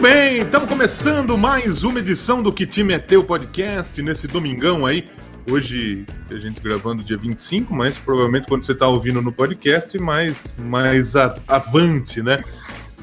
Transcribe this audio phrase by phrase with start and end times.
[0.00, 5.06] Muito bem, estamos começando mais uma edição do Que Te Meteu Podcast nesse domingão aí.
[5.50, 10.54] Hoje a gente gravando dia 25, mas provavelmente quando você está ouvindo no podcast, mais,
[10.58, 11.14] mais
[11.46, 12.42] avante, né?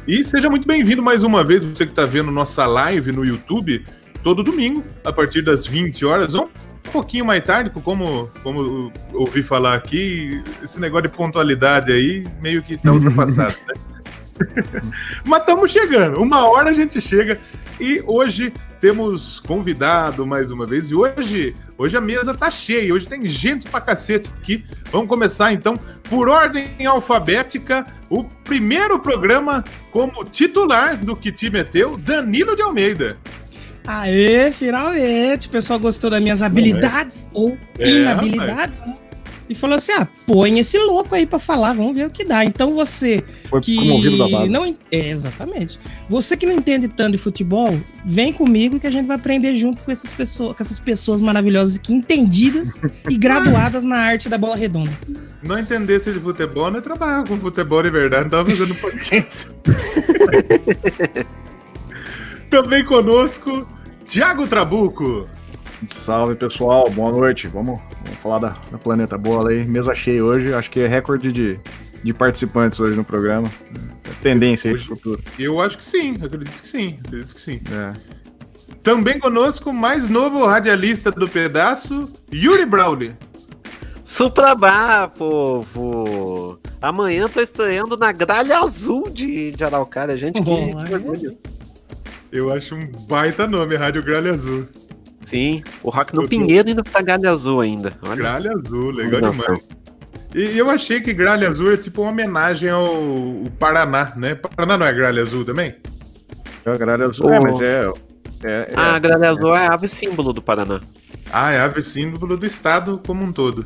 [0.08, 3.84] E seja muito bem-vindo mais uma vez, você que está vendo nossa live no YouTube,
[4.24, 9.44] todo domingo, a partir das 20 horas, ou um pouquinho mais tarde, como, como ouvi
[9.44, 13.97] falar aqui, esse negócio de pontualidade aí meio que está ultrapassado, né?
[15.26, 17.40] Mas estamos chegando, uma hora a gente chega
[17.80, 20.90] e hoje temos convidado mais uma vez.
[20.90, 24.66] E hoje, hoje a mesa tá cheia, hoje tem gente pra cacete aqui.
[24.92, 25.80] Vamos começar então
[26.10, 27.86] por ordem alfabética.
[28.10, 33.18] O primeiro programa como titular do que te meteu, Danilo de Almeida.
[33.86, 35.48] Aê, finalmente!
[35.48, 37.28] O pessoal gostou das minhas habilidades é.
[37.34, 38.94] ou é, inabilidades, né?
[39.50, 42.44] E falou assim: ah, põe esse louco aí para falar, vamos ver o que dá.
[42.44, 44.50] Então você Foi que da base.
[44.50, 45.80] não é, exatamente.
[46.10, 49.82] Você que não entende tanto de futebol, vem comigo que a gente vai aprender junto
[49.82, 54.56] com essas pessoas, com essas pessoas maravilhosas aqui, entendidas e graduadas na arte da bola
[54.56, 54.92] redonda.
[55.44, 59.48] Não entendesse de futebol, não é trabalhar com futebol de verdade, não tava fazendo podcast.
[62.50, 63.68] Também conosco,
[64.06, 65.28] Thiago Trabuco.
[65.94, 67.48] Salve pessoal, boa noite.
[67.48, 69.64] Vamos, vamos falar da, da, Planeta Bola aí.
[69.64, 71.60] Mesa cheia hoje, acho que é recorde de,
[72.04, 73.48] de participantes hoje no programa.
[74.04, 75.24] É tendência aí hoje, pro futuro.
[75.38, 77.62] Eu acho que sim, acredito que sim, acredito que sim.
[77.72, 77.94] É.
[78.82, 83.16] Também conosco, mais novo radialista do pedaço, Yuri Brauli.
[84.04, 86.60] Suprabá, povo!
[86.82, 90.42] Amanhã tô estreando na gralha azul de, de Araucária, gente.
[90.42, 91.38] Que, que orgulho.
[92.32, 94.68] Eu acho um baita nome, Rádio Gralha Azul.
[95.28, 97.92] Sim, o Rock no Pinheiro e no Gralha Azul ainda.
[98.02, 98.16] Olha.
[98.16, 99.42] Gralha Azul, legal Nossa.
[99.42, 99.68] demais.
[100.34, 102.86] E eu achei que Gralha Azul é tipo uma homenagem ao
[103.60, 104.36] Paraná, né?
[104.36, 105.76] Paraná não é Gralha Azul também?
[106.66, 107.34] É Gralha Azul, oh.
[107.34, 107.92] é, mas é...
[108.42, 110.80] é, é ah, a Gralha Azul é a ave símbolo do Paraná.
[111.30, 113.66] Ah, é a ave símbolo do estado como um todo.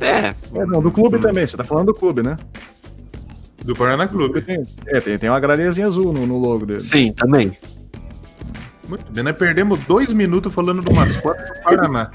[0.00, 0.28] É.
[0.58, 1.20] é não, do clube hum.
[1.20, 2.38] também, você tá falando do clube, né?
[3.62, 4.42] Do Paraná Clube.
[4.86, 6.80] É, tem, tem uma gralhazinha azul no, no logo dele.
[6.80, 7.54] Sim, também.
[8.88, 12.10] Muito bem, nós perdemos dois minutos falando do mascote do Paraná.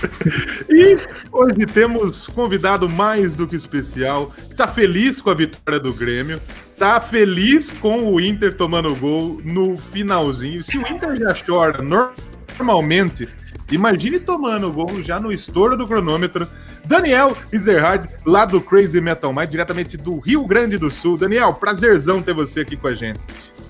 [0.70, 0.98] e
[1.30, 6.40] hoje temos convidado mais do que especial, que tá feliz com a vitória do Grêmio,
[6.78, 10.64] tá feliz com o Inter tomando gol no finalzinho.
[10.64, 13.28] Se o Inter já chora normalmente,
[13.70, 16.48] imagine tomando gol já no estouro do cronômetro.
[16.84, 21.18] Daniel Ezerhard, lá do Crazy Metal Mind, diretamente do Rio Grande do Sul.
[21.18, 23.20] Daniel, prazerzão ter você aqui com a gente.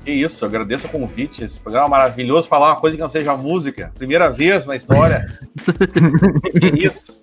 [0.05, 1.45] Que isso, agradeço o convite.
[1.45, 2.49] Esse programa é maravilhoso.
[2.49, 3.93] Falar uma coisa que não seja música.
[3.97, 5.27] Primeira vez na história.
[6.59, 7.21] que isso.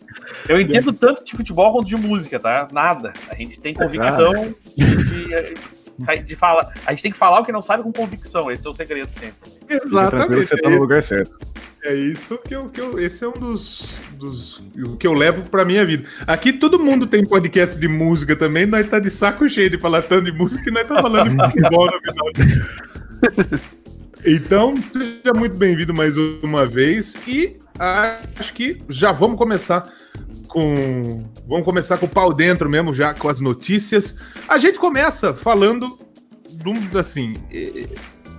[0.47, 2.67] Eu entendo tanto de futebol quanto de música, tá?
[2.71, 3.13] Nada.
[3.29, 4.33] A gente tem convicção
[4.75, 6.73] de, de, falar.
[6.85, 8.51] A gente tem que falar o que não sabe com convicção.
[8.51, 9.51] Esse é o segredo sempre.
[9.69, 10.47] Exatamente.
[10.47, 11.37] Você tá no lugar certo.
[11.83, 15.49] É isso que eu, que eu esse é um dos, dos o que eu levo
[15.49, 16.09] pra minha vida.
[16.25, 20.01] Aqui todo mundo tem podcast de música também, nós tá de saco cheio de falar
[20.01, 22.27] tanto de música e nós tá falando de futebol no final.
[24.25, 29.89] Então, seja muito bem-vindo mais uma vez e acho que já vamos começar
[30.47, 34.15] com vamos começar com o pau dentro mesmo já com as notícias.
[34.47, 35.99] A gente começa falando
[36.49, 37.35] do assim,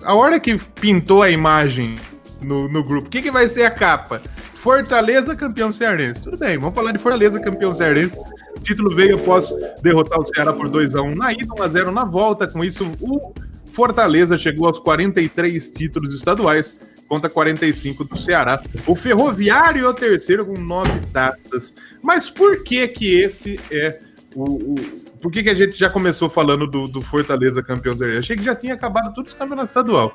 [0.03, 1.97] a hora que pintou a imagem
[2.41, 3.09] no, no grupo.
[3.09, 4.23] O que, que vai ser a capa?
[4.55, 6.25] Fortaleza campeão cearense.
[6.25, 8.19] Tudo bem, vamos falar de Fortaleza campeão cearense.
[8.57, 9.53] O título veio após
[9.83, 12.47] derrotar o Ceará por 2x1 na ida, 1x0 na volta.
[12.47, 13.33] Com isso, o
[13.73, 16.77] Fortaleza chegou aos 43 títulos estaduais
[17.09, 18.61] contra 45 do Ceará.
[18.87, 21.75] O Ferroviário é o terceiro com nove taças.
[22.03, 24.01] Mas por que que esse é
[24.35, 28.21] o, o por que, que a gente já começou falando do, do Fortaleza campeão cearense?
[28.21, 30.13] Achei que já tinha acabado todos os campeonatos estadual.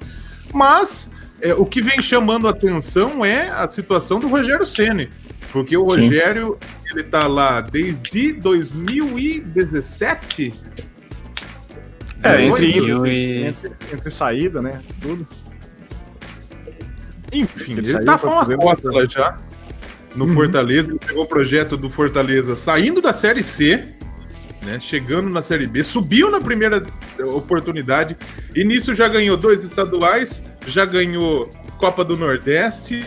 [0.54, 1.12] Mas
[1.42, 5.10] é, o que vem chamando a atenção é a situação do Rogério Ceni,
[5.52, 6.70] porque o Rogério Sim.
[6.92, 10.54] ele tá lá desde 2017.
[12.24, 14.82] É, entre, entre, entre, saída, né?
[15.02, 15.28] Tudo.
[17.34, 19.38] Enfim, ele, ele tá falando cota já
[20.16, 20.34] no uhum.
[20.34, 20.90] Fortaleza.
[20.90, 23.88] Ele pegou o projeto do Fortaleza saindo da Série C,
[24.64, 24.80] né?
[24.80, 26.86] Chegando na Série B, subiu na primeira
[27.36, 28.16] oportunidade
[28.56, 33.04] e nisso já ganhou dois estaduais já ganhou Copa do Nordeste,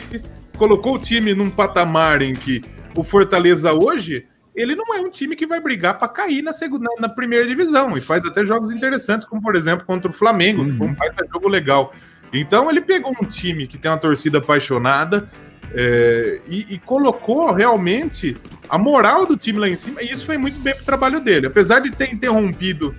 [0.56, 2.62] colocou o time num patamar em que
[2.94, 6.88] o Fortaleza hoje ele não é um time que vai brigar para cair na, segunda,
[6.98, 10.70] na primeira divisão e faz até jogos interessantes, como por exemplo contra o Flamengo, uhum.
[10.70, 10.96] que foi um uhum.
[10.96, 11.92] baita jogo legal.
[12.38, 15.28] Então ele pegou um time que tem uma torcida apaixonada
[15.74, 18.36] é, e, e, colocou realmente
[18.68, 21.46] a moral do time lá em cima, e isso foi muito bem pro trabalho dele.
[21.46, 22.94] Apesar de ter interrompido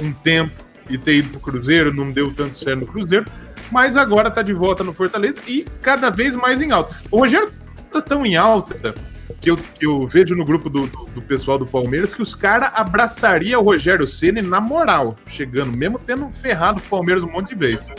[0.00, 3.26] um tempo e ter ido pro Cruzeiro, não deu tanto certo no Cruzeiro,
[3.70, 6.94] mas agora tá de volta no Fortaleza e cada vez mais em alta.
[7.10, 7.50] O Rogério
[7.92, 8.94] tá tão em alta
[9.40, 12.34] que eu, que eu vejo no grupo do, do, do pessoal do Palmeiras que os
[12.34, 17.50] caras abraçariam o Rogério Ceni na moral, chegando, mesmo tendo ferrado o Palmeiras um monte
[17.50, 17.92] de vezes.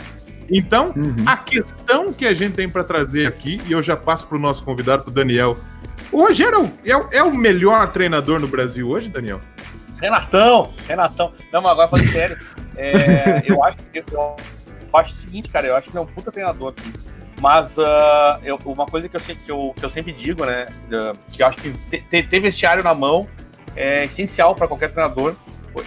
[0.51, 1.15] Então, uhum.
[1.25, 4.39] a questão que a gente tem para trazer aqui, e eu já passo para o
[4.39, 5.57] nosso convidado, pro Daniel.
[6.11, 9.39] O Rogério é, é, o melhor treinador no Brasil hoje, Daniel?
[10.01, 11.31] Renatão, Renatão.
[11.53, 12.37] Não, mas agora falando sério.
[12.75, 14.35] É, eu, acho, eu, eu,
[14.93, 16.91] acho o seguinte, cara, eu acho que ele é um puta treinador, assim.
[17.39, 20.67] Mas uh, eu, uma coisa que eu, que, eu, que eu sempre digo, né?
[20.87, 21.71] Uh, que eu acho que
[22.09, 23.27] ter, ter vestiário na mão
[23.75, 25.33] é essencial para qualquer treinador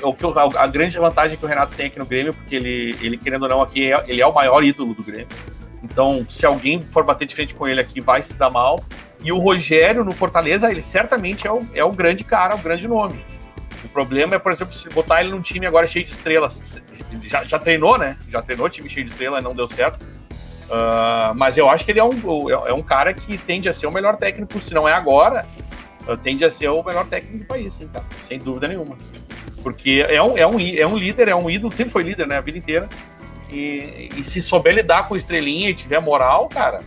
[0.03, 0.25] o que
[0.57, 3.49] a, grande vantagem que o Renato tem aqui no Grêmio, porque ele, ele querendo ou
[3.49, 5.29] não, aqui é, ele é o maior ídolo do Grêmio.
[5.83, 8.83] Então, se alguém for bater de frente com ele aqui, vai se dar mal.
[9.23, 12.89] E o Rogério no Fortaleza, ele certamente é o, é o grande cara, o grande
[12.89, 13.23] nome.
[13.85, 16.81] O problema é, por exemplo, se botar ele num time agora cheio de estrelas.
[17.25, 18.17] Já, já treinou, né?
[18.31, 20.05] Já treinou time cheio de estrelas não deu certo.
[20.65, 23.87] Uh, mas eu acho que ele é um, é um cara que tende a ser
[23.87, 25.47] o melhor técnico, se não é agora,
[26.09, 28.97] uh, tende a ser o melhor técnico do país, sim, cara, sem dúvida nenhuma.
[29.65, 32.37] Porque é um, é, um, é um líder, é um ídolo, sempre foi líder, né?
[32.37, 32.87] A vida inteira.
[33.51, 36.81] E, e se souber lidar com estrelinha e tiver moral, cara,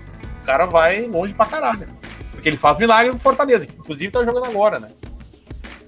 [0.43, 1.87] o cara vai longe pra caralho.
[2.31, 4.89] Porque ele faz milagre no Fortaleza, que inclusive tá jogando agora, né?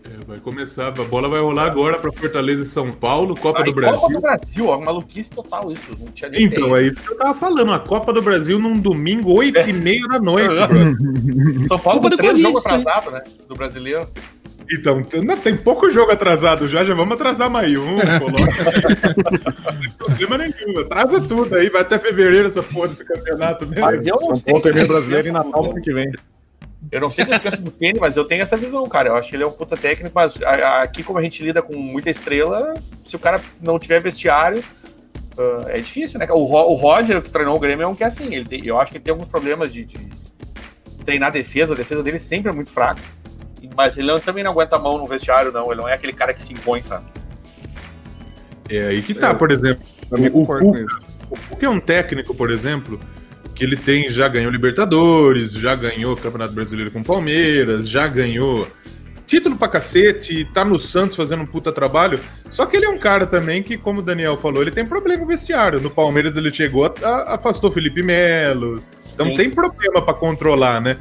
[0.04, 3.64] É, vai começar, a bola vai rolar agora para Fortaleza e São Paulo, Copa ah,
[3.64, 4.00] do Brasil.
[4.00, 5.96] Copa do Brasil, ó, maluquice total isso.
[6.00, 7.72] Não tinha nem então, é isso que eu tava falando.
[7.72, 9.70] A Copa do Brasil num domingo, 8 é.
[9.70, 10.56] e meia da noite,
[11.68, 13.24] São Paulo com três jogos atrasados, né?
[13.48, 14.08] Do brasileiro.
[14.72, 18.46] Então, não, tem pouco jogo atrasado já, já vamos atrasar mais um, coloca.
[19.66, 23.84] não tem problema nenhum, atrasa tudo aí, vai até fevereiro essa porra desse campeonato mesmo.
[23.84, 24.54] Mas eu não São sei.
[24.54, 26.12] Paulo brasileiro e Natal ano que vem.
[26.92, 29.10] Eu não sei o que pensa do Kenny, mas eu tenho essa visão, cara.
[29.10, 30.40] Eu acho que ele é um puta técnico, mas
[30.82, 32.74] aqui, como a gente lida com muita estrela,
[33.06, 34.64] se o cara não tiver vestiário,
[35.38, 36.28] uh, é difícil, né?
[36.30, 38.34] O, o Roger, que treinou o Grêmio, é um que é assim.
[38.34, 39.98] Ele tem, eu acho que ele tem alguns problemas de, de
[41.06, 43.02] treinar a defesa, a defesa dele sempre é muito fraca.
[43.80, 45.68] Mas ele também não aguenta a mão no vestiário, não.
[45.68, 47.06] Ele não é aquele cara que se impõe, sabe?
[48.70, 49.82] É aí que tá, por exemplo.
[50.12, 50.86] O, o, Cuca,
[51.30, 53.00] o Cuca é um técnico, por exemplo,
[53.56, 58.68] que ele tem, já ganhou Libertadores, já ganhou Campeonato Brasileiro com Palmeiras, já ganhou
[59.26, 62.20] título pra cacete, tá no Santos fazendo um puta trabalho.
[62.52, 65.22] Só que ele é um cara também que, como o Daniel falou, ele tem problema
[65.22, 65.80] no vestiário.
[65.80, 68.84] No Palmeiras ele chegou, a, afastou Felipe Melo.
[69.14, 69.36] Então Sim.
[69.36, 70.98] tem problema para controlar, né?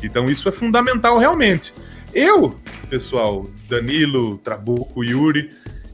[0.00, 1.74] Então isso é fundamental realmente.
[2.12, 2.56] Eu,
[2.88, 5.50] pessoal, Danilo, Trabuco, Yuri,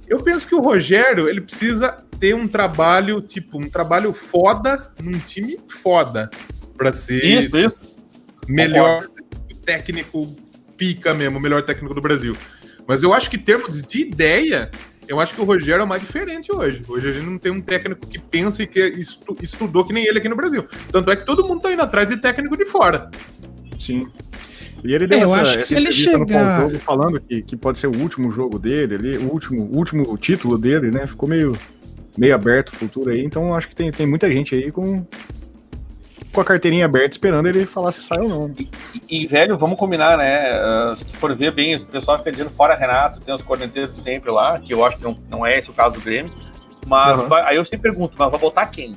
[0.09, 5.19] eu penso que o Rogério, ele precisa ter um trabalho, tipo, um trabalho foda num
[5.19, 6.31] time foda
[6.77, 7.77] para ser isso, isso.
[8.49, 9.09] melhor
[9.65, 10.35] técnico
[10.77, 12.37] pica mesmo, o melhor técnico do Brasil.
[12.87, 14.71] Mas eu acho que em termos de ideia,
[15.09, 16.83] eu acho que o Rogério é o mais diferente hoje.
[16.87, 20.07] Hoje a gente não tem um técnico que pensa e que estu estudou que nem
[20.07, 20.65] ele aqui no Brasil.
[20.93, 23.11] Tanto é que todo mundo tá indo atrás de técnico de fora.
[23.79, 24.07] Sim.
[24.87, 27.79] E ele deu é, eu essa, acho que se ele chegar falando que, que pode
[27.79, 31.07] ser o último jogo dele, ali, o último, último título dele, né?
[31.07, 31.57] Ficou meio,
[32.17, 33.25] meio aberto o futuro aí.
[33.25, 35.05] Então acho que tem, tem muita gente aí com,
[36.33, 38.55] com a carteirinha aberta esperando ele falar se sai ou não.
[38.59, 38.71] E,
[39.09, 40.53] e velho, vamos combinar, né?
[40.53, 43.99] Uh, se tu for ver bem, o pessoal fica dizendo fora Renato, tem os coordenadores
[43.99, 46.33] sempre lá, que eu acho que não, não é esse o caso do Grêmio.
[46.87, 47.29] Mas uhum.
[47.29, 48.95] vai, aí eu sempre pergunto, mas vai botar quem?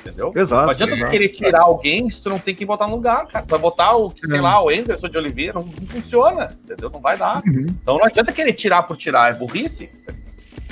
[0.00, 0.32] Entendeu?
[0.34, 0.64] Exato.
[0.64, 1.10] Não adianta exato.
[1.10, 3.44] querer tirar alguém se tu não tem que botar no lugar, cara.
[3.44, 4.40] Tu vai botar o, sei é.
[4.40, 6.90] lá, o Anderson de Oliveira, não, não, funciona, entendeu?
[6.90, 7.42] Não vai dar.
[7.46, 7.66] Uhum.
[7.82, 9.90] Então não adianta querer tirar por tirar, é burrice.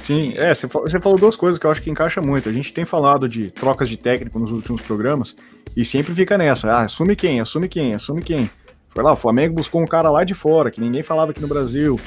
[0.02, 2.48] Sim, é, você falou duas coisas que eu acho que encaixa muito.
[2.48, 5.34] A gente tem falado de trocas de técnico nos últimos programas
[5.76, 6.68] e sempre fica nessa.
[6.68, 8.50] Ah, assume quem, assume quem, assume quem.
[8.88, 11.46] Foi lá, o Flamengo buscou um cara lá de fora, que ninguém falava aqui no
[11.46, 11.98] Brasil.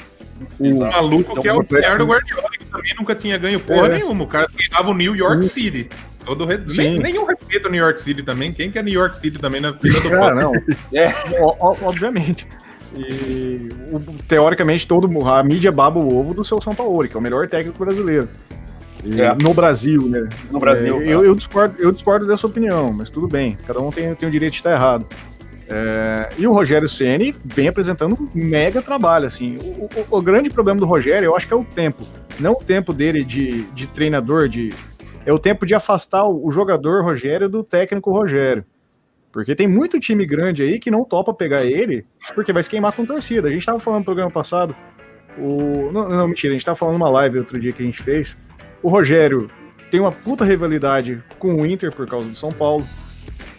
[0.58, 3.94] O maluco então, que é o Ricardo Guardiola, que também nunca tinha ganho porra é.
[3.94, 4.24] nenhuma.
[4.24, 5.48] O cara treinava o New York Sim.
[5.48, 5.88] City.
[6.24, 6.58] Todo re...
[6.76, 8.52] Nem, nenhum respeito ao New York City também.
[8.52, 10.52] Quem que é New York City também na fila do ah, não.
[10.92, 12.46] É, obviamente.
[12.96, 17.18] E o, teoricamente todo a mídia baba o ovo do seu São Paulo, que é
[17.18, 18.28] o melhor técnico brasileiro.
[19.04, 19.34] E, é.
[19.42, 20.28] No Brasil, né?
[20.50, 21.02] No Brasil.
[21.02, 23.58] É, eu, eu, discordo, eu discordo dessa opinião, mas tudo bem.
[23.66, 25.06] Cada um tem, tem o direito de estar errado.
[25.68, 29.26] É, e o Rogério Ceni vem apresentando um mega trabalho.
[29.26, 32.04] Assim, o, o, o, grande problema do Rogério, eu acho que é o tempo.
[32.38, 34.72] Não o tempo dele de, de treinador, de
[35.26, 38.64] é o tempo de afastar o jogador Rogério do técnico Rogério.
[39.32, 42.92] Porque tem muito time grande aí que não topa pegar ele, porque vai se queimar
[42.92, 43.48] com torcida.
[43.48, 44.76] A gente tava falando no programa passado,
[45.36, 45.90] o...
[45.90, 48.36] não, não, mentira, a gente tava falando numa live outro dia que a gente fez.
[48.82, 49.50] O Rogério
[49.90, 52.86] tem uma puta rivalidade com o Inter por causa do São Paulo.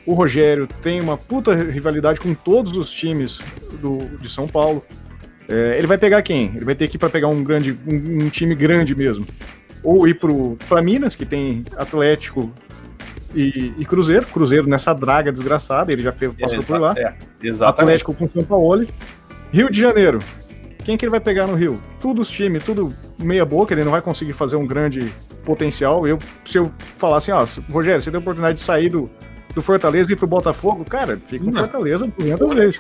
[0.06, 3.40] O Rogério tem uma puta rivalidade com todos os times
[3.82, 4.84] do, de São Paulo.
[5.50, 6.54] É, ele vai pegar quem?
[6.56, 9.26] Ele vai ter que ir para pegar um grande, um, um time grande mesmo
[9.86, 12.52] ou ir pro, pra Minas, que tem Atlético
[13.34, 14.26] e, e Cruzeiro.
[14.26, 16.94] Cruzeiro nessa draga desgraçada, ele já fez, passou por lá.
[16.98, 17.82] É, exatamente.
[17.82, 18.86] Atlético com São Paulo.
[19.52, 20.20] Rio de Janeiro.
[20.84, 21.82] Quem que ele vai pegar no Rio?
[22.00, 25.12] Tudo os times, tudo meia boca, ele não vai conseguir fazer um grande
[25.44, 26.08] potencial.
[26.08, 29.10] Eu, se eu falar assim, ó, Rogério, você tem a oportunidade de sair do,
[29.56, 31.54] do Fortaleza e ir pro Botafogo, cara, fica no.
[31.54, 32.80] Fortaleza 200 vezes.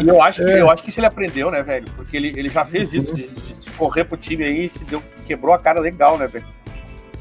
[0.00, 0.60] E eu acho, que, É.
[0.60, 1.86] eu acho que isso ele aprendeu, né, velho?
[1.96, 5.02] Porque ele, ele já fez isso, de, de se correr pro time aí, se deu,
[5.26, 6.44] quebrou a cara legal, né, velho?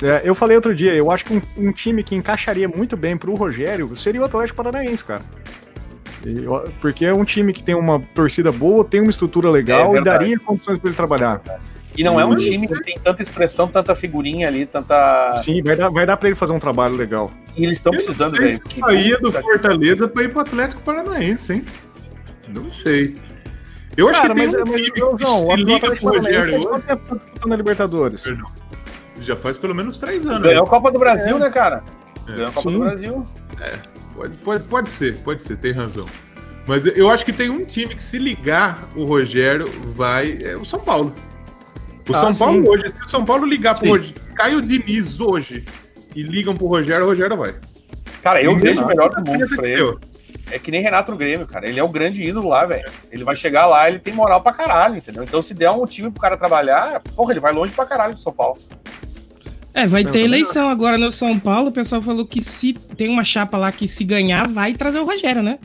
[0.04, 3.18] É, eu falei outro dia, eu acho que um, um time que encaixaria muito bem
[3.18, 5.22] pro Rogério seria o Atlético Paranaense, cara.
[6.26, 6.46] E
[6.80, 10.04] porque é um time que tem uma torcida boa, tem uma estrutura legal É e
[10.04, 11.42] daria condições para ele trabalhar.
[12.02, 12.36] E não é um Uhum.
[12.36, 15.36] time que tem tanta expressão, tanta figurinha ali, tanta.
[15.38, 17.30] Sim, vai dar, vai dar para ele fazer um trabalho legal.
[17.56, 18.62] E eles estão precisando, Ele velho.
[18.80, 21.66] saía do Fortaleza pra ir pro Atlético Paranaense, hein?
[22.48, 23.16] Não sei.
[23.96, 26.10] Eu acho Cara, que tem mas, um mas, time que João, se o liga pro
[26.10, 28.22] Rogério quanto tempo tá disputando a Libertadores?
[28.22, 28.52] Perdão.
[29.20, 30.42] Já faz pelo menos três anos.
[30.42, 31.84] Ganhou a Copa do Brasil, né, cara?
[32.28, 32.32] É.
[32.32, 32.74] Ganhou a Copa Sim.
[32.78, 33.26] do Brasil.
[34.16, 36.08] Pode, pode, pode ser, pode ser, tem razão.
[36.66, 40.40] Mas eu acho que tem um time que se ligar o Rogério vai.
[40.42, 41.14] É o São Paulo.
[42.12, 42.40] O Ah, São sim.
[42.40, 43.92] Paulo hoje, se o São Paulo ligar pro Sim.
[43.92, 45.64] Rogério, se cai o Diniz hoje
[46.16, 47.56] e ligam pro Rogério, o Rogério vai.
[48.22, 49.98] Cara, eu vejo o melhor do mundo pra ele.
[50.52, 51.68] É que nem Renato no Grêmio, cara.
[51.70, 52.84] Ele é o grande ídolo lá, velho.
[53.12, 55.24] Ele vai chegar lá, ele tem moral pra caralho, entendeu?
[55.24, 58.20] Então, se der um time pro cara trabalhar, porra, ele vai longe pra caralho do
[58.20, 58.58] São Paulo.
[59.74, 61.70] É, vai Não, ter eleição agora no São Paulo.
[61.70, 65.06] O pessoal falou que se tem uma chapa lá que se ganhar, vai trazer o
[65.06, 65.58] Rogério, né?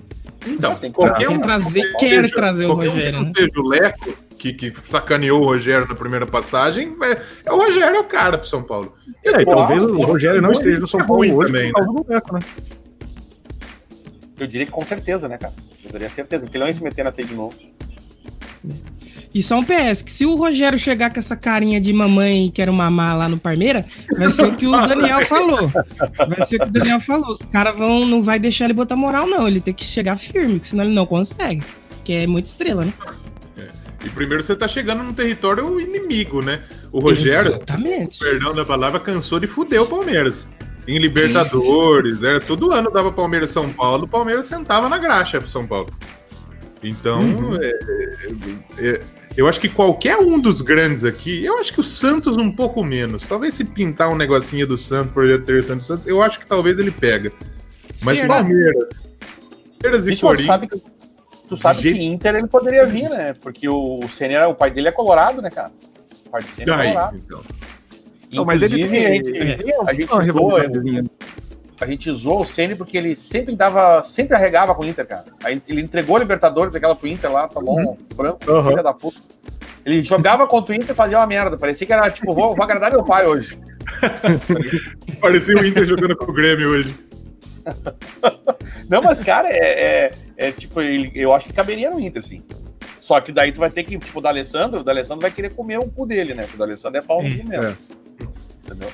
[0.47, 1.41] Então, Tem que qualquer Quer um.
[1.41, 3.33] trazer, um quer trazer o um Rogério, que né?
[3.37, 4.15] seja o Leco,
[4.53, 8.39] que, que sacaneou o Rogério na primeira passagem, é, é o Rogério é o cara
[8.39, 8.95] pro São Paulo.
[9.25, 11.73] É, e Pô, talvez o Rogério não esteja no São é Paulo ruim hoje também,
[11.73, 12.41] por causa do Leco, né?
[14.39, 15.55] Eu diria que com certeza, né, cara?
[15.85, 17.57] Eu daria certeza, porque ele não ia se meter nessa aí de novo.
[19.35, 22.51] E só um PS, que se o Rogério chegar com essa carinha de mamãe e
[22.51, 23.85] quero mamar lá no Parmeira,
[24.17, 25.69] vai ser o que o Daniel falou.
[25.69, 27.33] Vai ser o que o Daniel falou.
[27.33, 29.47] Os caras vão, não vai deixar ele botar moral, não.
[29.47, 31.63] Ele tem que chegar firme, porque senão ele não consegue.
[32.03, 32.93] Que é muito estrela, né?
[34.07, 36.61] E primeiro você tá chegando num território inimigo, né?
[36.93, 38.21] O Rogério, Exatamente.
[38.21, 40.47] perdão da palavra, cansou de fuder o Palmeiras.
[40.87, 45.51] Em Libertadores, era, todo ano dava Palmeiras São Paulo, o Palmeiras sentava na graxa pro
[45.51, 45.93] São Paulo.
[46.81, 47.21] Então,
[47.61, 49.01] é, é, é,
[49.37, 52.85] eu acho que qualquer um dos grandes aqui, eu acho que o Santos um pouco
[52.85, 53.27] menos.
[53.27, 56.93] Talvez se pintar um negocinho do Santos, projeto do Santos, eu acho que talvez ele
[56.93, 57.33] pega.
[58.05, 58.35] Mas Será?
[58.35, 58.89] Palmeiras,
[59.83, 60.96] Palmeiras e Corinthians.
[61.49, 63.35] Tu sabe jeito- que Inter ele poderia vir, né?
[63.41, 65.71] Porque o, o Senna, o pai dele é colorado, né, cara?
[66.27, 67.17] O pai do Senna é colorado.
[67.25, 67.41] então.
[68.33, 70.61] Não, mas ele tem, a gente, ele tem a gente zoa,
[71.81, 75.25] a gente zoou o Senna porque ele sempre dava, sempre arregava com o Inter, cara.
[75.45, 78.65] Aí ele entregou a Libertadores, aquela pro Inter lá, tomou um frango, Uhum.
[78.71, 79.19] filha da puta.
[79.85, 81.57] Ele jogava contra o Inter e fazia uma merda.
[81.57, 83.57] Parecia que era tipo, vou, vou agradar meu pai hoje.
[85.21, 86.95] Parecia o Inter jogando com o Grêmio hoje.
[88.89, 89.57] Não, mas, cara, é,
[90.07, 92.43] é- é tipo, ele- eu acho que caberia no Inter, sim.
[93.01, 95.79] Só que daí tu vai ter que, tipo, o D'Alessandro, o D'Alessandro vai querer comer
[95.79, 96.43] o cu dele, né?
[96.43, 97.31] Porque o D'Alessandro é pau no É.
[97.31, 97.53] mesmo.
[97.55, 97.77] É.
[98.67, 98.89] Entendeu?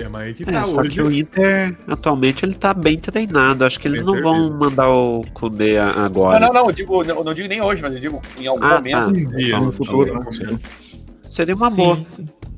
[0.00, 0.90] É, mas aí que É, tá só hoje.
[0.90, 3.64] que o Inter, atualmente, ele tá bem treinado.
[3.64, 6.38] Acho que eles Bem não vão mandar o Kudê a- Não, agora.
[6.40, 8.74] não, não, eu digo, não, não digo nem hoje, mas eu digo em algum Ah,
[8.76, 8.92] momento.
[8.96, 9.06] tá.
[9.08, 10.24] Um dia, No futuro.
[11.28, 11.98] Seria uma Sim, boa.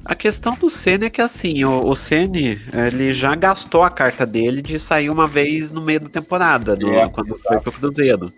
[0.04, 2.38] A questão do Senna é que assim, o, o Senna,
[2.88, 6.92] ele já gastou a carta dele de sair uma vez no meio da temporada, no-
[6.92, 8.32] É, quando foi pro Cruzeiro.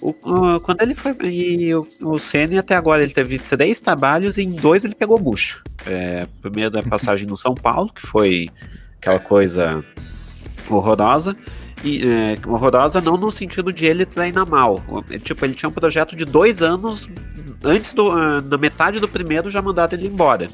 [0.00, 1.14] O, o- quando ele foi.
[1.22, 5.18] E o, o Senna até agora ele teve três trabalhos e em dois ele pegou
[5.18, 5.62] bucho.
[5.86, 8.48] É, primeiro a passagem no São Paulo, que foi
[9.00, 9.84] aquela coisa
[10.68, 11.36] horrorosa.
[11.84, 14.80] E, é, horrorosa não no sentido de ele treinar mal.
[15.24, 17.08] Tipo, ele tinha um projeto de dois anos,
[17.62, 18.10] antes do.
[18.12, 20.48] ah, na metade do primeiro já mandaram ele embora.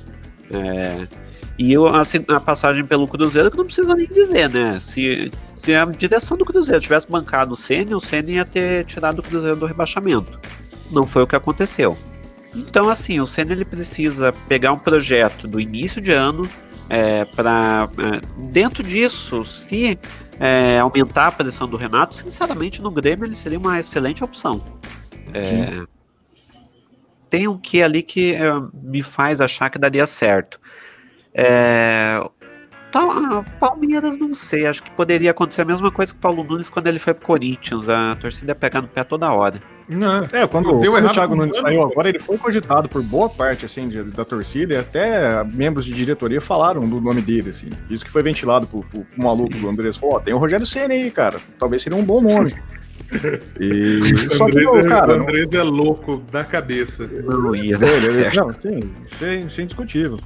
[0.51, 1.07] É,
[1.59, 4.79] e eu, assim, a passagem pelo Cruzeiro, que não precisa nem dizer, né?
[4.81, 9.19] Se, se a direção do Cruzeiro tivesse bancado o Senna, o Senna ia ter tirado
[9.19, 10.39] o Cruzeiro do rebaixamento.
[10.91, 11.99] Não foi o que aconteceu.
[12.55, 16.49] Então, assim, o Senna ele precisa pegar um projeto do início de ano
[16.89, 17.89] é, para
[18.37, 19.99] dentro disso, se
[20.39, 24.63] é, aumentar a pressão do Renato, sinceramente, no Grêmio ele seria uma excelente opção.
[25.35, 25.83] É,
[27.31, 30.61] tem um que ali que é, me faz achar que daria certo.
[31.35, 32.21] É,
[32.91, 36.69] tá, Palmeiras, não sei, acho que poderia acontecer a mesma coisa com o Paulo Nunes
[36.71, 37.89] quando ele foi pro Corinthians.
[37.89, 39.61] A torcida ia pegar no pé toda hora.
[39.89, 43.29] Não, É, quando, Deu quando o Thiago Nunes saiu agora, ele foi cogitado por boa
[43.29, 47.51] parte assim, de- da torcida e até membros de diretoria falaram do nome dele.
[47.51, 47.71] Assim.
[47.89, 49.97] Isso que foi ventilado pro, pro, pro maluco do Andrés.
[49.97, 51.39] Falou, ó, tem o Rogério Senna aí, cara.
[51.59, 52.55] Talvez seria um bom nome.
[53.59, 54.01] E,
[54.37, 57.07] só que, não, é, cara, o Andrés é louco da cabeça.
[57.07, 58.37] Não ia dar ele- certo.
[58.37, 60.21] não, sim, isso é, isso é indiscutível.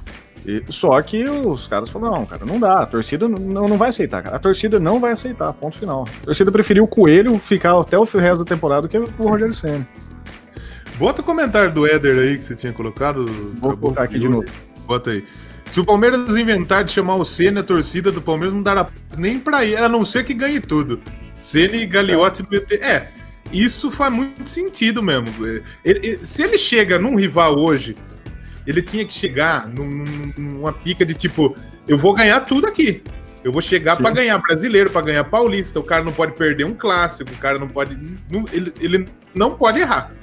[0.45, 3.89] E- só que os caras falaram, não, cara, não dá, a torcida não, não vai
[3.89, 4.35] aceitar, cara.
[4.35, 6.05] A torcida não vai aceitar, ponto final.
[6.21, 9.53] A torcida preferiu o Coelho ficar até o resto da temporada do que o Rogério
[9.53, 9.87] Senna.
[10.97, 13.25] Bota o comentário do Éder aí que você tinha colocado.
[13.59, 14.45] Vou colocar aqui de novo.
[14.85, 15.23] Bota aí.
[15.71, 18.87] Se o Palmeiras inventar de chamar o Senna, a torcida do Palmeiras não dará
[19.17, 20.99] nem pra ir, a não ser que ganhe tudo.
[21.43, 22.71] Senna e Gagliotti ET.
[22.81, 23.09] É,
[23.51, 25.27] isso faz muito sentido mesmo.
[25.45, 27.95] Ele- ele- se ele chega num rival hoje,
[28.65, 31.55] ele tinha que chegar num- num- numa pica de tipo,
[31.87, 33.03] eu vou ganhar tudo aqui.
[33.43, 35.77] Eu vou chegar pra ganhar brasileiro, pra ganhar paulista.
[35.77, 37.97] O cara não pode perder um clássico, o cara não pode.
[38.29, 40.13] não- ele, ele não pode errar.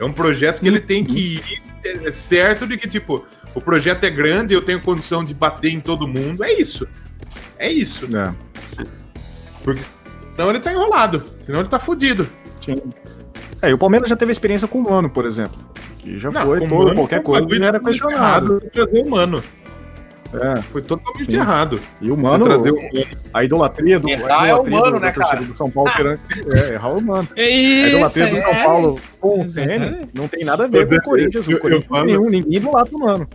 [0.00, 4.04] É um projeto que ele tem que ir é, certo de que, tipo, o projeto
[4.04, 6.42] é grande, eu tenho condição de bater em todo mundo.
[6.42, 6.88] É isso.
[7.58, 8.06] É isso.
[8.16, 8.32] É.
[9.62, 9.82] Porque
[10.34, 11.22] senão ele tá enrolado.
[11.40, 12.26] Senão ele tá fudido.
[12.64, 12.74] Sim.
[13.60, 15.58] É, e o Palmeiras já teve experiência com o Mano, por exemplo.
[15.98, 18.54] Que já Não, foi o todo, Mano qualquer coisa já era questionado.
[18.54, 19.42] errado Trazer o Mano.
[20.34, 20.62] É.
[20.62, 21.36] Foi totalmente Sim.
[21.36, 21.78] errado.
[22.00, 22.88] E o Mano, trazer o Mano.
[23.34, 25.42] a idolatria do, a Errar é idolatria humano, do- né, cara?
[25.42, 26.22] do São Paulo perante,
[26.56, 27.28] é, errar é humano.
[27.36, 28.62] A Isso, idolatria do isso São.
[28.64, 29.84] Paulo com o Exatamente.
[29.84, 31.46] Senna não tem nada a ver com o Corinthians.
[31.46, 33.28] Eu- O eu Corinthians falo- nenhum, ninguém idolatra o Mano.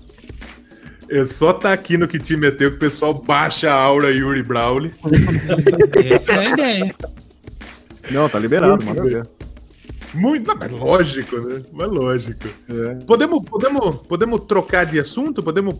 [1.09, 4.43] É só tá aqui no que te meteu que o pessoal baixa a aura Yuri
[4.43, 4.93] Brawley.
[6.13, 6.95] Essa é a ideia.
[8.11, 9.27] Não, tá liberado, ver.
[10.13, 11.61] Muito, não, mas lógico, né?
[11.71, 12.47] Mas lógico.
[12.69, 13.05] É.
[13.05, 15.43] Podemos, podemos, podemos trocar de assunto?
[15.43, 15.75] Podemos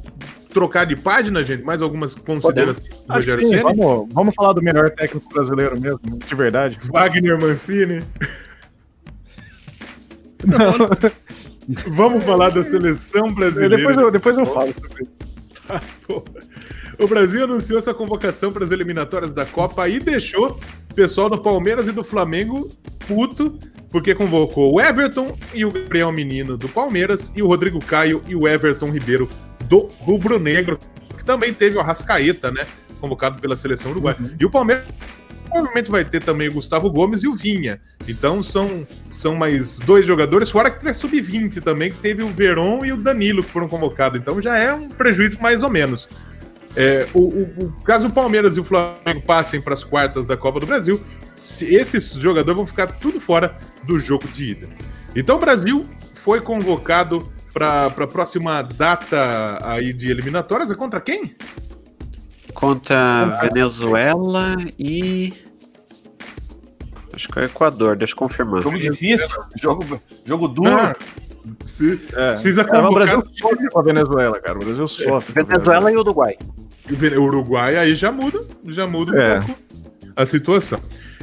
[0.50, 1.64] trocar de página, gente?
[1.64, 3.64] Mais algumas considerações do Rogério sim, Ceni?
[3.64, 6.78] vamos, vamos falar do melhor técnico brasileiro mesmo, de verdade.
[6.92, 8.04] Wagner Mancini.
[11.88, 13.78] Vamos falar da seleção brasileira.
[13.78, 15.12] Depois eu, depois eu falo sobre isso.
[16.08, 16.24] Pô,
[17.00, 20.60] O Brasil anunciou sua convocação para as eliminatórias da Copa e deixou
[20.90, 22.70] o pessoal do Palmeiras e do Flamengo
[23.08, 23.58] puto,
[23.92, 28.36] porque convocou o Everton e o Gabriel Menino do Palmeiras e o Rodrigo Caio e
[28.36, 29.30] o Everton Ribeiro
[29.66, 30.80] do Rubro Negro,
[31.16, 32.66] que também teve o Arrascaeta, né?
[33.00, 34.18] Convocado pela seleção uruguaia.
[34.40, 34.86] E o Palmeiras
[35.50, 37.80] provavelmente vai ter também o Gustavo Gomes e o Vinha.
[38.08, 42.30] Então são, são mais dois jogadores, fora que tem a sub-20 também, que teve o
[42.30, 44.20] Veron e o Danilo que foram convocados.
[44.20, 46.08] Então já é um prejuízo mais ou menos.
[46.76, 50.38] É, o, o- o- caso o Palmeiras e o Flamengo passem para as quartas da
[50.38, 51.02] Copa do Brasil,
[51.36, 54.68] se- esses jogadores vão ficar tudo fora do jogo de ida.
[55.16, 60.70] Então o Brasil foi convocado para a próxima data aí de eliminatórias.
[60.70, 61.36] É contra quem?
[62.58, 65.32] Contra Venezuela e.
[67.14, 68.64] Acho que é o Equador, deixa eu confirmar.
[68.64, 69.28] Jogo difícil,
[69.62, 70.72] jogo, jogo duro.
[70.72, 70.96] Ah,
[71.66, 72.32] se- É.
[72.32, 74.58] Precisa o convocar Brasil sofre com a Venezuela, cara.
[74.58, 75.34] O Brasil sofre.
[75.34, 76.36] com a Venezuela e Uruguai.
[76.90, 79.40] o Uruguai, aí já muda, já muda um É.
[79.40, 79.60] pouco
[80.16, 80.80] a situação.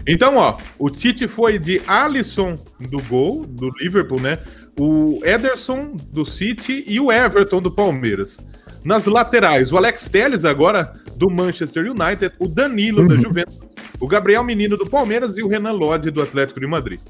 [0.07, 4.39] Então, ó, o Tite foi de Alisson do gol, do Liverpool, né?
[4.79, 8.39] O Ederson do City e o Everton do Palmeiras.
[8.85, 13.59] Nas laterais, o Alex Telles agora do Manchester United, o Danilo da Juventus,
[14.01, 17.01] o Gabriel Menino do Palmeiras e o Renan Lodge do Atlético de Madrid.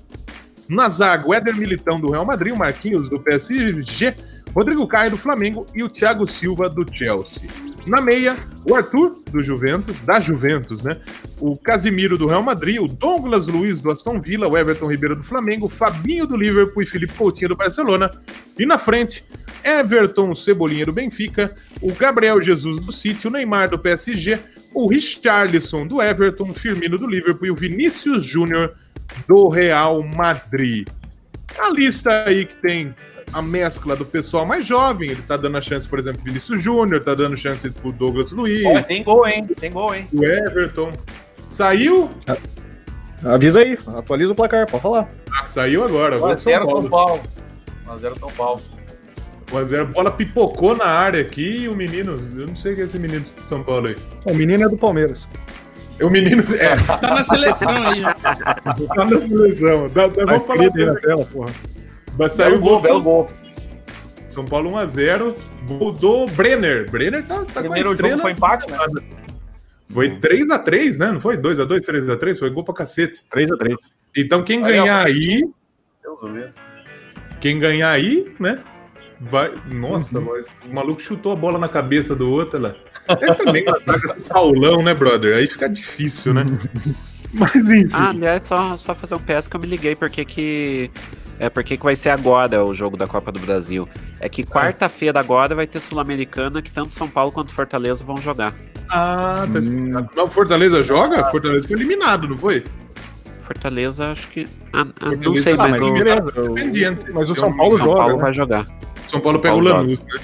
[0.69, 4.15] Na zaga, o Éder Militão do Real Madrid, o Marquinhos do PSG,
[4.55, 7.43] Rodrigo Caio do Flamengo e o Thiago Silva do Chelsea.
[7.87, 8.37] Na meia,
[8.69, 10.99] o Arthur do Juventus, da Juventus, né?
[11.47, 15.23] O Casimiro do Real Madrid, o Douglas Luiz do Aston Villa, o Everton Ribeiro do
[15.23, 18.11] Flamengo, o Fabinho do Liverpool e Felipe Coutinho do Barcelona.
[18.59, 19.23] E na frente,
[19.63, 24.39] Everton Cebolinha do Benfica, o Gabriel Jesus do City, o Neymar do PSG,
[24.73, 28.73] o Richarlison do Everton, o Firmino do Liverpool e o Vinícius Júnior
[29.29, 30.89] do Real Madrid.
[31.59, 32.95] A lista aí que tem
[33.35, 37.05] a mescla do pessoal mais jovem, ele tá dando a chance, por exemplo, Vinícius Júnior,
[37.05, 39.47] tá dando chance pro Douglas Luiz, Ó, tem gol, hein?
[39.61, 40.09] Tem gol, hein?
[40.11, 40.95] o Everton.
[41.49, 42.11] Saiu?
[43.25, 45.09] Avisa aí, atualiza o placar, pode falar.
[45.33, 46.19] Ah, saiu agora.
[46.19, 46.89] Vai São 1x0 São Paulo.
[46.91, 47.21] Paulo.
[47.89, 48.61] 1x0 São Paulo.
[49.51, 49.81] 1x0.
[49.81, 52.99] A bola pipocou na área aqui e o menino, eu não sei quem é esse
[52.99, 53.97] menino de São Paulo aí.
[54.27, 55.27] O menino é do Palmeiras.
[55.99, 58.03] É o menino, é, Tá na seleção aí.
[58.03, 59.89] tá na seleção.
[59.91, 60.65] Dá, dá, Tá vamos falar.
[60.65, 61.53] escrito aí na tela, porra.
[62.17, 62.73] Vai sair Belo o gol.
[62.73, 63.27] gol, belo gol.
[64.29, 65.35] São Paulo 1x0.
[65.69, 66.91] Gol do Brenner.
[66.91, 68.11] Brenner tá, tá Primeiro com a estrela.
[68.11, 68.79] jogo foi empate, né?
[69.95, 71.13] Foi 3x3, né?
[71.13, 72.39] Não foi 2x2, 3x3?
[72.39, 73.23] Foi gol pra cacete.
[73.33, 73.77] 3x3.
[74.17, 75.41] Então quem ganhar aí,
[76.03, 76.51] Deus do céu.
[77.41, 78.59] quem ganhar aí, né?
[79.21, 79.53] Vai.
[79.73, 80.25] Nossa, Uhum.
[80.27, 82.75] vai- o maluco chutou a bola na cabeça do outro lá.
[83.09, 85.37] É também uma com Paulão, né, brother?
[85.37, 86.43] Aí fica difícil, né?
[87.33, 87.89] Mas enfim.
[87.93, 90.91] Ah, aliás, só, só fazer um PS que eu me liguei porque que.
[91.39, 93.89] É porque que vai ser agora o jogo da Copa do Brasil.
[94.21, 98.55] É que quarta-feira agora vai ter Sul-Americana que tanto São Paulo quanto Fortaleza vão jogar.
[98.89, 99.63] Ah, tá Hum.
[99.91, 100.23] explicado.
[100.23, 101.25] O Fortaleza joga?
[101.31, 102.65] Fortaleza foi eliminado, não foi?
[103.41, 104.47] Fortaleza, acho que.
[104.73, 107.15] Ah, ah, não sei, tá, mas mas o o- o-.
[107.15, 107.99] Mas o São Paulo São joga.
[107.99, 108.23] Paulo né?
[108.23, 108.65] vai jogar.
[109.09, 110.21] São Paulo pega o Paulo Lanús, né?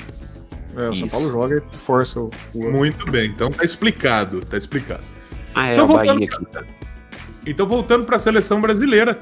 [0.76, 1.10] É, o São Isso.
[1.10, 2.30] Paulo joga e força o.
[2.54, 5.02] o- Muito bem, então tá explicado, tá explicado.
[5.54, 6.44] Ah, é Então, o Bahia voltando- aqui.
[6.46, 6.64] tá?
[7.46, 9.18] Então, voltando para a seleção brasileira,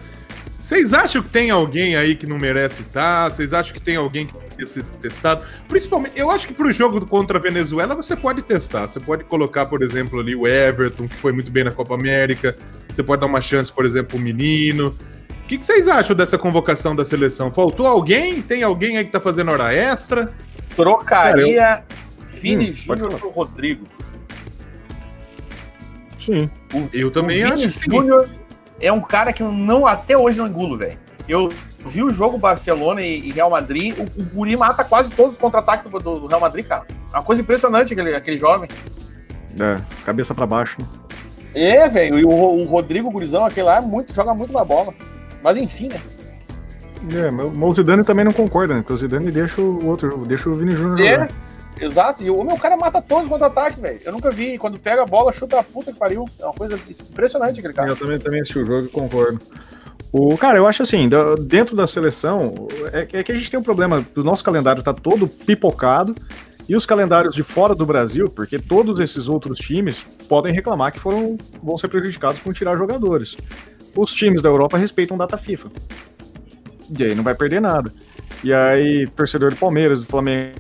[0.58, 3.30] vocês acham que tem alguém aí que não merece estar?
[3.30, 5.46] Vocês acham que tem alguém que pode ser testado?
[5.68, 8.88] Principalmente, eu acho que para o jogo contra a Venezuela você pode testar.
[8.88, 12.56] Você pode colocar, por exemplo, ali o Everton, que foi muito bem na Copa América.
[12.88, 14.88] Você pode dar uma chance, por exemplo, o menino.
[15.30, 17.52] O que, que vocês acham dessa convocação da seleção?
[17.52, 18.42] Faltou alguém?
[18.42, 20.32] Tem alguém aí que tá fazendo hora extra?
[20.74, 21.84] Trocaria
[22.40, 23.86] Vini Hum, Júnior pro Rodrigo.
[26.18, 26.50] Sim.
[26.92, 27.96] Eu também o acho Vini.
[27.96, 28.28] Júnior
[28.80, 30.98] é um cara que eu não, até hoje não engulo, velho.
[31.28, 31.48] Eu
[31.86, 35.90] vi o jogo Barcelona e, Real Madrid, o, o Guri mata quase todos os contra-ataques
[35.90, 36.84] do, do- Real Madrid, cara.
[37.12, 38.68] É uma coisa impressionante aquele, aquele jovem.
[39.58, 40.80] É, cabeça pra baixo.
[40.80, 40.86] né?
[41.54, 44.92] É, velho, e o, o Rodrigo Gurizão, aquele lá, é muito, joga muito na bola.
[45.42, 46.00] Mas enfim, né?
[47.14, 48.80] É, mas o Zidane também não concorda, né?
[48.80, 51.28] Porque o Zidane deixa o outro, deixa o Vini Júnior É, jogar.
[51.80, 52.22] Exato.
[52.22, 54.00] E o meu cara mata todos os contra-ataques, velho.
[54.04, 54.58] Eu nunca vi.
[54.58, 56.24] Quando pega a bola, chuta a puta que pariu.
[56.40, 56.78] É uma coisa
[57.10, 57.90] impressionante aquele cara.
[57.90, 59.40] Eu também, também assisti o jogo e concordo.
[60.10, 61.08] O, cara, eu acho assim,
[61.40, 64.82] dentro da seleção, é, que- é que a gente tem um problema, o nosso calendário
[64.82, 66.14] tá todo pipocado,
[66.66, 70.98] e os calendários de fora do Brasil, porque todos esses outros times podem reclamar que
[70.98, 73.36] foram, vão ser prejudicados com tirar jogadores.
[73.96, 75.68] Os times da Europa respeitam data FIFA.
[76.98, 77.92] E aí não vai perder nada.
[78.44, 80.56] E aí, torcedor do Palmeiras, do Flamengo.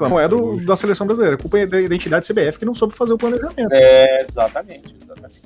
[0.00, 2.94] Não é do, da seleção brasileira, a culpa é da identidade CBF que não soube
[2.94, 3.68] fazer o planejamento.
[3.72, 5.42] É, exatamente, exatamente.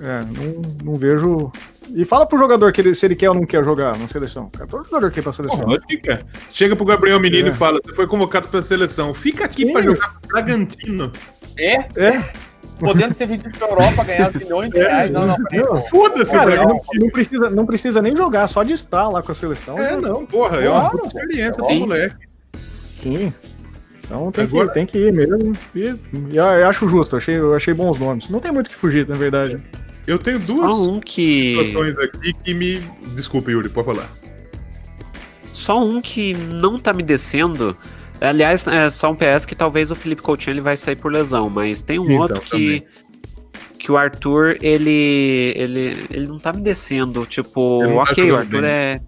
[0.00, 1.50] É, não, não vejo.
[1.94, 4.50] E fala pro jogador que ele, se ele quer ou não quer jogar na seleção.
[4.68, 5.60] Todo jogador quer ir pra seleção.
[5.60, 6.26] Porra, fica.
[6.50, 7.50] Chega pro Gabriel Menino É.
[7.50, 9.12] e fala: você foi convocado pra seleção.
[9.12, 9.72] Fica aqui Sim.
[9.72, 11.12] pra jogar pro Bragantino.
[11.58, 12.32] É, É,
[12.80, 15.10] podendo ser vendido pra Europa, ganhar milhões de reais.
[15.10, 15.66] Não, não, peraí.
[15.66, 15.76] não.
[15.84, 16.80] Foda-se, cara, Bragantino.
[16.94, 19.78] não, não precisa, não precisa nem jogar, só de estar lá com a seleção.
[19.78, 21.06] É, não, porra, é uma Claro.
[21.06, 22.31] experiência esse moleque.
[23.02, 23.32] Sim.
[24.04, 25.52] Então tem, Agora- que, tem que ir mesmo.
[25.74, 25.80] E,
[26.32, 28.28] e eu, acho justo, eu achei, eu achei bons nomes.
[28.28, 29.58] Não tem muito o que fugir, na verdade.
[30.06, 31.56] Eu tenho Só duas um que.
[31.56, 32.80] situações aqui que me.
[33.14, 34.10] Desculpa, Yuri, pode falar.
[35.52, 37.76] Só um que não tá me descendo.
[38.20, 41.50] Aliás, é só um PS que talvez o Felipe Coutinho ele vai sair por lesão,
[41.50, 42.84] mas tem um Então, outro que
[43.78, 48.70] que o Arthur ele ele ele não tá me descendo, tipo, OK, o Arthur bem.
[48.70, 49.00] é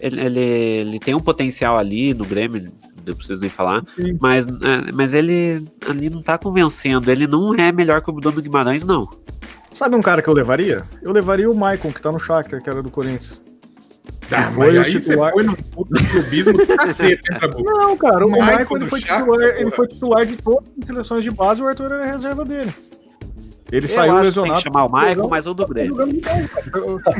[0.00, 2.72] ele, ele, ele tem um potencial ali no Grêmio,
[3.06, 4.16] não preciso nem falar, Sim.
[4.20, 8.40] mas, é, mas ele ali não tá convencendo, ele não é melhor que o Bruno
[8.40, 9.08] Guimarães, não.
[9.72, 10.82] Sabe um cara que eu levaria?
[11.02, 13.40] Eu levaria o Maicon, que tá no Shakhtar, que era do Corinthians.
[14.32, 15.32] Ah, foi aí você titular.
[15.32, 17.22] foi no puto clubismo do cacete?
[17.64, 20.64] Não, cara, o Maicon Maicon ele no foi, Shakhtar, titular, ele foi titular de todas
[20.80, 22.72] as seleções de base e o Arthur era a reserva dele.
[23.72, 24.54] Ele Eu saiu acho que tem lesionado.
[24.56, 25.96] que chamar o Michael, mas o do Grêmio.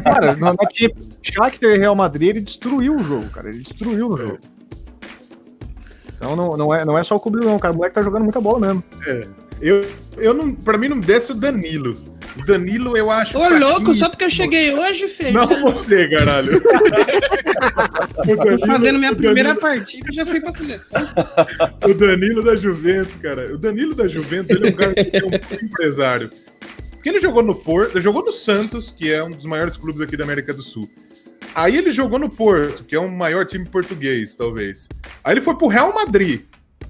[0.05, 0.35] cara.
[0.37, 3.49] Na, na que Shakhtar e Real Madrid, ele destruiu o jogo, cara.
[3.49, 4.39] Ele destruiu o jogo.
[6.21, 7.73] Então não, não, é, não é só o Kubil, não, cara.
[7.73, 8.85] O moleque tá jogando muita bola mesmo.
[9.59, 9.83] Eu,
[10.19, 11.97] eu não, pra mim não desce o Danilo.
[12.39, 13.39] O Danilo eu acho.
[13.39, 13.69] Ô, fraquinho.
[13.69, 15.33] louco, só porque eu cheguei hoje, feio.
[15.33, 16.61] Não você, caralho.
[18.27, 21.01] Danilo, fazendo minha primeira Danilo- partida e já fui pra seleção.
[21.89, 23.55] o Danilo da Juventus, cara.
[23.55, 26.31] O Danilo da Juventus, ele é um cara que é um empresário.
[26.93, 30.03] Porque ele jogou no Porto, ele jogou no Santos, que é um dos maiores clubes
[30.03, 30.89] aqui da América do Sul.
[31.55, 34.89] Aí ele jogou no Porto, que é o maior time português, talvez.
[35.25, 36.43] Aí ele foi pro Real Madrid.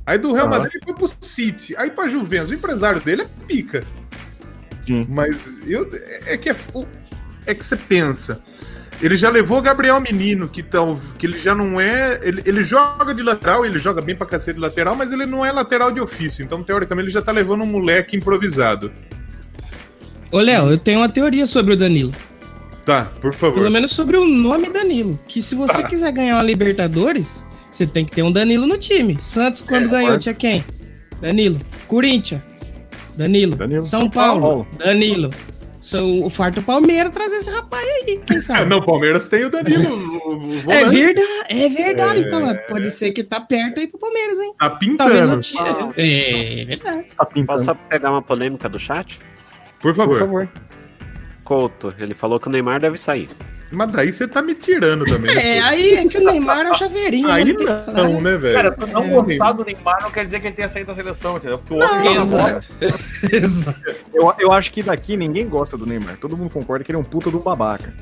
[0.06, 0.58] Aí do Real Aham.
[0.58, 1.74] Madrid ele foi pro City.
[1.76, 2.50] Aí pra Juventus.
[2.50, 3.84] O empresário dele é pica.
[4.86, 5.06] Sim.
[5.08, 5.88] Mas eu,
[6.26, 6.56] é que é,
[7.46, 8.42] é que você pensa.
[9.02, 12.18] Ele já levou o Gabriel Menino, que, tal, que ele já não é.
[12.22, 15.44] Ele, ele joga de lateral, ele joga bem pra cacete de lateral, mas ele não
[15.44, 16.44] é lateral de ofício.
[16.44, 18.92] Então, teoricamente, ele já tá levando um moleque improvisado.
[20.30, 22.12] Ô, Léo, eu tenho uma teoria sobre o Danilo.
[22.84, 23.54] Tá, por favor.
[23.58, 25.18] Pelo menos sobre o nome Danilo.
[25.28, 25.88] Que se você Tá.
[25.88, 29.18] quiser ganhar uma Libertadores, você tem que ter um Danilo no time.
[29.20, 30.64] Santos, quando É, ganhou, tinha quem?
[31.20, 31.60] Danilo.
[31.86, 32.42] Corinthians.
[33.16, 33.56] Danilo.
[33.56, 33.86] Danilo.
[33.86, 34.40] São Paulo.
[34.40, 34.66] Paulo.
[34.78, 35.30] Danilo.
[35.82, 38.64] São o farto Palmeiras trazer esse rapaz aí, quem Ah, sabe?
[38.68, 39.94] não, o Palmeiras tem o Danilo.
[39.94, 42.18] o- o É verdade, é verdade.
[42.24, 42.26] É.
[42.26, 44.52] Então, pode ser que tá perto aí pro Palmeiras, hein?
[44.58, 45.36] Tá Talvez pintando.
[45.36, 45.92] o time.
[45.96, 47.06] É verdade.
[47.16, 47.46] Tá pintando.
[47.46, 49.18] Posso só pegar uma polêmica do chat?
[49.80, 50.18] Por favor.
[50.18, 50.48] Por favor.
[51.54, 53.28] Couto, ele falou que o Neymar deve sair.
[53.72, 55.34] Mas daí você tá me tirando também.
[55.34, 57.28] né, É, aí é que o Neymar é o chaveirinho.
[57.28, 57.52] Aí né?
[57.92, 58.54] não, né, velho?
[58.54, 59.08] Cara, tu não É.
[59.08, 61.58] gostar do Neymar não quer dizer que ele tenha saído da seleção, entendeu?
[61.58, 62.08] Porque o outro.
[62.22, 62.66] Exato.
[63.34, 63.80] Exato.
[64.14, 66.18] Eu, eu acho que daqui ninguém gosta do Neymar.
[66.20, 67.92] Todo mundo concorda que ele é um puta do babaca.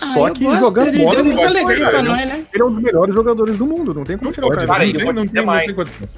[0.00, 2.44] Ah, Só que gosto, jogando ele bola, deu ele muita alegria pra nós, né?
[2.52, 3.92] ele é um dos melhores jogadores do mundo.
[3.92, 4.66] Não tem como tirar o cara.
[4.66, 5.66] Cara, não eu tem- vou não dizer tem- não mais.
[5.66, 6.08] tem condição.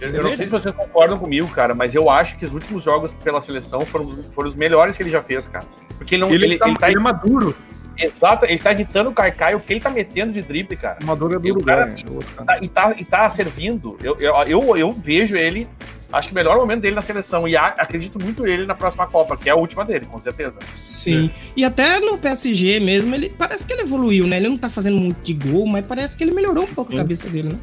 [0.00, 3.12] Eu não sei se vocês concordam comigo, cara, mas eu acho que os últimos jogos
[3.22, 5.66] pela seleção foram, foram os melhores que ele já fez, cara.
[6.00, 6.32] Porque ele não.
[6.32, 7.54] Ele, Ele, tá, ele tá- ele é maduro.
[7.98, 10.96] Exato, ele tá evitando o Caicai, o que ele tá metendo de drible, cara.
[11.04, 11.76] Maduro é do E o Uruguai.
[11.80, 12.02] cara- né?
[12.10, 12.46] Outro cara.
[12.46, 13.98] Tá- e, tá, e tá servindo.
[14.02, 15.68] Eu, eu, eu, eu vejo ele,
[16.10, 17.46] acho que o melhor momento dele na seleção.
[17.46, 20.58] E a- acredito muito nele na próxima Copa, que é a última dele, com certeza.
[20.74, 21.30] Sim.
[21.54, 24.38] E até no PSG mesmo, ele parece que ele evoluiu, né?
[24.38, 26.98] Ele não tá fazendo muito de gol, mas parece que ele melhorou um pouco a
[27.00, 27.58] cabeça dele, né?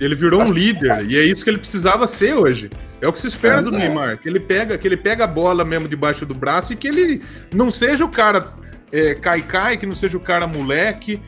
[0.00, 2.70] Ele virou um líder, e é isso que ele precisava ser hoje.
[3.02, 3.78] É o que se espera do É.
[3.78, 6.86] Neymar, que ele pega, que ele pega a bola mesmo debaixo do braço e que
[6.86, 7.20] ele
[7.52, 8.46] não seja o cara
[8.92, 11.20] é, cai-cai, que não seja o cara moleque,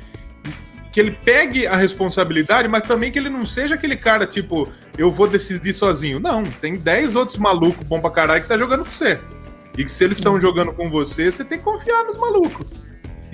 [0.93, 5.11] que ele pegue a responsabilidade, mas também que ele não seja aquele cara tipo, eu
[5.11, 6.21] vou decidir sozinho.
[6.21, 9.19] Não, tem 10 outros malucos bom pra caralho que tá jogando com você.
[9.77, 12.84] E que se eles estão jogando com você, você tem que confiar nos malucos.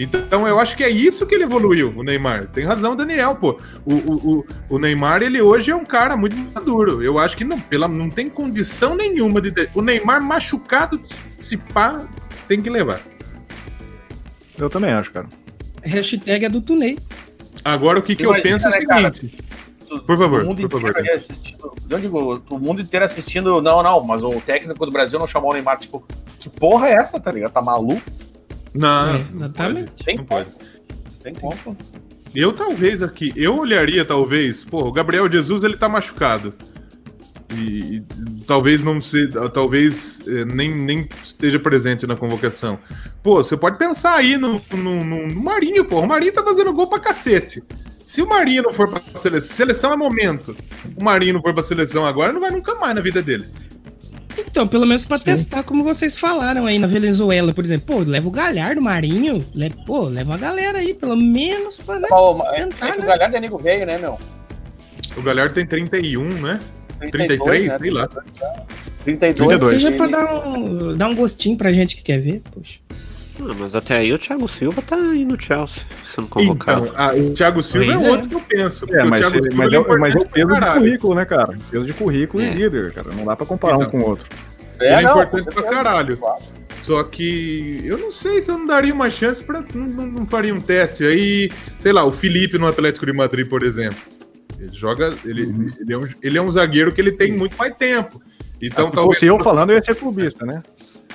[0.02, 2.46] Então eu acho que é isso que ele evoluiu, o Neymar.
[2.46, 3.60] Tem razão, Daniel, pô.
[3.84, 7.02] O, o, o, Neymar, ele hoje é um cara muito maduro.
[7.02, 9.52] Eu acho que não, pela, não tem condição nenhuma de.
[9.74, 10.98] O Neymar machucado,
[11.38, 12.00] se pá,
[12.48, 13.02] tem que levar.
[14.56, 15.28] Eu também acho, cara.
[15.82, 16.98] Hashtag é do Tunei.
[17.62, 19.12] Agora o que, que eu penso é o cara?
[19.12, 19.36] seguinte.
[20.06, 20.90] Por favor, o mundo por favor.
[20.90, 21.74] inteiro ali assistindo.
[21.90, 23.60] Eu digo, o mundo inteiro assistindo.
[23.60, 25.78] Não, não, mas o técnico do Brasil não chamou o Neymar.
[25.78, 26.02] Tipo,
[26.38, 27.52] que porra é essa, tá ligado?
[27.52, 28.00] Tá maluco?
[28.74, 30.04] Não, É, não exatamente.
[30.04, 30.44] Tem Não como.
[30.44, 30.56] pode.
[31.22, 31.76] Tem como.
[32.34, 36.54] Eu talvez aqui, eu olharia talvez, pô, o Gabriel Jesus ele tá machucado.
[37.52, 38.04] E, e
[38.46, 42.78] talvez não se, talvez eh, nem, nem esteja presente na convocação.
[43.24, 45.98] Pô, você pode pensar aí no, no, no- no Marinho, pô.
[46.00, 47.60] O Marinho tá fazendo gol pra cacete.
[48.06, 50.56] Se o Marinho não for pra seleção, seleção é momento.
[50.96, 53.48] O Marinho não for pra seleção agora, não vai nunca mais na vida dele.
[54.46, 57.94] Então, pelo menos pra testar, como vocês falaram aí na Venezuela, por exemplo.
[57.96, 59.44] Pô, leva o Galhardo, Marinho.
[59.54, 61.98] le- Pô, leva a galera aí, pelo menos pra.
[62.00, 62.08] Né?
[62.56, 63.06] Tentar, é que o né?
[63.06, 64.18] Galhardo é nego velho, né, meu?
[65.16, 66.60] O Galhardo tem 31, né?
[67.10, 68.08] 32, 33, sei lá.
[69.04, 69.34] 32.
[69.34, 69.82] 32.
[69.82, 72.78] Seja pra dar um, dar um gostinho pra gente que quer ver, poxa.
[73.42, 76.86] Ah, mas até aí o Thiago Silva tá aí no Chelsea, sendo convocado.
[76.86, 78.10] Então, ah, o Thiago Silva Pois é é.
[78.10, 78.84] outro que eu penso.
[78.90, 81.14] É, o mas, Thiago é, Silva mas, ele é, mas é o peso de currículo,
[81.14, 81.58] né, cara?
[81.70, 82.46] Peso de currículo É.
[82.46, 83.10] e líder, cara.
[83.14, 83.86] Não dá pra comparar Então.
[83.86, 84.28] um com o outro.
[84.78, 86.16] É, Ele é importante pra caralho.
[86.16, 86.42] Claro.
[86.82, 89.62] Só que eu não sei se eu não daria uma chance pra.
[89.74, 91.04] Não, não- não faria um teste.
[91.04, 93.98] Aí, sei lá, o Felipe no Atlético de Madrid, por exemplo.
[94.58, 95.12] Ele joga.
[95.24, 95.42] Ele,
[95.78, 98.20] ele, é, um, ele é um zagueiro que ele tem muito mais tempo.
[98.62, 99.16] Então, Se talvez.
[99.16, 100.62] fosse eu falando, eu ia ser clubista, né?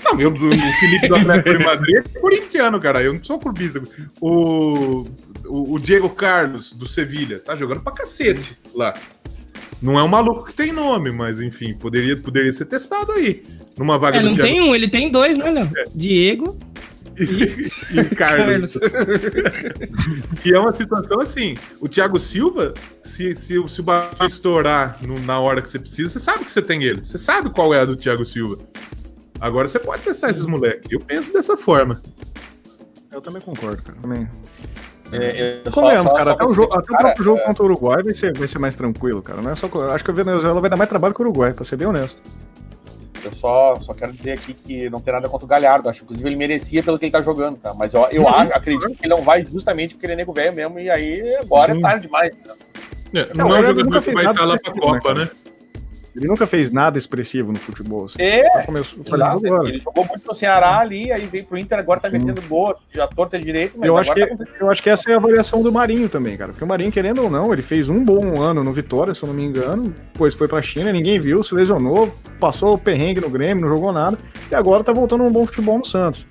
[0.05, 0.37] Não, eu, o
[0.79, 3.01] Felipe do Atlético de Madrid é corintiano, cara.
[3.03, 3.81] Eu não sou clubista.
[4.21, 5.05] O,
[5.45, 8.93] o, o Diego Carlos, do Sevilha, tá jogando pra cacete lá.
[9.81, 13.43] Não é um maluco que tem nome, mas enfim, poderia, poderia ser testado aí.
[13.77, 15.69] Numa vaga É, do não Thiago tem um, ele tem dois, né, Léo?
[15.93, 16.57] Diego
[17.19, 18.73] e o Carlos.
[18.73, 18.79] Carlos.
[20.45, 24.97] E é uma situação assim: o Thiago Silva, se, se, o- se o bagulho estourar
[25.01, 27.03] no- na hora que você precisa, você sabe que você tem ele.
[27.03, 28.59] Você sabe qual é a do Thiago Silva.
[29.39, 30.89] Agora você pode testar esses moleques.
[30.91, 32.01] Eu penso dessa forma.
[33.11, 33.97] Eu também concordo, cara.
[34.01, 34.27] Também.
[35.11, 36.29] É, eu só- Convenhamos, só- cara.
[36.31, 38.47] só Até o, jogo, até o cara, próprio jogo contra o Uruguai vai ser, vai
[38.47, 39.41] ser mais tranquilo, cara.
[39.41, 41.63] Não é só, acho que a Venezuela vai dar mais trabalho que o Uruguai, pra
[41.63, 42.17] ser bem honesto.
[43.23, 45.89] Eu só, só quero dizer aqui que não tem nada contra o Galhardo.
[45.89, 47.73] Acho que inclusive ele merecia pelo que ele tá jogando, tá?
[47.73, 48.29] Mas eu, eu Uhum.
[48.29, 50.79] acho, acredito que ele não vai justamente porque ele é nego velho mesmo.
[50.79, 51.79] E aí agora Sim.
[51.79, 52.35] é tarde demais.
[52.35, 53.21] né?
[53.21, 55.01] É, Não, não, é um jogador nunca que vai nada estar lá pra né, Copa,
[55.01, 55.25] cara?
[55.25, 55.29] né?
[56.15, 58.05] Ele nunca fez nada expressivo no futebol.
[58.05, 58.21] Assim.
[58.21, 59.03] É, começou.
[59.65, 62.19] Ele jogou muito no Ceará ali, aí veio pro Inter, agora tá Sim.
[62.19, 65.13] metendo gol, já torta direito, mas Eu acho, que, tá eu acho que essa é
[65.13, 66.53] a avaliação do Marinho também, cara.
[66.53, 69.27] Porque o Marinho, querendo ou não, ele fez um bom ano no Vitória, se eu
[69.27, 69.93] não me engano.
[70.13, 73.91] Depois foi pra China, ninguém viu, se lesionou, passou o perrengue no Grêmio, não jogou
[73.91, 74.17] nada.
[74.49, 76.25] E agora tá voltando a um bom futebol no Santos.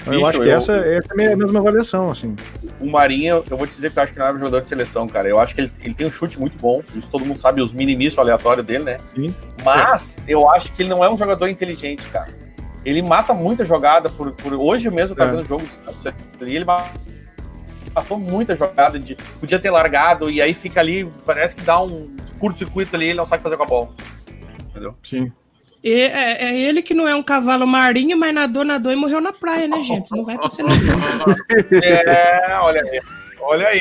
[0.00, 2.34] Então, eu Bicho, acho que eu- essa, essa é a mesma avaliação, assim.
[2.80, 4.68] O Marinho, eu vou te dizer que eu acho que não é um jogador de
[4.68, 5.28] seleção, cara.
[5.28, 6.82] Eu acho que ele, ele tem um chute muito bom.
[6.94, 8.96] Isso todo mundo sabe, os mini aleatórios dele, né?
[9.14, 9.34] Sim.
[9.64, 12.28] Mas eu acho que ele não é um jogador inteligente, cara.
[12.84, 14.30] Ele mata muita jogada por.
[14.32, 15.34] por hoje mesmo eu tava É.
[15.36, 15.64] vendo o jogo
[16.40, 16.86] e ele ma-
[17.94, 19.16] matou muita jogada de.
[19.40, 22.08] Podia ter largado e aí fica ali, parece que dá um
[22.38, 23.88] curto-circuito ali ele não sabe fazer com a bola.
[24.70, 24.94] Entendeu?
[25.02, 25.32] Sim.
[25.82, 29.20] E é, é ele que não é um cavalo marinho, mas nadou, nadou e morreu
[29.20, 30.10] na praia, né, gente?
[30.10, 30.94] Não vai pra seleção.
[31.82, 33.00] É, olha aí.
[33.40, 33.80] Olha aí.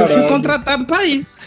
[0.00, 1.38] Eu fui contratado pra isso.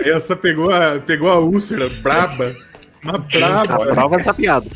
[0.00, 2.52] Essa, essa pegou, a, pegou a úlcera braba.
[3.02, 3.86] Uma braba.
[3.94, 4.66] Prova essa piada.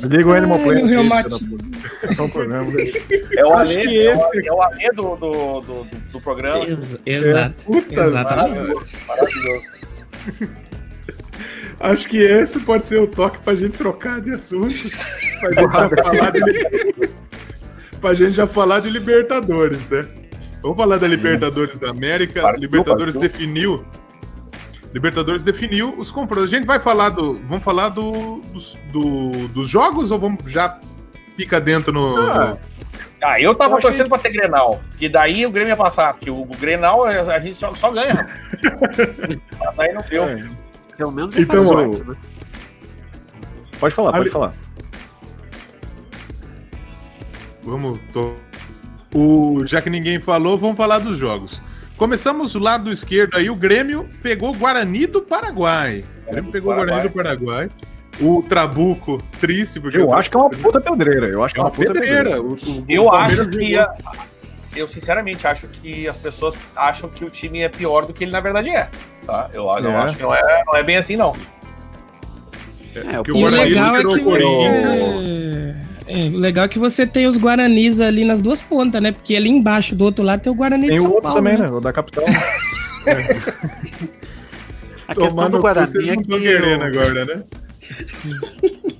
[0.00, 0.84] Desliga o Animal Planet.
[0.84, 2.30] Não.
[3.36, 6.64] É o Alê, é o, é o Alê do, do, do, do- programa.
[6.64, 7.54] Ex- exato.
[7.64, 8.56] Puta, Exatamente.
[8.58, 9.64] Maravilhoso, maravilhoso.
[11.80, 14.74] Acho que esse pode ser o toque pra gente trocar de assunto.
[15.40, 17.10] Pra gente já falar de,
[18.00, 20.06] pra gente já falar de Libertadores, né?
[20.62, 22.40] Vamos falar da Libertadores da América.
[22.42, 23.30] Partiu, Libertadores partiu.
[23.30, 23.84] definiu.
[24.94, 26.44] Libertadores definiu os confrontos.
[26.46, 27.34] A gente vai falar do.
[27.48, 30.78] Vamos falar do, dos, do- dos jogos ou vamos já
[31.36, 32.16] fica dentro no.
[32.30, 32.56] Ah,
[33.20, 36.12] Ah, eu tava Eu achei- torcendo pra ter Grenal, que daí o Grêmio ia passar,
[36.14, 38.14] porque o, o Grenal a a gente só, só ganha.
[39.58, 40.24] Mas aí não deu.
[40.24, 40.63] É.
[40.96, 42.16] Pelo menos Então, ele o- faz antes, né?
[43.80, 44.54] Pode falar, pode falar.
[47.62, 47.98] Vamos.
[48.12, 48.34] Tô...
[49.12, 51.62] O, já que ninguém falou, vamos falar dos jogos.
[51.96, 56.04] Começamos do lado esquerdo aí, o Grêmio pegou o Guarani do Paraguai.
[56.26, 57.70] O Grêmio pegou o Guarani do Paraguai.
[58.20, 61.26] O Trabuco, triste, porque Eu acho que é uma puta pedreira.
[61.28, 62.30] Eu acho que é é uma uma puta pedreira.
[62.30, 62.42] pedreira.
[62.42, 63.76] O- o- Eu o acho que.
[63.78, 63.92] a-
[64.76, 68.32] Eu sinceramente acho que as pessoas acham que o time é pior do que ele
[68.32, 68.88] na verdade é.
[69.26, 69.48] Tá?
[69.52, 69.96] Eu, eu É.
[69.96, 71.34] acho que não é, não é bem assim, não.
[72.94, 75.74] É, porque o o legal é que você.
[76.06, 79.10] É, o legal é que você tem os Guaranis ali nas duas pontas, né?
[79.12, 81.38] Porque ali embaixo do outro lado tem o Guarani Tem de o São outro Paulo.
[81.38, 81.64] também, né?
[81.64, 81.70] né?
[81.70, 82.24] O da capital.
[85.06, 86.24] A questão Tomar do no cu, Guarani é que.
[86.40, 87.42] querendo o- agora, né?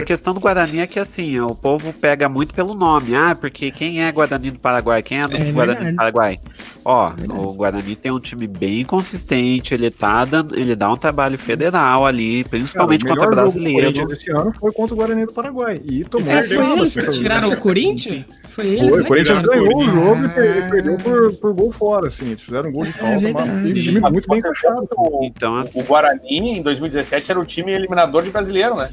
[0.00, 3.14] A questão do Guarani é que assim, o povo pega muito pelo nome.
[3.14, 5.02] Ah, porque quem é Guarani do Paraguai?
[5.02, 5.90] Quem é do É Guarani verdade.
[5.92, 6.40] do Paraguai?
[6.84, 11.38] Ó, o Guarani tem um time bem consistente, ele tá dando, ele dá um trabalho
[11.38, 14.12] federal ali, principalmente Cara, o contra do brasileiro.
[14.12, 15.80] Esse ano foi contra o Guarani do Paraguai.
[15.84, 18.24] E tomou É, foi mas eles que foi- tiraram o Corinthians?
[18.50, 19.02] Foi eles, Foi, né?
[19.02, 20.68] o Corinthians o ganhou o jogo e Ah.
[20.70, 22.28] perdeu por, por gol fora, assim.
[22.28, 23.68] Eles fizeram um gol de falta, mas verdade.
[23.68, 24.88] o time muito bem encaixado.
[24.96, 26.20] O, Então, o Guarani,
[26.58, 28.88] em 2017, era o time eliminador de brasileiro, né?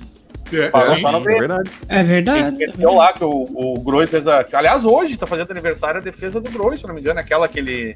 [0.54, 1.02] É, Parou sim.
[1.02, 1.72] só no É verdade.
[1.90, 2.48] É verdade.
[2.48, 4.46] Ele perdeu lá que o, o Groi fez a.
[4.54, 7.20] aliás, hoje tá fazendo aniversário a defesa do Groi, se não me engano.
[7.20, 7.94] Aquela que ele.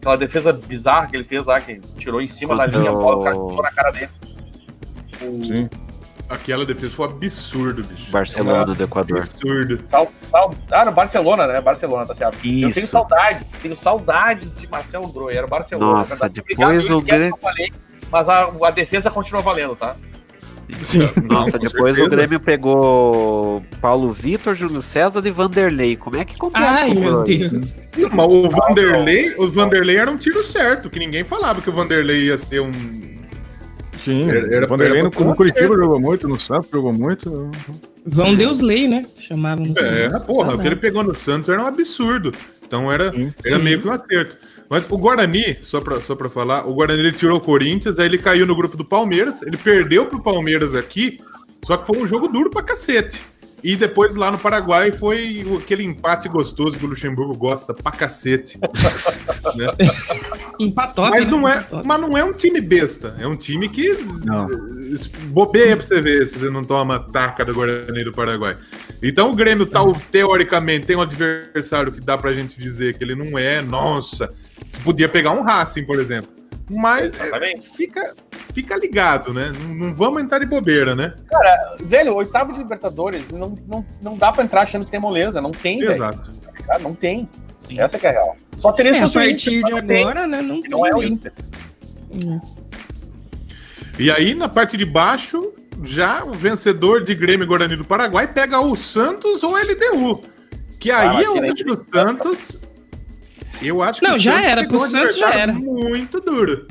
[0.00, 3.34] Aquela defesa bizarra que ele fez lá, que tirou em cima da linha, a bola,
[3.34, 4.08] o cara na cara dele.
[5.22, 5.68] O- Sim.
[6.28, 8.10] Aquela defesa foi um absurdo, bicho.
[8.10, 9.18] Barcelona do Equador.
[9.18, 9.78] Absurdo.
[9.90, 11.60] Sal, sal, ah, no Barcelona, né?
[11.60, 12.36] Barcelona, tá certo.
[12.42, 12.74] Eu Isso.
[12.74, 15.98] tenho saudades, tenho saudades de Marcelo Groi, era o Barcelona.
[15.98, 17.72] Nossa, depois Obrigado, o esquece Grêmio- que eu falei,
[18.10, 19.96] Mas a, a defesa continua valendo, tá?
[20.82, 21.00] Sim.
[21.28, 22.06] Nossa, depois certeza.
[22.06, 25.96] o Grêmio pegou Paulo Vitor, Júlio César e Vanderlei.
[25.96, 27.36] Como é que completa Ai, com o meu Groi?
[27.38, 27.52] Deus.
[27.52, 31.72] Não, mas o Vanderlei, o Vanderlei era um tiro certo, que ninguém falava que o
[31.72, 32.70] Vanderlei ia ser um.
[33.98, 34.28] Sim.
[34.28, 35.34] Era- era- o Vanderlei era no, no.
[35.34, 37.50] Curitiba jogou muito, no Santos jogou muito.
[38.06, 39.06] Vão Deus Lei, né?
[39.18, 39.66] Chamavam.
[39.66, 40.26] no É, Santos.
[40.26, 42.32] porra, o que ele pegou no Santos era um absurdo.
[42.66, 43.32] Então era, Sim.
[43.44, 44.36] era meio que um acerto.
[44.68, 48.06] Mas o Guarani, só pra, só pra falar, o Guarani ele tirou o Corinthians, aí
[48.06, 51.20] ele caiu no grupo do Palmeiras, ele perdeu pro Palmeiras aqui,
[51.64, 53.22] só que foi um jogo duro pra cacete.
[53.64, 58.58] E depois lá no Paraguai foi aquele empate gostoso que o Luxemburgo gosta pra cacete.
[59.56, 59.66] né?
[60.58, 61.08] Empatou.
[61.08, 61.30] Mas né?
[61.30, 61.82] não é, Empatou.
[61.82, 63.88] mas não é um time besta, é um time que
[64.22, 64.46] Não.
[65.28, 68.54] bobeia pra você ver se você não toma taca do Guarani do Paraguai.
[69.02, 69.80] Então o Grêmio tá,
[70.12, 74.30] teoricamente, tem um adversário que dá pra gente dizer que ele não é, nossa,
[74.84, 76.33] podia pegar um Racing, por exemplo.
[76.70, 78.14] Mas é, fica,
[78.54, 79.52] fica ligado, né?
[79.58, 81.14] Não, não vamos entrar de bobeira, né?
[81.28, 85.40] Cara, velho, oitavo de Libertadores, não, não, não dá pra entrar achando que tem moleza.
[85.42, 85.94] Não tem, velho.
[85.94, 86.30] Exato.
[86.66, 87.28] Cara, Não tem.
[87.76, 88.36] Essa que é a real.
[88.56, 90.00] Só teria É, se a fosse o partir Inter, de não tem.
[90.02, 90.40] agora, né?
[90.42, 91.02] Não, tem Não é o.
[91.02, 91.32] Inter.
[93.98, 98.26] E aí, na parte de baixo, já o vencedor de Grêmio e Guarani do Paraguai
[98.26, 100.22] pega o Santos ou LDU.
[100.80, 102.60] Que aí Ah, que o Santos.
[103.62, 105.52] Eu acho que Não, o já Santos era, pegou pro Santos já era.
[105.52, 106.66] Muito duro.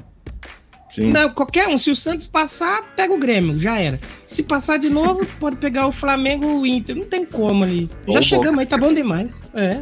[0.89, 1.11] Sim.
[1.11, 1.77] Não, qualquer um.
[1.77, 3.99] Se o Santos passar, pega o Grêmio, já era.
[4.27, 6.95] Se passar de novo, pode pegar o Flamengo ou o Inter.
[6.95, 7.89] Não tem como ali.
[8.07, 9.33] Já Ou chegamos aí, tá bom demais.
[9.55, 9.81] É.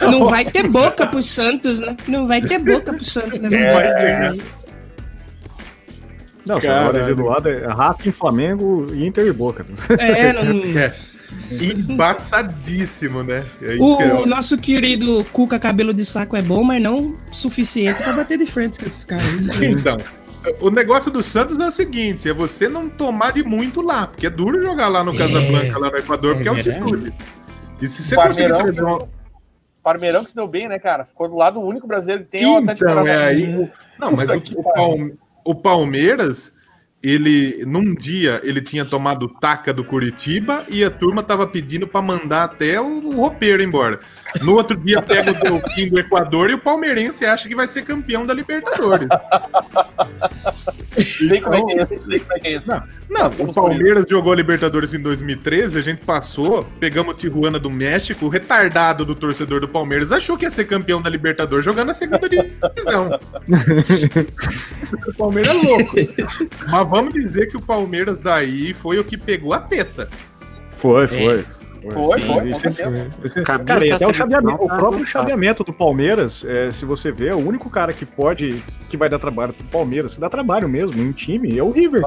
[0.02, 1.96] Não vai ter boca pro Santos, né?
[2.06, 3.72] Não vai ter boca pro Santos nessa É.
[3.72, 4.40] partida aí.
[6.46, 9.64] Não, só agora ali do lado é Racing, Flamengo, Inter e Boca.
[9.98, 10.64] É, não...
[10.80, 10.92] É.
[11.62, 13.44] Embaçadíssimo, né?
[13.62, 14.26] É isso que O é.
[14.26, 18.78] nosso querido Cuca Cabelo de Saco é bom, mas não suficiente pra bater de frente
[18.78, 19.24] com esses caras.
[19.60, 19.96] Então,
[20.60, 24.26] o negócio do Santos é o seguinte: é você não tomar de muito lá, porque
[24.26, 25.18] é duro jogar lá no É.
[25.18, 27.12] Casablanca, lá no Equador, É porque é altitude.
[27.82, 29.08] E se você Palmeirão, conseguir trazer
[29.82, 31.04] Parmeirão que se deu bem, né, cara?
[31.04, 33.70] Ficou do lado único brasileiro que tem o Atlético Então, é aí.
[33.98, 35.14] Não, mas o, o Palme-
[35.44, 36.52] o Palmeiras,
[37.02, 42.02] ele, num dia, ele tinha tomado taca do Curitiba e a turma tava pedindo pra
[42.02, 44.00] mandar até o, o roupeiro embora.
[44.42, 47.82] No outro dia, pega o Delfim do Equador e o palmeirense acha que vai ser
[47.82, 49.08] campeão da Libertadores.
[50.96, 52.70] Sei como é que é isso, sei como é que é isso.
[52.70, 57.58] Não, Não, o Palmeiras jogou a Libertadores em 2013, a gente passou, pegamos o Tijuana
[57.58, 61.64] do México, o retardado do torcedor do Palmeiras achou que ia ser campeão da Libertadores
[61.64, 63.20] jogando a segunda divisão.
[65.06, 65.94] o Palmeiras é louco.
[66.68, 70.08] Mas vamos dizer que o Palmeiras daí foi o que pegou a teta.
[70.70, 71.44] Foi, foi.
[71.92, 73.42] Foi, Sim, foi.
[73.42, 75.06] Caminho Cara, e até o, chaveamento, o tá próprio fácil.
[75.06, 79.18] chaveamento do Palmeiras, é, se você vê, o único cara que pode, que vai dar
[79.18, 82.02] trabalho pro Palmeiras, que dá trabalho mesmo em time, é o River.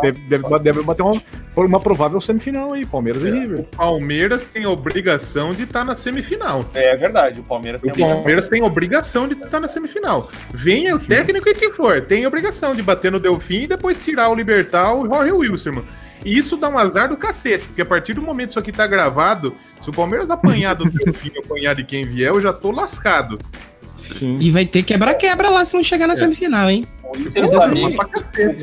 [0.00, 1.22] Deve, deve, deve bater uma,
[1.56, 3.64] uma provável semifinal aí, Palmeiras e River.
[3.76, 6.64] Palmeiras tem obrigação de estar na semifinal.
[6.74, 10.30] É verdade, o Palmeiras tem O Palmeiras tem obrigação de estar na semifinal.
[10.52, 14.28] Venha o técnico e quem for, tem obrigação de bater no Delfim e depois tirar
[14.30, 15.82] o Libertar o Jorge Wilson.
[16.24, 18.72] E isso dá um azar do cacete, porque a partir do momento que isso aqui
[18.72, 22.70] tá gravado, se o Palmeiras apanhar do Delfim apanhar de quem vier, eu já tô
[22.70, 23.38] lascado.
[24.18, 24.38] Sim.
[24.40, 26.86] E vai ter quebra-quebra lá se não chegar na semifinal, hein?
[27.02, 27.12] O.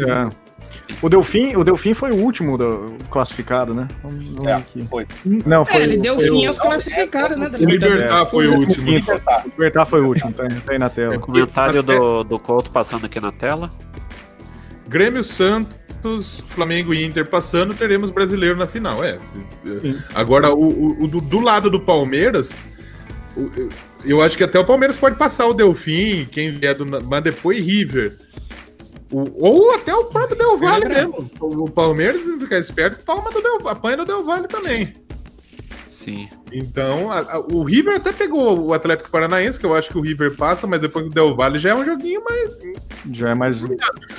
[0.10, 0.50] É.
[1.02, 3.88] O Delfim, o Delfim foi o último do, classificado, né?
[4.04, 4.86] Vamos, É, aqui.
[4.88, 5.08] foi.
[5.24, 7.50] Não, foi, É, ele deu fim o, aos classificados, né?
[7.54, 8.90] O Libertar foi o último.
[8.90, 9.46] Libertar.
[9.46, 11.18] o Bertar foi o último, tá, tá aí na tela.
[11.20, 13.70] Comentário do, do Couto passando aqui na tela.
[14.90, 19.04] Grêmio Santos, Flamengo e Inter passando, teremos brasileiro na final.
[19.04, 19.18] É.
[20.16, 22.56] Agora, o, o- do, do lado do Palmeiras,
[23.38, 23.50] o-
[24.04, 26.86] eu- acho que até o Palmeiras pode passar o Delfim, quem vier do.
[26.86, 28.18] Mas depois River.
[29.12, 31.30] O- ou até o próprio Del Valle mesmo.
[31.40, 34.94] O, o Palmeiras, se ficar esperto, toma do Del, apanha do Del Valle também.
[35.90, 36.30] Sim.
[36.54, 40.02] Então, a- a- o River até pegou o Atlético Paranaense, que eu acho que o
[40.02, 42.58] River passa, mas depois do Del Valle já é um joguinho mais.
[43.12, 43.62] Já é mais.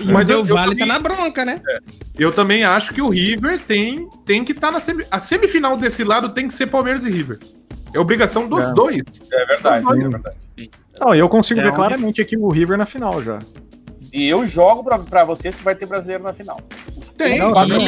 [0.00, 1.62] Mas o Del Valle também- tá na bronca, né?
[2.18, 6.02] Eu também acho que o River tem, tem que estar na semi, a semifinal desse
[6.04, 7.38] lado tem que ser Palmeiras e River.
[7.94, 8.72] É obrigação dos É.
[8.74, 9.00] dois.
[9.32, 10.36] É verdade, é verdade.
[11.00, 13.38] Não, e eu consigo É ver onde- claramente aqui o River na final já.
[14.12, 16.60] E eu jogo pra, pra vocês que vai ter brasileiro na final.
[17.16, 17.78] Tem, não, não.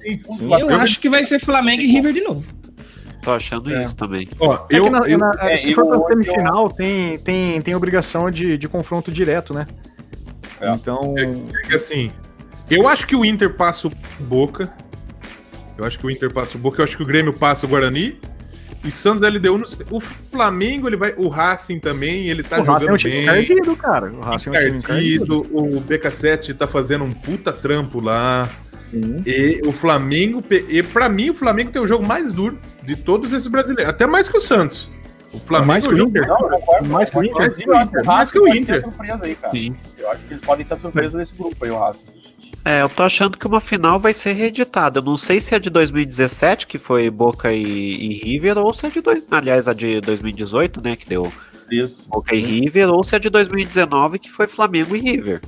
[0.00, 0.18] Sim.
[0.48, 2.44] quatro- Eu acho que vai ser Flamengo e River de novo.
[3.22, 3.84] Tô achando É.
[3.84, 4.28] isso também.
[4.40, 7.60] Ó, É eu, que na, eu- na- é, se for eu- pra semifinal, tem, tem,
[7.62, 9.66] tem obrigação de, de confronto direto, né?
[10.60, 10.70] É.
[10.72, 11.14] Então.
[11.16, 12.12] é que assim,
[12.68, 14.72] eu acho que o Inter passa o Boca.
[15.78, 17.68] Eu acho que o Inter passa o Boca, eu acho que o Grêmio passa o
[17.68, 18.20] Guarani.
[18.84, 19.62] E Santos LDU,
[19.92, 21.14] o Flamengo, ele vai.
[21.16, 23.22] O Racing também, ele tá o Racing é um jogando time bem.
[23.22, 24.12] encardido, cara.
[24.12, 24.78] O Racing é um time.
[24.78, 28.48] Encardido, o BK7 tá fazendo um puta trampo lá.
[28.92, 29.22] Sim.
[29.26, 33.32] E o Flamengo, e pra mim, o Flamengo tem o jogo mais duro de todos
[33.32, 33.92] esses brasileiros.
[33.92, 34.88] Até mais que o Santos.
[35.32, 36.28] O Flamengo Mais é que o jogo- Inter.
[36.28, 36.88] Não, concordo.
[36.90, 37.46] Mais que o Inter.
[37.46, 38.76] Inclusive, eu acho que o Mais que o pode ser Inter.
[38.76, 39.52] a surpresa aí, cara.
[39.54, 39.74] Sim.
[39.96, 42.04] Eu acho que eles podem ser surpresa desse grupo aí, o Racing.
[42.64, 44.98] É, eu tô achando que uma final vai ser reeditada.
[45.00, 48.84] Eu não sei se é de 2017, que foi Boca e, e River, ou se
[48.86, 49.00] é de.
[49.00, 50.94] Dois, aliás, a de 2018, né?
[50.96, 51.32] Que deu
[51.70, 52.06] Isso.
[52.10, 55.40] Boca e River, ou se é de 2019, que foi Flamengo e River.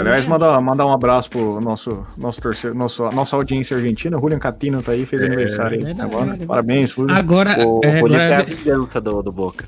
[0.00, 4.16] Aliás, mandar, mandar um abraço pro nosso, nosso torcedor, nosso, nossa audiência argentina.
[4.16, 5.84] O Julian Catino tá aí, fez aniversário aí.
[5.84, 6.24] verdade, agora.
[6.26, 6.46] verdade.
[6.46, 7.14] Parabéns, Julian.
[7.14, 9.64] Agora, O, é, é a agora vingança do, do Boca.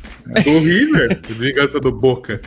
[0.46, 2.40] O River, vingança do Boca.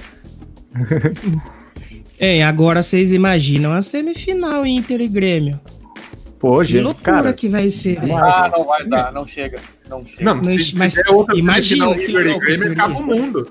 [2.19, 5.59] é, agora vocês imaginam a semifinal Inter e Grêmio.
[6.39, 7.33] Pô, Que gente, loucura cara.
[7.33, 7.99] que vai ser.
[7.99, 8.17] velho.
[8.17, 9.57] Ah, não vai dar, não chega.
[9.89, 10.23] Não chega.
[10.23, 13.05] Não, Mas- se, se mas der outra imagina semifinal que River e Grêmio, acaba o
[13.05, 13.47] mundo.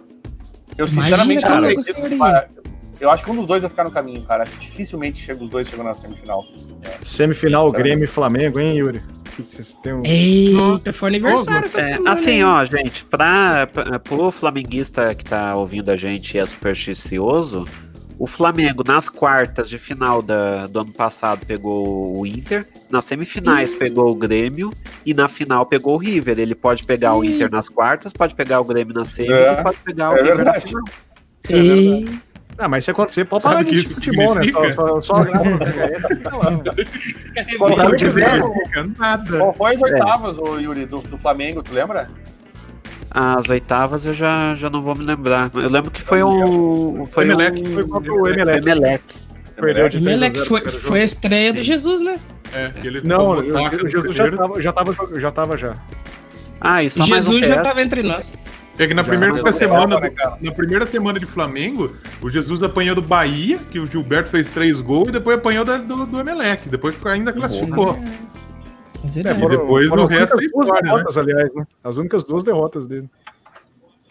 [0.77, 2.64] Eu sinceramente que não acredito.
[3.05, 4.45] Eu acho que um dos dois vai ficar no caminho, cara.
[4.59, 6.45] Dificilmente chega os dois chegando na semifinal.
[6.83, 7.05] É.
[7.05, 9.03] Semifinal, Grêmio e Flamengo, hein, Yuri?
[9.39, 12.13] O vocês têm um- Eita, foi aniversário essa É, semana.
[12.13, 12.45] assim, hein?
[12.45, 17.67] ó, gente, pra, pra, pro flamenguista que tá ouvindo a gente e é supersticioso,
[18.17, 23.73] o Flamengo nas quartas de final da, do ano passado pegou o Inter, nas semifinais
[23.73, 24.73] pegou o Grêmio
[25.05, 26.39] e na final pegou o River.
[26.39, 27.35] Ele pode pegar o Ih.
[27.35, 30.23] Inter nas quartas, pode pegar o Grêmio nas semis É, e pode pegar o é
[30.23, 30.65] River na verdade.
[30.67, 30.85] final.
[31.51, 32.07] Ei,
[32.57, 34.43] Ah, mas se acontecer, pode Sabe parar o que de isso futebol, né?
[34.53, 35.59] Só, só, só grava
[36.09, 36.51] fica lá.
[36.53, 36.63] Não
[37.59, 39.39] foi, significa nada.
[39.39, 42.09] qual foi as oitavas, ô, Yuri, do, do Flamengo, tu lembra?
[43.11, 45.51] As oitavas eu já, já não vou me lembrar.
[45.55, 47.05] Eu lembro que foi um.
[47.07, 48.59] Foi Emelec, um, foi contra o Emelec.
[48.59, 49.05] Emelec.
[49.57, 52.19] Perdeu de o Melec 3 a 0 foi, foi a estreia do Jesus, né?
[52.53, 55.75] É, que ele Não, o Jesus já tava, já tava, já tava já.
[56.61, 58.33] Ah, e só mais um Jesus já tava entre nós.
[58.79, 62.63] É que na Já primeira semana, derrota, né, na primeira semana de Flamengo, o Jesus
[62.63, 66.19] apanhou do Bahia, que o Gilberto fez três gols, e depois apanhou da- do, do
[66.21, 66.69] Emelec.
[66.69, 67.91] Depois ainda classificou.
[67.95, 68.35] É.
[69.19, 71.67] E depois no as resto é duas história, derrotas, aliás, né?
[71.85, 73.09] As únicas duas derrotas dele.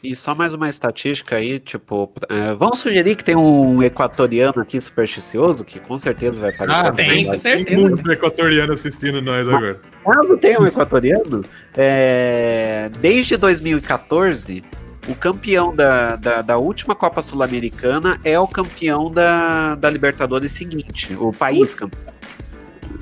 [0.04, 4.82] E só mais uma estatística aí, tipo, é, vamos sugerir que tem um equatoriano aqui
[4.82, 6.86] supersticioso, que com certeza vai aparecer.
[6.88, 7.82] Ah, tem, com Tem certeza.
[7.82, 9.80] muito equatoriano assistindo nós agora.
[10.04, 11.42] Caso tenha um equatoriano,
[11.78, 14.62] é, desde 2014,
[15.08, 21.16] o campeão da, da, da última Copa Sul-Americana é o campeão da, da Libertadores seguinte,
[21.18, 22.04] o país campeão.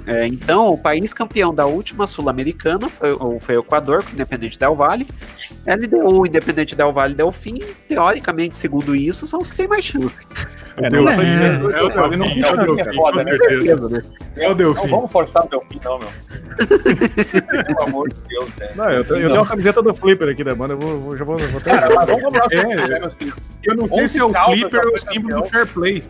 [0.08, 4.14] É, então, o país campeão da última Sul-Americana foi, o- foi o Equador, com o
[4.14, 5.08] Independente Del Valle.
[5.66, 9.86] LDU, o Independente Del Valle e Delfim, teoricamente, segundo isso, são os que têm mais
[9.86, 10.10] chance.
[10.78, 13.24] É, Delfim, não, é, é o Delfim, Delfim, é é o o Delfim, foda, com
[13.26, 13.32] né?
[13.32, 13.50] certeza.
[13.64, 14.04] certeza, né?
[14.38, 14.88] É o Não Delfim.
[14.88, 16.08] vamos forçar o Delfim, não, meu.
[17.66, 18.72] Pelo amor de Deus, velho.
[18.76, 21.18] Não, eu, tenho- eu tenho uma camiseta do Flipper aqui da banda, eu vou, vou-
[21.18, 21.72] já vou, vou ter.
[21.72, 22.58] Cara, mas vamos É,
[22.96, 23.12] é.
[23.64, 26.04] Eu não sei se é o Flipper ou o símbolo do Fair Play.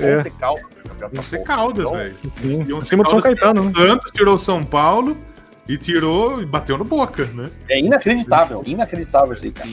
[0.00, 0.18] É.
[0.18, 1.44] Onze Caldas, campeão Vão dessa ser.
[1.44, 2.16] Caldas, Então, velho.
[2.42, 3.72] E em cima do São Caetano, né?
[3.74, 5.16] Santos tirou São Paulo
[5.68, 7.50] e tirou e bateu no Boca, né?
[7.68, 9.70] É inacreditável, inacreditável isso aí, cara.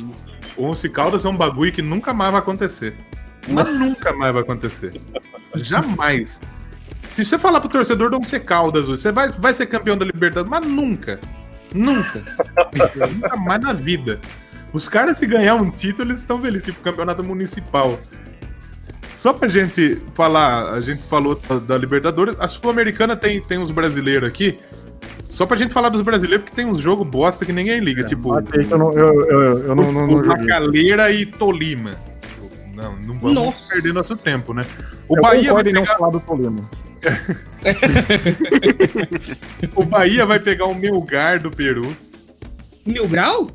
[0.57, 2.95] O Once Caldas é um bagulho que nunca mais vai acontecer.
[3.47, 4.93] Mas nunca mais vai acontecer.
[5.55, 6.39] Jamais.
[7.09, 10.49] Se você falar pro torcedor do Once Caldas, você vai, vai ser campeão da Libertadores,
[10.49, 11.19] mas nunca.
[11.73, 12.23] Nunca.
[13.11, 14.19] nunca mais na vida.
[14.71, 17.99] Os caras, se ganhar um título, eles estão felizes, tipo campeonato municipal.
[19.13, 23.71] Só pra gente falar, a gente falou da, da Libertadores, a Sul-Americana tem, tem uns
[23.71, 24.59] brasileiros aqui.
[25.29, 28.03] Só pra gente falar dos brasileiros, porque tem uns jogos bosta que ninguém liga.
[28.03, 30.23] tipo, Matei que eu não, eu, eu, eu não, não, não.
[30.23, 31.95] Macaleira e Tolima.
[32.73, 33.73] Não, não vamos Nossa.
[33.73, 34.63] perder nosso tempo, né?
[35.07, 36.69] O eu Bahia, vai em não pegar, falar do Tolima.
[39.75, 41.95] o Bahia vai pegar o Melgar do Peru.
[42.85, 43.49] Mil grau?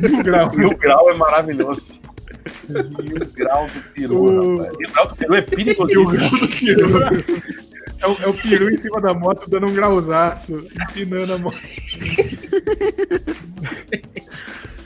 [0.00, 0.52] Mil grau.
[0.54, 2.00] Mil grau é maravilhoso.
[2.68, 4.76] Mil grau do peru, rapaz.
[4.78, 5.86] Mil grau do peru é perigoso.
[5.86, 6.98] Mil grau do Peru.
[8.00, 11.56] É o, é o peru em cima da moto dando um grauzaço, empinando a moto.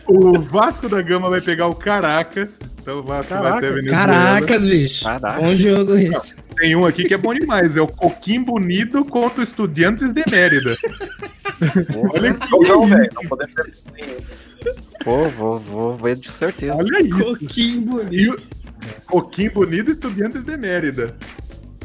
[0.07, 2.59] O Vasco da Gama vai pegar o Caracas.
[2.81, 3.59] Então o Vasco vai Caraca.
[3.59, 4.07] até a Venezuela.
[4.07, 5.05] Caracas, bicho.
[5.05, 5.41] Caraca.
[5.41, 6.35] Bom jogo esse.
[6.57, 7.77] Tem um aqui que é bom demais.
[7.77, 10.77] É o Coquim Bonito contra o Estudiantes de Mérida.
[12.13, 13.09] Olha que Não, velho.
[13.15, 13.55] Não podemos.
[15.05, 16.75] Pô, vou, vou ver de certeza.
[16.77, 17.39] Olha isso.
[17.39, 18.13] Coquinho bonito.
[18.15, 18.39] E o
[19.07, 21.15] Coquim Bonito Estudiantes de Mérida.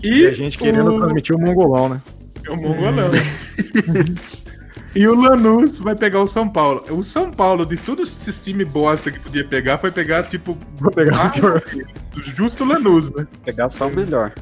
[0.04, 1.00] E, E a gente querendo o...
[1.00, 2.02] transmitir o mongolão, né?
[2.46, 3.10] É o mongolão.
[4.96, 6.84] e o Lanús vai pegar o São Paulo.
[6.92, 10.92] O São Paulo, de todos esses times bosta que podia pegar, foi pegar, tipo, Vou
[10.92, 11.64] pegar Ah, o pior.
[12.36, 13.28] justo o Lanús, né?
[13.46, 14.34] Pegar só o melhor.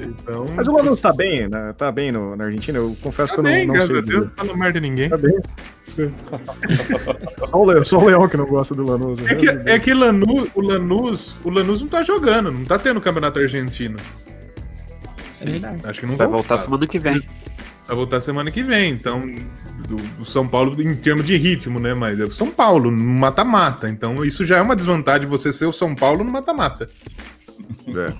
[0.00, 0.46] Então.
[0.54, 1.72] Mas o Lanús tá bem, né?
[1.76, 2.78] tá bem no, na Argentina?
[2.78, 3.98] Eu confesso Tá que eu bem, não, não graças sei.
[3.98, 5.08] a Deus, não fala merda de ninguém.
[5.08, 5.34] Tá bem.
[7.46, 9.18] Só, o Leão, só o Leão que não gosta do Lanús.
[9.20, 9.32] né?
[9.32, 13.00] É que, é que Lanús, o Lanús, o Lanús não tá jogando, não tá tendo
[13.00, 13.96] campeonato argentino.
[15.40, 15.82] É verdade.
[15.84, 16.42] Acho que não Vai voltar.
[16.42, 17.22] voltar semana que vem.
[17.86, 18.90] Vai voltar semana que vem.
[18.90, 19.20] Então,
[19.86, 21.94] do, do São Paulo em termos de ritmo, né?
[21.94, 23.88] Mas é o São Paulo no mata-mata.
[23.88, 26.86] Então, isso já é uma desvantagem você ser o São Paulo no mata-mata.
[27.88, 28.12] É.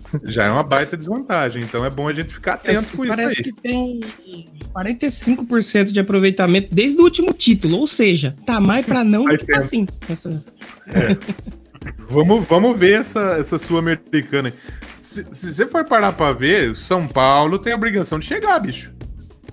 [0.24, 1.62] Já é uma baita desvantagem.
[1.62, 3.44] Então, é bom a gente ficar atento com isso Parece aí.
[3.44, 4.00] que tem
[4.74, 7.78] 45% de aproveitamento desde o último título.
[7.78, 9.86] Ou seja, tá mais pra não do que pra sim.
[10.08, 10.42] Essa-
[12.08, 14.48] Vamos, vamos ver essa, essa sul-americana.
[14.50, 14.54] aí.
[15.00, 18.92] Se, se você for parar pra ver, São Paulo tem a obrigação de chegar, bicho.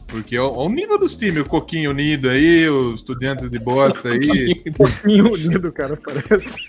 [0.10, 4.55] Porque ó o nível dos times, o Coquinho Unido aí, os estudantes de bosta aí.
[4.76, 6.66] Pouquinho unido, cara, parece.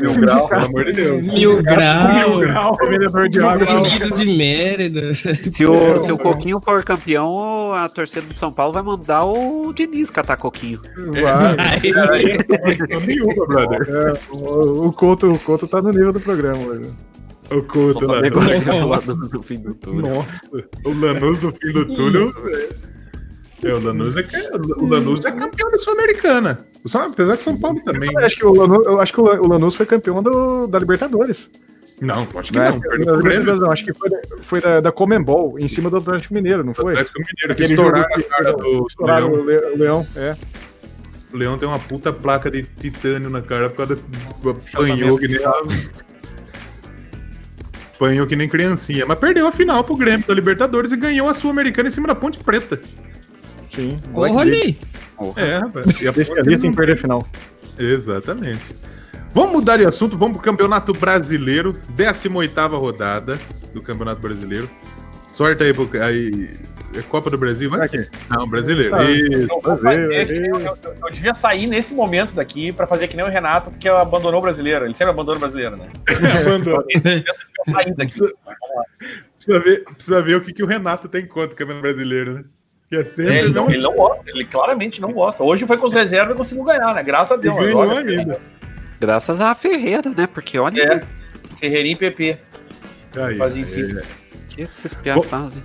[0.00, 1.26] Mil grau, pelo amor de Deus.
[1.26, 2.14] Mil grau.
[2.14, 2.76] Mil grau.
[2.80, 5.14] O vendedor de de Mérida.
[5.14, 9.72] Se o, se o Coquinho for campeão, a torcida do São Paulo vai mandar o
[9.72, 10.80] Diniz catar Coquinho.
[10.96, 11.80] Vai.
[12.88, 13.80] Não nenhuma, brother.
[13.88, 16.90] É, o, o, Couto, o Couto tá no nível do programa hoje.
[17.50, 18.20] O lá
[18.86, 19.14] Nossa.
[19.14, 20.14] no, no fim do túnel.
[20.14, 20.40] Nossa.
[20.84, 22.32] O Lanús no fim do túnel.
[23.62, 26.66] É, o Lanús é, ca- o Lanús é campeão da Sul-Americana.
[26.94, 28.10] Apesar que São Paulo também.
[28.12, 30.66] Eu acho que o Lanús, eu acho que o Lan- o Lanús foi campeão do,
[30.66, 31.48] da Libertadores.
[32.00, 32.70] Não, acho que Né?
[32.70, 32.80] não.
[32.80, 33.16] Pro Grêmio.
[33.16, 36.64] Libertadores não, acho que foi, da- foi da, da Comembol, em cima do Atlético Mineiro,
[36.64, 36.92] não O foi?
[36.92, 39.40] Atlético Mineiro, que estouraram a cara do Estouraram Leão.
[39.40, 40.36] o Le- o Leão, é.
[41.32, 44.08] O Leão tem uma puta placa de titânio na cara por causa desse.
[44.74, 45.38] Apanhou que nem.
[48.04, 49.06] Apanhou que nem criancinha.
[49.06, 52.14] Mas perdeu a final pro Grêmio da Libertadores e ganhou a Sul-Americana em cima da
[52.14, 52.80] Ponte Preta.
[53.70, 53.98] Sim.
[54.12, 54.78] Porra ali.
[55.36, 55.86] É, rapaz.
[56.00, 57.26] E a Ponte Especialista em não- perder a final.
[57.78, 58.74] Exatamente.
[59.32, 63.40] Vamos mudar de assunto, vamos pro Campeonato Brasileiro, 18ª rodada
[63.72, 64.70] do Campeonato Brasileiro.
[65.26, 66.50] Sorte aí, pro, aí
[66.96, 67.86] é Copa do Brasil, vai?
[67.86, 67.98] Aqui.
[68.30, 68.90] Não, brasileiro.
[68.90, 68.98] Tá.
[68.98, 73.24] Fazer que nem eu, eu- eu devia sair nesse momento daqui pra fazer que nem
[73.24, 74.84] o Renato, porque abandonou o brasileiro.
[74.84, 75.88] Ele sempre abandona o brasileiro, né?
[76.40, 76.84] Abandonou.
[79.36, 82.44] Precisa ver, precisa ver o que, que o Renato tem contra o Campeonato Brasileiro, né?
[82.88, 85.42] Que é sempre Ele não, não, ele não gosta, ele claramente não gosta.
[85.42, 87.02] Hoje foi com os reservas e conseguiu ganhar, né?
[87.02, 87.54] Graças a Deus.
[87.56, 88.40] ganhou Agora, ainda.
[89.00, 90.26] Graças à Ferreira, né?
[90.26, 91.00] Porque olha É.
[91.56, 92.38] Ferreirinho e PP.
[93.16, 93.96] Aí, Mas enfim.
[93.96, 94.00] é.
[94.00, 95.62] o que esses piá fazem.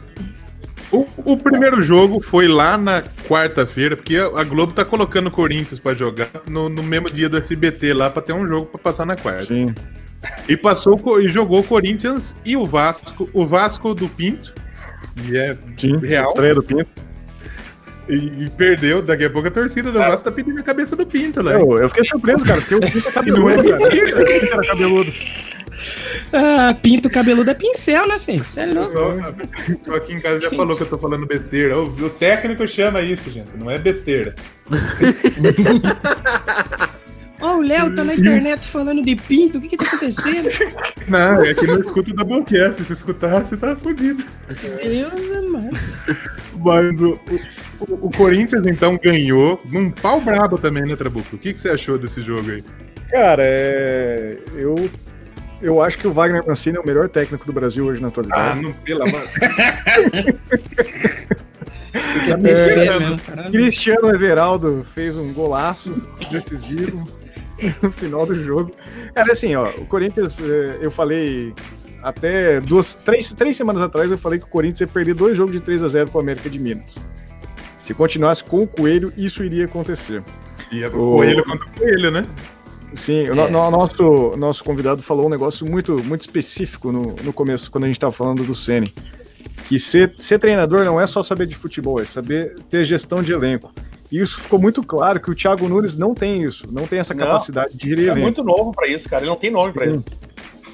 [0.91, 5.79] O, o primeiro jogo foi lá na quarta-feira, porque a Globo tá colocando o Corinthians
[5.79, 9.05] pra jogar no, no mesmo dia do SBT lá pra ter um jogo pra passar
[9.05, 9.45] na quarta.
[9.45, 9.73] Sim.
[10.47, 14.53] E passou e jogou o Corinthians e o Vasco, o Vasco do Pinto.
[15.25, 15.97] E é Sim.
[15.97, 16.29] real.
[16.29, 16.89] Estreia do Pinto.
[18.09, 19.01] E, e perdeu.
[19.01, 21.53] Daqui a pouco a torcida do Vasco tá pedindo a cabeça do Pinto lá.
[21.53, 23.79] Eu, eu fiquei surpreso, cara, porque o Pinto é não é cabeludo, cara.
[23.79, 24.21] mentira.
[24.21, 25.13] O Pinto era cabeludo.
[26.31, 28.43] Ah, pinto cabeludo é pincel, né, filho?
[28.43, 28.91] Você é louco.
[29.83, 31.77] Só, aqui em casa já falou que eu tô falando besteira.
[31.79, 33.55] O, o técnico chama isso, gente.
[33.57, 34.35] Não é besteira.
[37.41, 40.49] Ó, o Léo tá na internet falando de pinto, o que que tá acontecendo?
[41.07, 42.83] Não, é que não escuta o Doublecast.
[42.83, 44.23] Se escutasse, tá fudido.
[44.83, 45.79] Deus amado.
[46.57, 47.17] Mas o,
[47.79, 51.35] o, o Corinthians, então, ganhou num pau brabo também, né, Trabuco?
[51.35, 52.63] O que, que você achou desse jogo aí?
[53.09, 54.37] Cara, é...
[54.53, 54.75] eu,
[55.61, 58.09] eu acho que o Wagner Mancini é o melhor técnico do Brasil hoje na Ah,
[58.09, 58.61] atualidade.
[58.61, 59.21] não, pelo amor.
[62.27, 63.51] Tá mexendo mesmo, caralho.
[63.51, 66.01] Cristiano Everaldo fez um golaço
[66.31, 67.05] decisivo
[67.81, 68.71] no final do jogo.
[69.13, 71.53] Cara, assim, ó, o Corinthians, é, eu falei
[72.03, 75.51] até duas, três, três semanas atrás, eu falei que o Corinthians ia perder dois jogos
[75.53, 76.95] de 3 a 0 com o América de Minas.
[77.89, 80.21] Se continuasse com o Coelho, isso iria acontecer.
[80.71, 82.23] E é O- coelho contra o coelho, né?
[82.93, 87.33] Sim, o no- no- nosso, nosso convidado falou um negócio muito, muito específico no, no
[87.33, 88.93] começo, quando a gente estava falando do Ceni.
[89.67, 93.33] Que ser, ser treinador não é só saber de futebol, é saber ter gestão de
[93.33, 93.71] elenco.
[94.11, 97.15] E isso ficou muito claro que o Thiago Nunes não tem isso, não tem essa
[97.15, 98.21] Não, capacidade de gerir É elenco.
[98.21, 99.23] muito novo pra isso, cara.
[99.23, 99.97] Ele não tem nome pra Sim.
[99.97, 100.05] isso.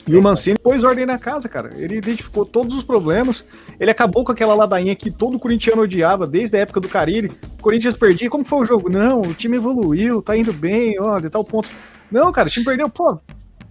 [0.08, 1.74] E o Mancini pôs ordem na casa, cara.
[1.78, 3.43] Ele identificou todos os problemas.
[3.80, 7.32] Ele acabou com aquela ladainha que todo corintiano odiava desde a época do Carilli.
[7.58, 8.30] O Corinthians perdia.
[8.30, 8.88] Como foi o jogo?
[8.88, 11.70] Não, o time evoluiu, tá indo bem, olha, tal ponto.
[12.12, 12.88] Não, cara, o time perdeu.
[12.88, 13.20] Pô,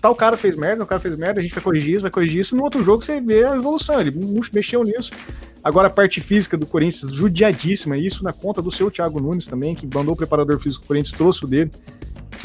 [0.00, 2.40] tal cara fez merda, o cara fez merda, a gente vai corrigir isso, vai corrigir
[2.40, 2.56] isso.
[2.56, 4.00] No outro jogo você vê a evolução.
[4.00, 4.12] Ele
[4.52, 5.12] mexeu nisso.
[5.62, 7.96] Agora a parte física do Corinthians, judiadíssima.
[7.96, 11.16] Isso na conta do seu Thiago Nunes também, que mandou o preparador físico do Corinthians,
[11.16, 11.70] trouxe o dele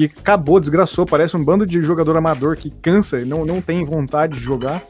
[0.08, 3.84] que acabou, desgraçou, parece um bando de jogador amador que cansa e não, não tem
[3.84, 4.82] vontade de jogar.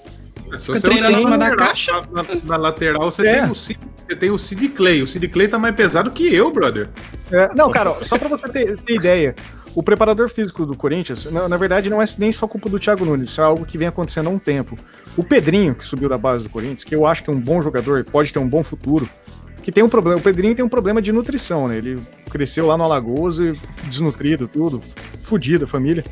[0.54, 2.02] É só Fica você treinando em cima na da lateral, caixa.
[2.12, 3.42] Na, na- na lateral você, É.
[3.42, 5.02] tem o Sid, você tem o Sid Clay.
[5.04, 6.90] O Sid Clay tá mais pesado que eu, brother.
[7.32, 9.36] É, não, cara, só pra você ter, ter ideia,
[9.76, 13.06] o preparador físico do Corinthians, na, na verdade, não é nem só culpa do Thiago
[13.06, 14.76] Nunes, isso é algo que vem acontecendo há um tempo.
[15.16, 17.62] O Pedrinho, que subiu da base do Corinthians, que eu acho que é um bom
[17.62, 19.08] jogador, pode ter um bom futuro,
[19.70, 21.78] que tem um problema, o Pedrinho tem um problema de nutrição, né?
[21.78, 22.00] Ele
[22.30, 23.54] cresceu lá no Alagoas e
[23.88, 24.82] desnutrido, tudo,
[25.20, 26.04] fudido a família.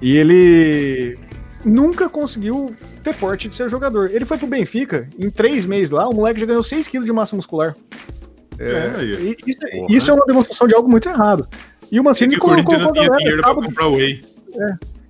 [0.00, 1.18] E ele
[1.64, 4.10] nunca conseguiu ter porte de ser jogador.
[4.10, 7.12] Ele foi pro Benfica, em três meses lá, o moleque já ganhou 6 quilos de
[7.12, 7.76] massa muscular.
[8.58, 9.02] É.
[9.04, 11.46] E Isso, isso é uma demonstração de algo muito errado.
[11.90, 14.24] E o É Mancini o colocou tinha galera, sábado, whey.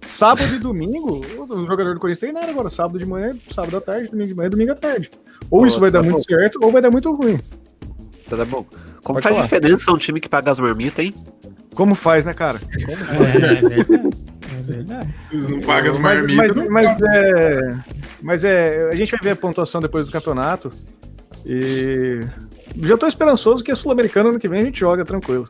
[0.06, 4.10] sábado e domingo, o jogador do Corinthians treinaram agora, sábado de manhã, sábado à tarde,
[4.10, 5.10] domingo de manhã, domingo à tarde.
[5.50, 6.12] Ou Pô, isso vai tá dar bom.
[6.14, 7.38] muito certo, ou vai dar muito ruim.
[8.36, 8.64] Tá bom.
[9.02, 9.42] Como Pode faz falar.
[9.42, 11.14] diferença um time que paga as marmitas, hein?
[11.74, 12.60] Como faz, né, cara?
[12.72, 14.14] É, é verdade.
[14.58, 15.14] É verdade.
[15.32, 16.48] Não pagam as mas, marmitas.
[16.48, 17.70] mas, não mas é,
[18.22, 20.70] mas é, a gente vai ver a pontuação depois do campeonato.
[21.44, 22.20] E
[22.80, 25.48] já tô esperançoso que a Sul-Americana ano que vem a gente joga tranquilo.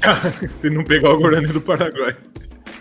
[0.60, 2.16] Se não pegar o Guarani do Paraguai.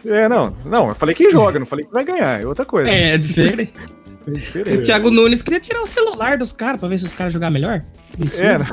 [0.05, 2.89] É, não, não, eu falei que joga, não falei que vai ganhar, é outra coisa.
[2.89, 3.73] É, é diferente.
[3.77, 4.83] É O.
[4.83, 7.81] Thiago Nunes queria tirar o celular dos caras pra ver se os caras jogar melhor.
[8.19, 8.41] Isso.
[8.41, 8.65] É, não,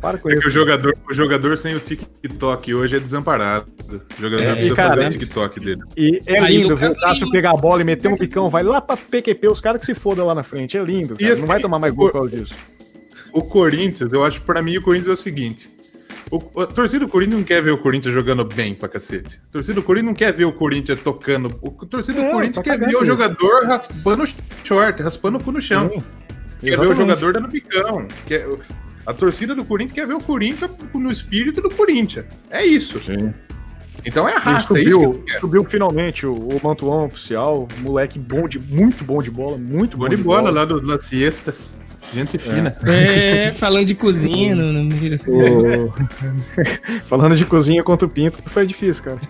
[0.00, 0.48] para com É que isso.
[0.48, 3.66] o jogador, o jogador sem o TikTok hoje é desamparado.
[3.88, 5.06] O jogador É, precisa cara, fazer né?
[5.08, 5.80] o TikTok dele.
[5.96, 7.30] E é Aí, lindo ver o Lima.
[7.30, 9.94] pegar a bola e meter um bicão, vai lá pra PQP, os caras que se
[9.94, 10.76] fodam lá na frente.
[10.76, 11.22] É lindo, cara.
[11.28, 12.54] E assim, não vai tomar mais gol por causa disso.
[13.32, 15.70] O Corinthians, eu acho que pra mim o Corinthians é o seguinte.
[16.30, 19.38] O, a torcida do Corinthians não quer ver o Corinthians jogando bem pra cacete.
[19.50, 21.58] A torcida do Corinthians não quer ver o Corinthians tocando.
[21.60, 23.04] O a torcida do É, Corinthians quer ver o isso.
[23.06, 24.26] jogador raspando o
[24.64, 25.90] short, raspando o cu no chão.
[25.90, 26.02] Sim,
[26.60, 26.96] Quer ver o exatamente.
[26.96, 28.06] jogador dando bicão.
[28.26, 28.46] Quer,
[29.06, 32.26] a torcida do Corinthians quer ver o Corinthians no espírito do Corinthians.
[32.50, 33.00] É isso.
[33.00, 33.32] Sim.
[34.04, 35.40] Então é a raça, é isso que eu subiu, quero.
[35.40, 40.04] subiu finalmente o, o Mantuan oficial, moleque bom de, muito bom de bola, muito bom
[40.04, 41.54] Bom de bola lá do La Siesta.
[42.12, 42.76] Gente fina.
[42.86, 44.54] É, falando de cozinha.
[44.56, 44.88] No.
[45.28, 45.92] O-
[47.06, 49.20] Falando de cozinha contra o Pinto, foi difícil, cara.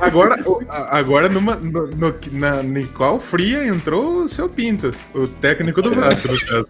[0.00, 5.26] Agora, o- a- agora numa, no, no- na Nicole Fria entrou o seu Pinto, o
[5.26, 6.68] técnico do Vasco, no caso.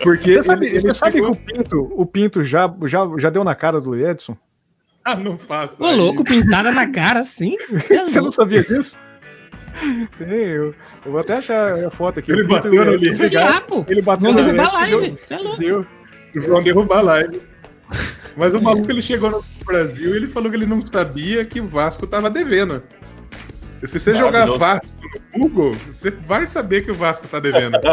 [0.00, 3.00] Porque Você sabe, ele- você ele sabe pegou- que o Pinto, o Pinto já, já,
[3.18, 4.36] já deu na cara do Edson?
[5.04, 5.82] Ah, não faça.
[5.82, 7.56] Ô, louco, pintada na cara assim.
[8.04, 8.96] Você não sabia disso?
[10.18, 12.32] Tem, eu, eu vou até achar a foto aqui.
[12.32, 13.28] Ele O Pinto- bateu no ele- livro.
[13.68, 13.84] Pô.
[13.88, 15.16] Ele bateu Vão no derrubar a live.
[15.20, 15.58] Você é louco.
[15.58, 15.86] Deu,
[16.34, 17.40] Vão derrubar a live.
[18.36, 21.60] Mas o maluco ele chegou no Brasil e ele falou que ele não sabia que
[21.60, 22.82] o Vasco tava devendo.
[23.84, 24.46] Se você jogar.
[24.46, 24.86] Vasco
[25.34, 27.78] no Google, você vai saber que o Vasco tá devendo.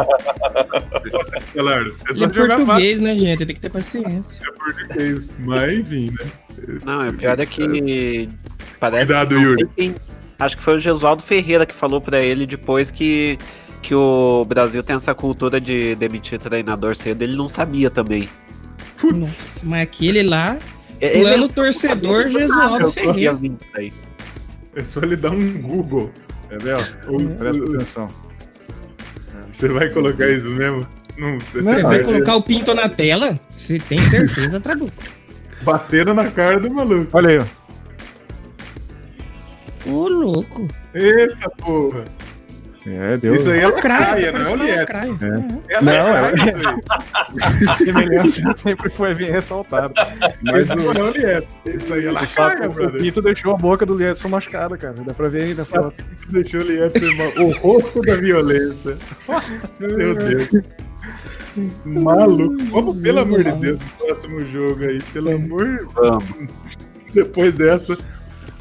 [1.54, 3.46] Claro, é só é jogar Vasco português, né, gente?
[3.46, 4.44] Tem que ter paciência.
[4.44, 5.30] é português.
[5.40, 6.32] Mas enfim, né?
[6.84, 8.28] Não, o pior é que
[8.80, 9.70] parece Cuidado, que Yuri.
[9.76, 9.96] quem-
[10.40, 13.38] acho que foi o Gesualdo Ferreira que falou pra ele depois que,
[13.82, 18.28] que o Brasil tem essa cultura de demitir treinador cedo, ele não sabia também.
[19.04, 20.58] Putz, Nossa, mas aquele lá,
[21.02, 23.96] Ele plano torcedor Gesualdo eu corria Ferreira.
[24.78, 26.10] é só ele dar um Google.
[26.46, 26.78] Entendeu?
[27.08, 28.08] O- Presta atenção.
[29.54, 30.88] Você vai colocar isso mesmo?
[31.18, 33.38] Não, Você Não, vai é- colocar o pinto na tela?
[33.58, 35.04] Você tem certeza, Trabuco?
[35.64, 37.10] Bateram na cara do maluco.
[37.14, 37.46] Olha aí, ó.
[39.90, 40.68] Ô, louco.
[40.94, 42.06] Eita porra.
[42.86, 43.36] É, deu.
[43.36, 44.80] Isso aí é Lacraia, não é o Lieto.
[44.80, 45.18] lacraia.
[45.70, 47.64] É Não, isso aí.
[47.70, 49.94] A semelhança sempre foi bem ressaltada.
[50.42, 51.48] Mas não é o Lieto.
[51.66, 53.02] Isso aí é o, saco, lacraia, o brother.
[53.02, 54.96] Pinto deixou a boca do Liedson machucada, cara.
[55.06, 56.04] Dá pra ver aí na foto.
[56.28, 57.00] o deixou o Lieto?
[57.42, 58.98] O rosto da violência.
[59.80, 60.50] Meu Deus.
[61.86, 62.64] Maluco.
[62.66, 65.02] Vamos, pelo amor de Deus, no próximo jogo aí.
[65.14, 65.88] Pelo amor.
[65.94, 66.26] Vamos.
[67.14, 67.98] Depois dessa.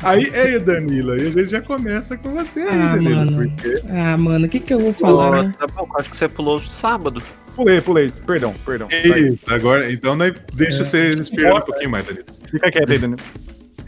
[0.03, 3.17] Aí, ei, Danilo, aí a gente já começa com você aí, Ah, Danilo.
[3.17, 3.37] mano.
[3.57, 5.55] Porque Ah, mano, o que que eu vou falar, né?
[5.59, 7.23] Tá bom, acho que você pulou de sábado.
[7.55, 8.13] Pulei, pulei.
[8.27, 8.89] Perdão, perdão.
[8.89, 9.21] Vai.
[9.21, 12.25] Isso, agora, então nós, deixa você respirar um pouquinho mais, Danilo.
[12.51, 13.21] Fica quieto aí, Danilo.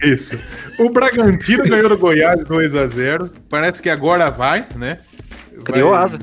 [0.02, 0.38] Isso.
[0.78, 3.30] O Bragantino ganhou do Goiás 2x0.
[3.48, 4.98] Parece que agora vai, né?
[5.64, 6.18] Criou Vai- asa.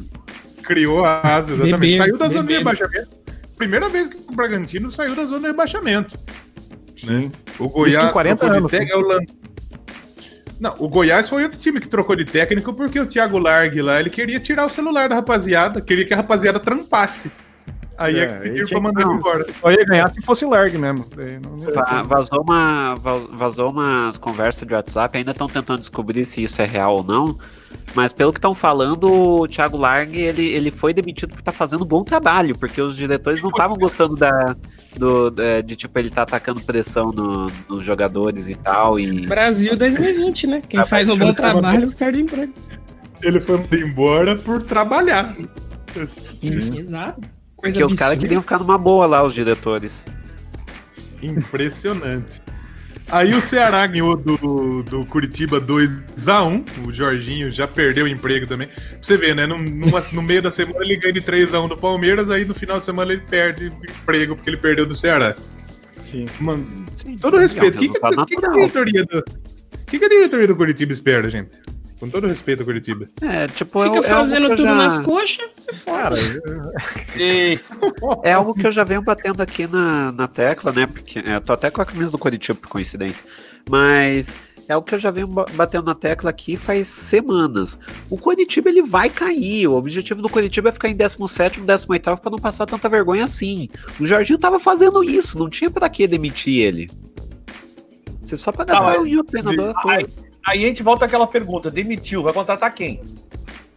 [0.63, 1.97] Criou a asa, exatamente.
[1.97, 3.07] Saiu da zona de rebaixamento.
[3.57, 6.17] Primeira vez que o Bragantino saiu da zona de rebaixamento.
[6.97, 7.31] Sim.
[7.59, 8.99] O Goiás em 40 trocou anos, de técnico.
[8.99, 9.19] é o Lan-
[10.61, 13.99] Não, o Goiás foi outro time que trocou de técnico porque o Thiago Largue lá,
[13.99, 17.31] ele queria tirar o celular da rapaziada, queria que a rapaziada trampasse.
[18.01, 19.45] Aí é, É, que pediram pra mandar ele embora.
[19.61, 21.05] Só ia ganhar se fosse largue mesmo.
[21.43, 26.25] Não- não- Va- Vazou, uma, va- vazou umas conversas de WhatsApp, ainda estão tentando descobrir
[26.25, 27.37] se isso é real ou não.
[27.93, 31.83] Mas pelo que estão falando, o Thiago Largue ele, ele foi demitido por estar fazendo
[31.83, 34.55] um bom trabalho, porque os diretores não estavam gostando da,
[34.95, 38.99] do, da- de tipo ele tá atacando pressão no- nos jogadores e tal.
[38.99, 40.61] E Brasil 2020, né?
[40.67, 42.53] Quem Ah, faz um bom eu tava- trabalho perde o emprego.
[43.21, 45.35] Ele foi mandado embora por trabalhar.
[46.41, 47.21] Exato.
[47.61, 50.03] Coisa porque os caras queriam ficar numa boa lá, os diretores.
[51.21, 52.41] Impressionante.
[53.09, 56.63] Aí o Ceará ganhou do, do Curitiba 2x1.
[56.87, 58.67] O Jorginho já perdeu o emprego também.
[58.67, 59.45] Pra você ver, né?
[59.45, 62.79] Num- numa- no meio da semana ele ganha de 3x1 do Palmeiras, aí no final
[62.79, 65.35] de semana ele perde o emprego porque ele perdeu do Ceará.
[66.03, 66.25] Sim.
[66.39, 66.65] Mano,
[67.19, 67.75] todo respeito.
[67.75, 68.53] O que, que, que, que a natural.
[68.55, 69.23] diretoria do.
[69.85, 71.51] Que, que a diretoria do Curitiba espera, gente?
[72.01, 73.07] Com todo respeito ao Curitiba.
[73.21, 75.49] É, tipo, Fica é, é algo fazendo que eu tudo já- nas coxas.
[75.85, 76.15] Cara,
[77.15, 77.59] E
[78.23, 80.87] É algo que eu já venho batendo aqui na, na tecla, né?
[80.87, 83.23] Porque é, eu tô até com a camisa do Curitiba, por coincidência.
[83.69, 84.33] Mas
[84.67, 87.77] é algo que eu já venho ba- batendo na tecla aqui faz semanas.
[88.09, 89.67] O Curitiba ele vai cair.
[89.67, 93.69] O objetivo do Curitiba é ficar em 17, 18 para não passar tanta vergonha assim.
[93.99, 96.89] O Jorginho tava fazendo isso, não tinha pra que demitir ele.
[98.23, 100.30] Você só pra gastar o treinador à toa.
[100.45, 103.01] Aí, a gente volta àquela pergunta: demitiu, vai contratar quem?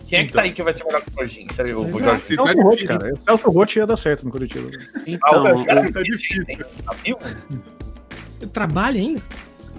[0.06, 1.54] Quem é que tá aí que vai ser melhor que o Jorginho?
[1.54, 1.98] Sério, o.
[1.98, 2.20] Jorginho.
[2.20, 3.14] Se tá Celso Roth, difícil, cara.
[3.24, 4.70] Celso Roth ia dar certo no Curitiba.
[5.06, 6.44] Então, Ah, o o, cara tá difícil.
[8.40, 9.22] Tá trabalho ainda.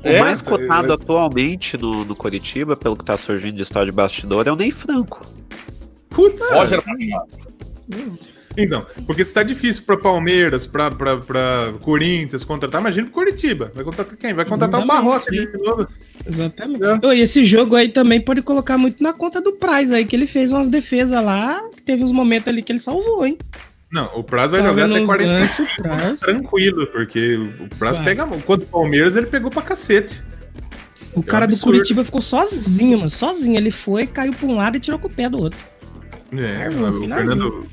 [0.04, 0.20] o É?
[0.20, 4.52] mais cotado atualmente no, no Curitiba, pelo que tá surgindo de história de bastidor, é
[4.52, 5.26] o Ney Franco.
[6.10, 6.82] Putz, Roger
[8.58, 10.92] Então, porque se tá difícil pra Palmeiras, pra
[11.82, 13.72] Corinthians contratar, imagina pro Curitiba.
[13.76, 14.34] Vai contratar quem?
[14.34, 14.86] Vai contratar o.
[14.86, 15.88] Barroca de novo.
[16.26, 16.82] Exatamente.
[16.84, 17.16] É.
[17.16, 20.28] E esse jogo aí também pode colocar muito na conta do Price aí, que ele
[20.28, 23.38] fez umas defesas lá, que teve uns momentos ali que ele salvou, hein?
[23.92, 26.22] Não, o Prazo vai Tá jogar até os 40 lances, o Price.
[26.22, 28.06] tranquilo, porque o Prazo Vai.
[28.06, 28.26] pega.
[28.46, 30.22] Quanto o Palmeiras, ele pegou pra cacete.
[31.14, 31.74] O cara do absurdo.
[31.78, 33.10] Curitiba ficou sozinho, mano.
[33.10, 33.56] Sozinho.
[33.58, 35.58] Ele foi, caiu pra um lado e tirou com o pé do outro.
[36.34, 37.02] É, o.
[37.08, 37.68] Fernando,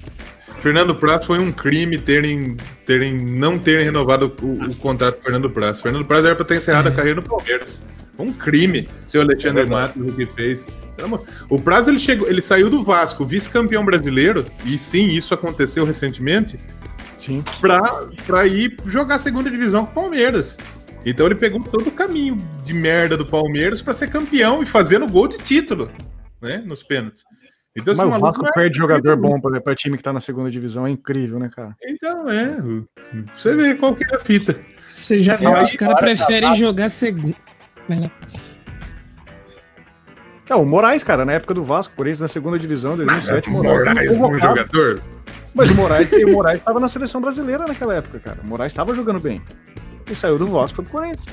[0.62, 2.56] Fernando Prazo foi um crime terem,
[2.86, 5.82] terem não terem renovado o, o contrato do Fernando Prazo.
[5.82, 7.82] Fernando Prazo era pra ter encerrado a carreira no Palmeiras.
[8.16, 9.66] Foi um crime, seu Alexandre É.
[9.66, 10.64] Matos, o que fez.
[11.48, 16.60] O Prazo ele chegou, ele saiu do Vasco, vice-campeão brasileiro, e sim, isso aconteceu recentemente,
[17.18, 17.42] Sim.
[17.60, 20.56] pra, pra ir jogar segunda divisão com o Palmeiras.
[21.04, 25.08] Então ele pegou todo o caminho de merda do Palmeiras pra ser campeão e fazendo
[25.08, 25.90] gol de título,
[26.40, 27.24] né, nos pênaltis.
[27.76, 30.50] Então, Mas o Vasco é- perde jogador bom pra, pra time que tá na segunda
[30.50, 30.86] divisão.
[30.86, 31.74] É incrível, né, cara?
[31.82, 32.56] Então, é.
[33.34, 34.54] Você vê qual que é a fita.
[34.90, 37.34] Você já viu É, que os caras agora preferem tá- jogar segundo.
[40.48, 43.52] É, o Moraes, cara, na época do Vasco, por isso na segunda divisão, 2007, o
[43.52, 45.02] Moraes, Moraes, foi um jogador.
[45.54, 48.38] Mas o Moraes, o Moraes tava na seleção brasileira naquela época, cara.
[48.42, 49.40] O Moraes tava jogando bem.
[50.10, 51.24] E saiu do Vasco foi pro Corinthians.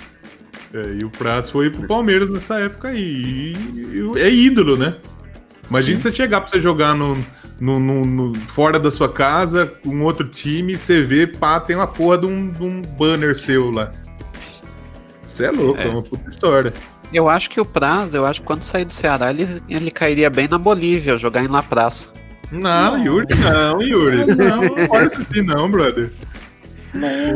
[0.74, 2.98] É, e o Prazo foi pro Palmeiras nessa época aí.
[2.98, 4.96] E, e é ídolo, né?
[5.70, 7.16] Imagina você chegar pra você jogar no,
[7.60, 11.60] no, no- no- fora da sua casa, com um outro time, e você vê, pá,
[11.60, 13.92] tem uma porra de um, de um banner seu lá.
[15.28, 15.86] Você é louco, é.
[15.86, 15.90] É.
[15.90, 16.74] uma puta história.
[17.14, 20.30] Eu acho que o Prazo, eu acho que quando sair do Ceará, ele, ele cairia
[20.30, 22.08] bem na Bolívia, jogar em La Praça.
[22.52, 24.18] Não, Yuri, não, Yuri.
[24.36, 26.12] Não, não pode assim, não, brother.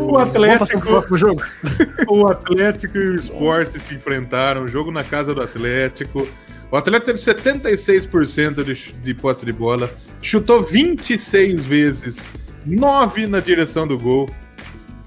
[0.02, 1.44] O Atlético, próximo jogo.
[2.10, 6.28] o Atlético e o Sport se enfrentaram, jogo na casa do Atlético.
[6.74, 9.92] O Atlético teve 76% de, de posse de bola,
[10.24, 12.28] chutou 26 vezes,
[12.66, 14.28] 9 na direção do gol.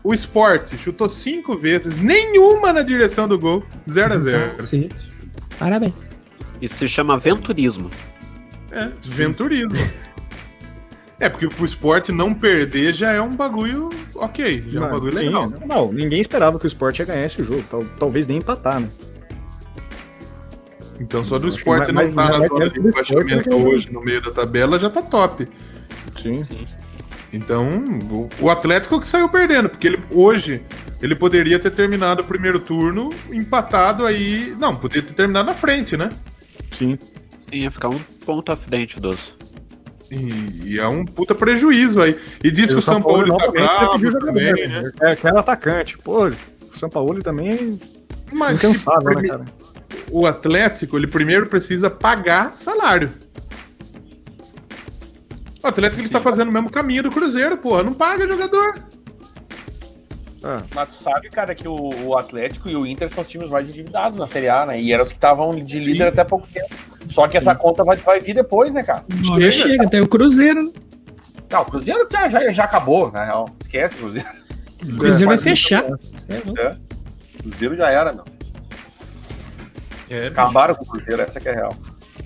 [0.04, 5.10] O Sport chutou 5 vezes, nenhuma na direção do gol, 0 a 0 Cacete.
[5.58, 6.08] Parabéns.
[6.62, 7.90] Isso se chama venturismo.
[8.70, 9.74] É, venturismo.
[11.18, 14.90] É, porque o Sport não perder já é um bagulho ok, já é um Não,
[14.92, 15.52] bagulho sim, legal.
[15.66, 17.64] Não, ninguém esperava que o Sport ia ganhar esse jogo.
[17.68, 18.88] tal- talvez nem empatar, né?
[21.00, 21.46] Então só do
[21.92, 25.46] mais- não tá na zona de rebaixamento hoje no meio da tabela já tá top.
[26.20, 26.42] Sim.
[27.32, 27.68] Então,
[28.10, 30.62] o- o Atlético que saiu perdendo, porque ele hoje
[31.02, 34.54] ele poderia ter terminado o primeiro turno empatado aí.
[34.58, 36.10] Não, poderia ter terminado na frente, né?
[36.70, 36.98] Sim.
[37.38, 39.34] Sim, ia ficar um ponto à frente dos.
[40.10, 42.16] E, e é um puta prejuízo aí.
[42.42, 44.82] E diz que o São Paulo tá novamente bravo jogador, também, né?
[44.82, 44.92] né?
[45.02, 45.98] É, que era atacante.
[45.98, 46.32] Pô, o
[46.78, 49.44] São Paulo também é Mas incansável, né, cara?
[50.10, 53.12] O Atlético, ele primeiro precisa pagar salário.
[55.62, 57.82] O Atlético ele tá fazendo o mesmo caminho do Cruzeiro, porra.
[57.82, 58.74] Não paga jogador.
[60.44, 63.48] Ah, Mas tu sabe, cara, que o, o Atlético e o Inter são os times
[63.50, 64.80] mais endividados na Série A, né?
[64.80, 66.08] E eram os que estavam de líder Sim.
[66.10, 66.72] até pouco tempo.
[67.08, 69.04] Só que essa conta vai, vai vir depois, né, cara?
[69.28, 69.68] Hora Chega.
[69.70, 70.62] chega, tem o Cruzeiro.
[70.66, 70.72] né?
[71.50, 73.48] Não, o Cruzeiro já, já, já acabou, na real.
[73.60, 74.28] Esquece o Cruzeiro.
[74.84, 75.84] O Cruzeiro vai fechar.
[76.28, 76.62] É.
[76.62, 76.76] É.
[77.40, 78.24] O Cruzeiro já era, meu.
[80.10, 81.76] É, Acabaram com o Cruzeiro, essa que é a real.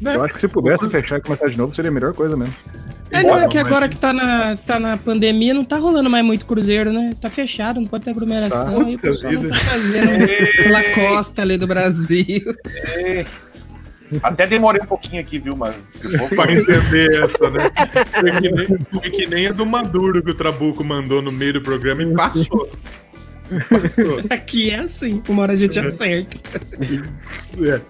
[0.02, 2.54] eu acho que se pudesse fechar e começar de novo, seria a melhor coisa mesmo.
[3.10, 6.24] É, não, é que agora que tá na, tá na pandemia, não tá rolando mais
[6.24, 7.14] muito cruzeiro, né?
[7.20, 8.76] Tá fechado, não pode ter aglomeração.
[8.76, 8.86] Tá.
[8.86, 10.26] aí o pessoal não tá fazendo
[10.62, 12.54] pela costa ali do Brasil.
[14.22, 15.74] Até demorei um pouquinho aqui, viu, mas.
[16.34, 17.70] pra entender essa, né?
[18.20, 21.54] Foi que, nem, foi que nem a do Maduro que o Trabuco mandou no meio
[21.54, 22.70] do programa e passou.
[24.30, 26.36] Aqui é assim, uma hora a gente acerta.
[27.62, 27.80] É.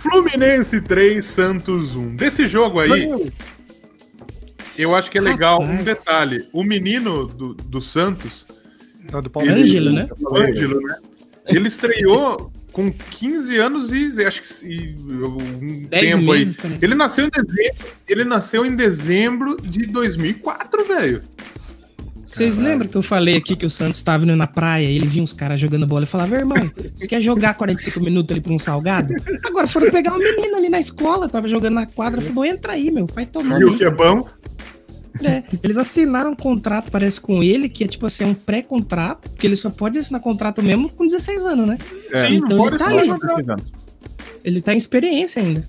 [0.00, 2.16] Fluminense 3, Santos 1.
[2.16, 3.08] Desse jogo aí,
[4.76, 5.80] eu acho que é legal Rapaz.
[5.80, 6.48] um detalhe.
[6.52, 8.46] O menino do, do Santos,
[9.10, 10.08] Não, do Ângelo, né?
[10.20, 10.96] o Ângelo, né?
[11.46, 16.40] Ele estreou com 15 anos e acho que e, um tempo aí.
[16.40, 16.84] meses, parece.
[16.84, 21.22] Ele nasceu em dezembro, ele nasceu em dezembro de 2004, velho.
[22.34, 25.06] Vocês lembram que eu falei aqui que o Santos tava indo na praia e ele
[25.06, 26.56] via uns caras jogando bola e falava, irmão,
[26.94, 29.14] você quer jogar 45 minutos ali pra um salgado?
[29.44, 32.90] Agora foram pegar um menino ali na escola, tava jogando na quadra, falou, entra aí,
[32.90, 33.60] meu, vai tomar.
[33.60, 34.26] E o que é bom?
[35.22, 39.46] É, eles assinaram um contrato, parece, com ele, que é tipo assim, um pré-contrato, porque
[39.46, 41.78] ele só pode assinar contrato mesmo com 16 anos, né?
[42.10, 43.08] É, Sim, então ele tá ali.
[44.42, 45.64] Ele tá em experiência ainda.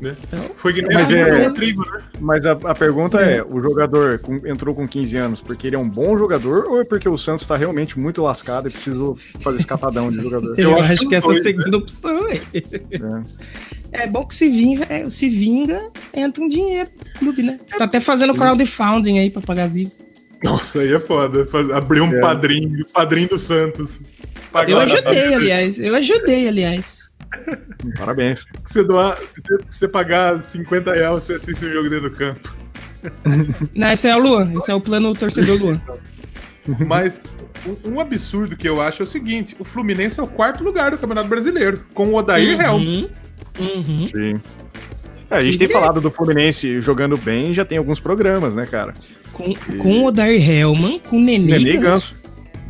[0.00, 0.16] Né?
[0.26, 2.02] Então, Foi que nem Mas é- Rodrigo, né?
[2.20, 5.78] Mas a, a pergunta é: o jogador com- entrou com 15 anos porque ele é
[5.78, 9.58] um bom jogador ou é porque o Santos tá realmente muito lascado e precisou fazer
[9.58, 10.58] escapadão de jogador?
[10.58, 12.42] eu, acho acho, que essa é a dois, segunda opção aí.
[13.92, 14.02] É.
[14.04, 17.58] É bom que se vinga, é, se vinga, entra um dinheiro no clube, né?
[17.76, 19.98] Tá até fazendo crowdfunding aí pra pagar as dívidas.
[20.42, 21.46] Nossa, aí é foda.
[21.74, 22.20] Abrir um É.
[22.20, 24.00] padrinho, padrinho do Santos.
[24.52, 25.78] Pagar Eu a- ajudei, aliás.
[25.78, 26.99] Eu ajudei, aliás.
[27.98, 28.40] Parabéns.
[28.64, 32.54] Se você, doar, se você- pagar 50 reais, você assiste um jogo dentro do campo.
[33.74, 34.52] Não, esse é o Luan.
[34.58, 35.80] Esse é o plano torcedor Luan.
[36.86, 37.22] Mas
[37.84, 40.98] um, absurdo que eu acho é o seguinte: o Fluminense é o quarto lugar do
[40.98, 42.82] Campeonato Brasileiro, com o Odair Helm.
[42.82, 43.08] Uhum.
[43.58, 44.06] Uhum.
[44.06, 44.40] Sim.
[45.30, 48.92] É, a gente tem falado do Fluminense jogando bem já tem alguns programas, né, cara?
[49.32, 52.16] Com, com o Odair Hellman, com o Nenê, Nenê e Ganso.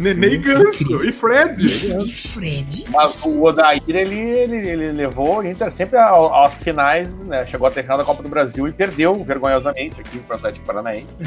[0.01, 1.05] Nenê e Ganso.
[1.05, 1.67] E Fred.
[1.67, 2.85] E Fred.
[2.91, 7.45] Mas o Odair, ele, ele, ele levou o Inter sempre ao- às finais, né?
[7.47, 11.23] Chegou até a final da Copa do Brasil e perdeu vergonhosamente aqui pro Atlético Paranaense.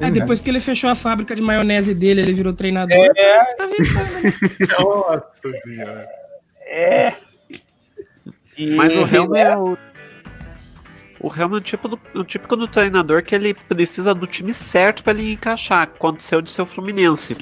[0.00, 2.96] Aí depois que ele fechou a fábrica de maionese dele, ele virou treinador.
[2.96, 3.12] É.
[3.14, 4.66] parece que tá vendo, né?
[4.78, 6.08] Nossa senhora.
[6.66, 7.12] É.
[8.58, 9.76] E- Mas o Helm é o.
[11.20, 14.52] O Helm é o, tipo do, o típico do treinador que ele precisa do time
[14.52, 15.82] certo pra ele encaixar.
[15.82, 17.36] Aconteceu de seu Fluminense.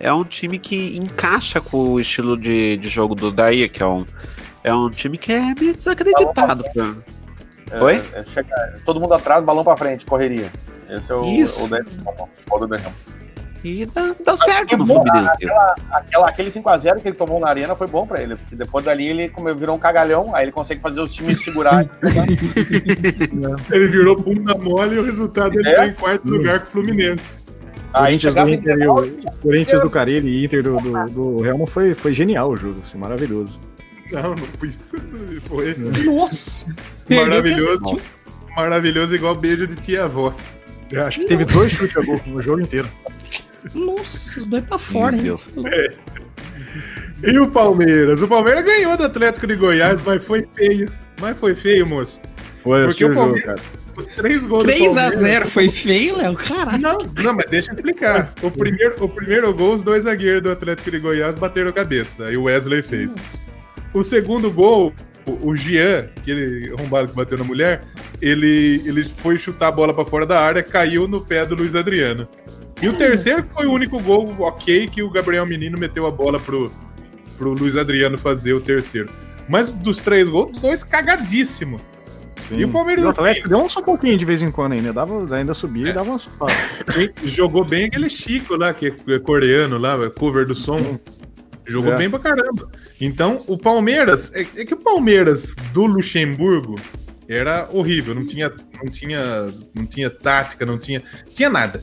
[0.00, 3.86] É um time que encaixa com o estilo de, de jogo do Daí, que é
[3.86, 4.04] um,
[4.62, 6.64] é um time que é meio desacreditado.
[7.70, 8.02] É, Oi?
[8.12, 10.50] é, chega- todo mundo atrás, balão pra frente, correria.
[10.90, 11.60] Esse é o, Isso.
[11.60, 12.92] o, Odair- o Helm.
[13.64, 15.46] E dá, dá certo no Fluminense.
[15.90, 19.08] Aquela, aquele 5x0 que ele tomou na arena foi bom pra ele, porque depois dali
[19.08, 21.86] ele como, virou um cagalhão, aí ele consegue fazer os times segurar.
[23.72, 25.74] Ele virou bunda mole e o resultado ele É?
[25.76, 27.38] tá em quarto lugar com o Fluminense.
[27.98, 28.94] Corinthians do Inter, e o
[29.42, 33.58] Corinthians do Carille e Inter do, do, do foi, foi genial o jogo, assim, maravilhoso.
[34.12, 34.96] Não, não foi isso.
[35.48, 35.74] Foi
[36.04, 36.74] Nossa!
[37.08, 37.96] Maravilhoso.
[38.56, 40.34] Maravilhoso, igual beijo de tia-avó.
[40.92, 42.88] Eu acho que teve dois chutes a gol no jogo inteiro.
[43.74, 45.22] Nossa, os dois pra fora, hein?
[45.22, 45.50] Deus.
[47.22, 48.20] E o Palmeiras?
[48.20, 50.92] O Palmeiras ganhou do Atlético de Goiás, mas foi feio.
[51.20, 52.20] Mas foi feio, moço.
[52.62, 53.83] Foi, Porque o o jogo, Palmeiras- cara.
[53.96, 55.20] Os três gols do Palmeiras.
[55.20, 56.34] 3x0 foi feio, Léo?
[56.34, 56.80] Caralho.
[56.80, 58.32] Não, não, mas deixa eu explicar.
[58.42, 62.26] O primeiro, o primeiro gol, os dois zagueiros do Atlético de Goiás bateram cabeça.
[62.26, 63.14] Aí o Wesley fez.
[63.92, 64.92] O segundo gol,
[65.24, 67.84] o, Jean, aquele arrombado que bateu na mulher,
[68.20, 71.74] ele, ele foi chutar a bola pra fora da área, caiu no pé do Luiz
[71.74, 72.28] Adriano.
[72.82, 76.40] E o terceiro foi o único gol ok que o Gabriel Menino meteu a bola
[76.40, 76.70] pro,
[77.38, 79.08] pro Luiz Adriano fazer o terceiro.
[79.48, 81.80] Mas dos três gols, dois cagadíssimos.
[82.48, 82.56] Sim.
[82.58, 84.92] E o Palmeiras o Atlético deu um só pouquinho de vez em quando ainda.
[84.92, 85.90] Dava, ainda subia É.
[85.90, 86.54] e dava uma supada.
[86.92, 90.98] Quem jogou bem aquele Chico lá, que é coreano lá, cover do som.
[91.66, 91.96] Jogou É.
[91.96, 92.68] bem pra caramba.
[93.00, 94.30] Então, o Palmeiras.
[94.34, 96.74] É, é que o Palmeiras do Luxemburgo
[97.28, 98.14] era horrível.
[98.14, 99.20] Não tinha, não tinha,
[99.74, 101.02] não tinha tática, não tinha.
[101.34, 101.82] Tinha nada.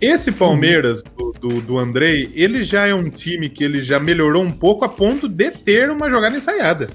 [0.00, 4.42] Esse Palmeiras do, do, do Andrei, ele já é um time que ele já melhorou
[4.42, 6.90] um pouco a ponto de ter uma jogada ensaiada.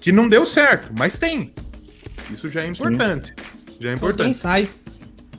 [0.00, 1.52] Que não deu certo, mas tem.
[2.30, 3.34] Isso já é importante.
[3.80, 4.30] Já é importante.
[4.30, 4.68] ensaio.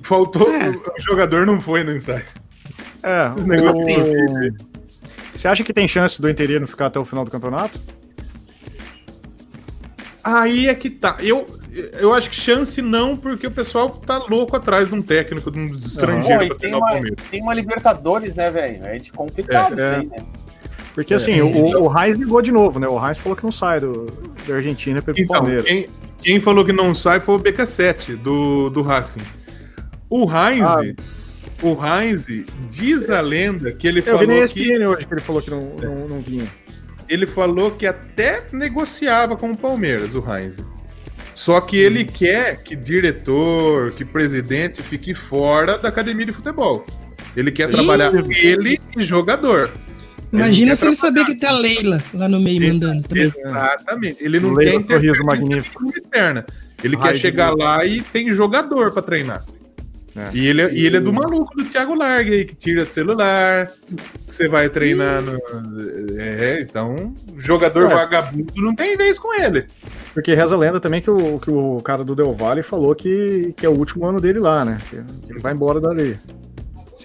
[0.02, 0.52] Faltou.
[0.54, 0.70] É.
[0.70, 2.24] O, o jogador não foi no ensaio.
[3.04, 4.54] É, o-
[5.36, 7.80] Você acha que tem chance do Interino ficar até o final do campeonato?
[10.24, 11.18] Aí é que tá.
[11.20, 11.46] Eu,
[12.00, 15.60] eu acho que chance não, porque o pessoal tá louco atrás de um técnico, de
[15.60, 17.20] um estrangeiro e pra treinar o uma, Palmeiras.
[17.30, 18.84] tem uma Libertadores, né, velho?
[18.86, 20.26] É de complicado É, isso aí, né?
[20.96, 22.88] Porque assim, o, o Heinz ligou de novo, né?
[22.88, 24.06] O Heinz falou que não sai do,
[24.48, 25.66] da Argentina para o Então, Palmeiras.
[25.66, 25.88] quem,
[26.22, 29.22] quem falou que não sai foi o BK7 do, do Racing.
[30.10, 30.82] O Heinz, Ah.
[31.62, 32.28] o Heinz
[32.70, 35.42] diz a lenda que ele Eu vi na falou que ESPN hoje que ele falou
[35.42, 36.48] que não, não, não vinha.
[37.10, 40.58] ele falou que até negociava com o Palmeiras, o Heinz.
[41.34, 42.08] Só que ele Hum.
[42.14, 46.86] quer que diretor, que presidente fique fora da academia de futebol.
[47.36, 47.72] Ele quer Ih.
[47.74, 49.70] trabalhar ele e jogador.
[50.34, 53.32] Imagina se ele saber que tá a Leila lá no meio Ele- mandando também.
[53.46, 54.24] Exatamente.
[54.24, 55.90] Ele não Leila quer Sorriso interferência Magnífico.
[55.98, 56.46] externa.
[56.84, 59.44] Ele quer chegar lá e tem jogador pra treinar.
[60.18, 60.30] É.
[60.34, 62.94] E, ele, é- e ele é do maluco do Thiago Largue aí, que tira de
[62.94, 63.70] celular,
[64.28, 65.38] que você vai treinar no.
[66.18, 67.94] É, então, jogador Ué.
[67.96, 69.66] vagabundo não tem vez com ele.
[70.14, 73.54] Porque reza a lenda também que o, que o cara do Del Valle falou que,
[73.58, 74.78] que é o último ano dele lá, né?
[74.90, 74.96] Que,
[75.26, 76.18] que ele vai embora dali.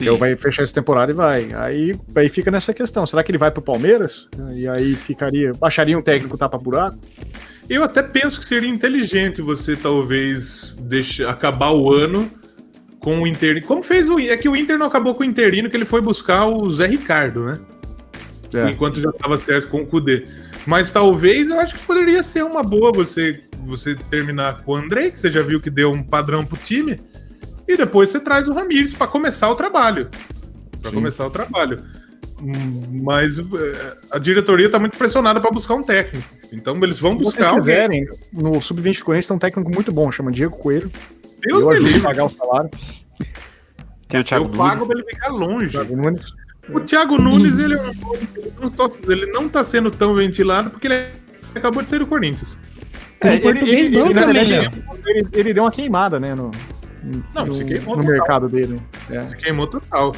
[0.00, 1.52] Ele vai fechar essa temporada e vai.
[1.52, 3.04] Aí, aí fica nessa questão.
[3.06, 4.28] Será que ele vai pro Palmeiras?
[4.54, 5.52] E aí ficaria.
[5.52, 6.98] Baixaria um técnico tapa buraco?
[7.68, 12.28] Eu até penso que seria inteligente você talvez deixar acabar o ano
[12.98, 13.64] com o Inter.
[13.64, 16.00] Como fez o É que o Inter não acabou com o Interino, que ele foi
[16.00, 17.60] buscar o Zé Ricardo, né?
[18.52, 18.70] É.
[18.70, 20.26] Enquanto já estava certo com o Kudê.
[20.66, 25.10] Mas talvez eu acho que poderia ser uma boa você, você terminar com o Andrei,
[25.10, 26.98] que você já viu que deu um padrão pro time,
[27.72, 30.08] e depois você traz o Ramires para começar o trabalho.
[30.82, 31.78] Para começar o trabalho.
[33.02, 36.26] Mas eh, a diretoria está muito pressionada para buscar um técnico.
[36.52, 37.60] Então eles vão Se vocês buscar alguém.
[37.74, 40.90] quiserem, no Sub-20 do Corinthians tem um técnico muito bom, chama Diego Coelho.
[41.46, 42.70] Deus eu ajudo a pagar o salário.
[44.08, 45.70] Tem o Thiago Eu pago para ele ficar longe.
[45.70, 46.24] Thiago Nunes.
[46.72, 48.14] O Thiago Nunes, ele, é um-
[49.10, 51.10] ele não tá- está sendo tão ventilado porque ele
[51.54, 52.56] acabou de sair do Corinthians.
[53.22, 54.70] Um bom ele- ele- Léo.
[55.06, 56.34] ele, ele deu uma queimada, né?
[56.34, 56.50] No,
[57.34, 58.12] Não, no, se queimou no total.
[58.18, 58.80] mercado dele.
[59.10, 59.20] É.
[59.36, 60.14] Queimou total.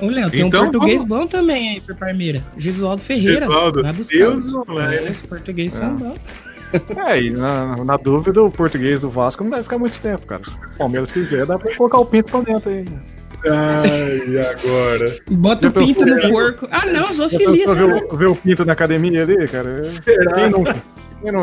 [0.00, 2.42] Ô, Léo, tem Então, um português vamos- bom também aí pro Palmeiras.
[2.56, 3.46] Gisualdo Ferreira.
[3.46, 4.16] Gesualdo, Vai buscar.
[4.18, 4.44] Deus
[4.90, 4.96] é.
[5.06, 6.18] É, Os portugueses são bons.
[7.08, 10.42] É, e na, na dúvida, o português do Vasco não deve ficar muito tempo, cara.
[10.44, 12.84] Se o Palmeiras quiser, dá pra colocar o pinto pra dentro aí.
[13.46, 15.16] Ai, agora.
[15.30, 16.66] Bota o pinto no porco.
[16.70, 17.46] Ah, não, pensou sabe?
[17.46, 19.82] ver, o- ver o pinto na academia ali, cara?
[19.84, 20.32] Será?
[20.34, 20.76] Quem nunca?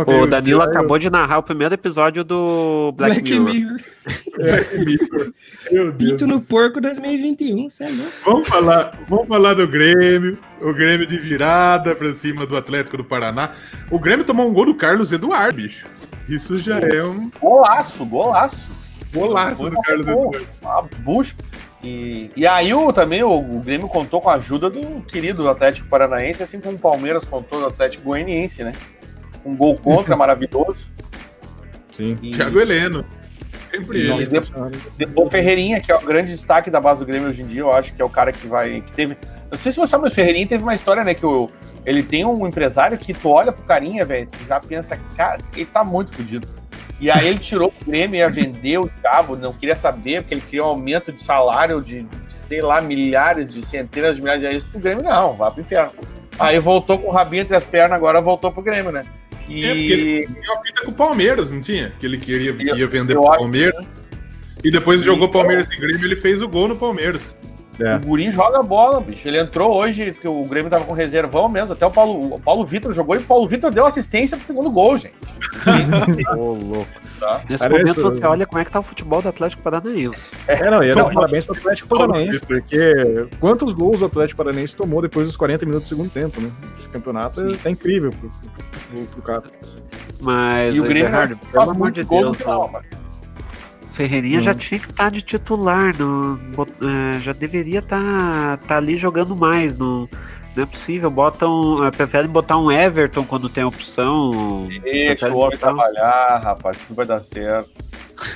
[0.06, 3.54] O Danilo acabou de narrar o primeiro episódio do Black, Black Mirror.
[3.54, 5.34] Mirror.
[5.72, 6.12] Meu Deus.
[6.12, 8.12] Pinto do no porco 2021, você é louco.
[8.24, 10.38] Vamos falar, vamos falar do Grêmio.
[10.62, 13.52] O Grêmio de virada pra cima do Atlético do Paraná.
[13.90, 15.86] O Grêmio tomou um gol do Carlos Eduardo, bicho.
[16.30, 18.70] Isso já é um Golaço, golaço.
[19.12, 20.48] golaço do Carlos Eduardo.
[20.62, 21.36] Uma bucha.
[21.84, 25.88] E, e aí o, também o, o Grêmio contou com a ajuda do querido Atlético
[25.88, 28.74] Paranaense, assim como o Palmeiras contou do Atlético Goianiense, né?
[29.46, 30.92] Um gol contra maravilhoso.
[31.94, 32.18] Sim.
[32.22, 33.06] E, Thiago Heleno.
[33.72, 34.30] Sempre ele.
[35.16, 37.72] o Ferreirinha, que é o grande destaque da base do Grêmio hoje em dia, eu
[37.72, 38.82] acho que é o cara que vai.
[38.82, 39.18] que teve.
[39.50, 41.14] Não sei se você sabe, mas o Ferreirinha teve uma história, né?
[41.14, 41.50] Que o,
[41.86, 45.66] ele tem um empresário que tu olha pro carinha, velho, tu já pensa, cara, ele
[45.66, 46.48] tá muito fodido.
[47.00, 50.42] E aí ele tirou o Grêmio, ia vender o cabo, não queria saber, porque ele
[50.42, 54.64] queria um aumento de salário de, sei lá, milhares, de centenas de milhares de reais
[54.64, 55.94] pro Grêmio, não, vá pro inferno.
[56.38, 59.02] Aí voltou com o rabinho entre as pernas, agora voltou pro Grêmio, né?
[59.52, 59.66] E.
[59.66, 61.92] É, porque ele tinha uma fita com o Palmeiras, não tinha?
[62.00, 63.88] Que ele queria ia vender eu pro acho Palmeiras.
[64.64, 67.36] E depois jogou Palmeiras e Grêmio ele fez o gol no Palmeiras.
[67.82, 67.96] É.
[67.96, 69.28] O Guri joga bola, bicho.
[69.28, 71.74] Ele entrou hoje, porque o Grêmio tava com reservão mesmo.
[71.74, 74.70] Até o Paulo, o Paulo Vitor jogou e o Paulo Vitor deu assistência pro segundo
[74.70, 75.16] gol, gente.
[76.38, 77.02] Ô, louco.
[77.20, 77.42] Tá?
[77.48, 80.28] Nesse Cara, momento você olha como é que tá o futebol do Atlético Paranaense.
[80.48, 84.76] É, não, ia dar Não, parabéns pro Atlético Paranaense, porque quantos gols o Atlético Paranaense
[84.76, 86.50] tomou depois dos 40 minutos do segundo tempo, né?
[86.78, 87.52] Esse campeonato Sim.
[87.62, 88.32] tá incrível pro,
[88.90, 89.44] pro, pro cara.
[90.20, 92.72] Mas, E o Grêmio Gerardo, faz pelo amor muito de Deus, não.
[93.92, 94.42] Ferreirinha Hum.
[94.42, 96.40] já tinha que estar de titular, no,
[97.16, 99.76] é, já deveria estar ali jogando mais.
[99.76, 100.08] No,
[100.56, 104.68] não é possível, botam, é, preferem botar um Everton quando tem opção.
[104.82, 106.78] Deixa o homem trabalhar, rapaz.
[106.88, 107.70] Tudo vai dar certo.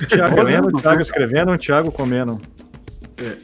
[0.08, 2.40] Thiago lendo, Thiago escrevendo, Thiago comendo.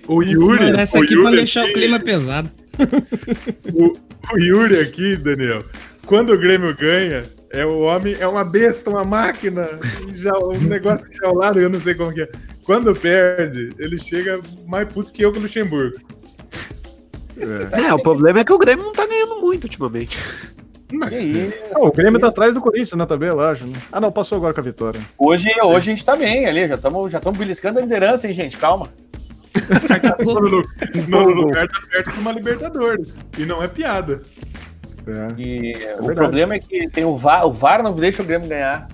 [0.06, 0.76] O Yuri.
[0.76, 2.50] Essa o aqui Yuri pra deixar o aqui- clima pesado.
[4.32, 5.64] O Yuri aqui, Daniel,
[6.06, 7.22] quando o Grêmio ganha,
[7.52, 9.68] é o homem, é uma besta, uma máquina,
[10.14, 12.28] já, um negócio que ao lado, eu não sei como que é.
[12.64, 15.96] Quando perde, ele chega mais puto que eu com o Luxemburgo.
[17.36, 20.18] É, o problema é que o Grêmio não tá ganhando muito ultimamente.
[20.92, 23.66] Mas, Que isso, Ah, o Grêmio tá atrás do Corinthians na tabela, acho.
[23.66, 23.72] Né?
[23.90, 25.00] Ah, não, passou agora com a vitória.
[25.18, 28.34] Hoje, hoje a gente tá bem ali, já estamos já tamo beliscando a liderança, hein,
[28.34, 28.56] gente?
[28.56, 28.88] Calma.
[30.24, 33.16] no, no lugar tá perto de uma Libertadores.
[33.38, 34.22] E não é piada.
[35.06, 35.40] É.
[35.40, 36.14] E o verdade.
[36.14, 38.88] problema é que tem o VAR, o VAR não deixa o Grêmio ganhar.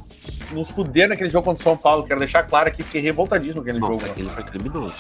[0.53, 3.79] Nos fuderam naquele jogo contra o São Paulo, quero deixar claro aqui, fiquei revoltadíssimo aquele
[3.79, 4.13] Nossa, jogo.
[4.13, 4.95] aquele foi criminoso.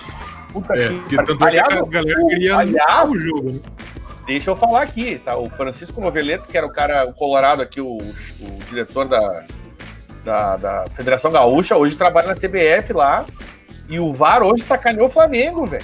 [0.52, 3.52] Puta É, que tanto é que a galera o- queria anular o jogo.
[3.52, 3.60] Né?
[4.26, 5.36] Deixa eu falar aqui, tá?
[5.38, 9.44] O Francisco Noveleto, que era o cara, o Colorado aqui, o, o diretor da,
[10.22, 13.24] da, da Federação Gaúcha, hoje trabalha na CBF lá.
[13.88, 15.82] E o VAR hoje sacaneou o Flamengo, velho.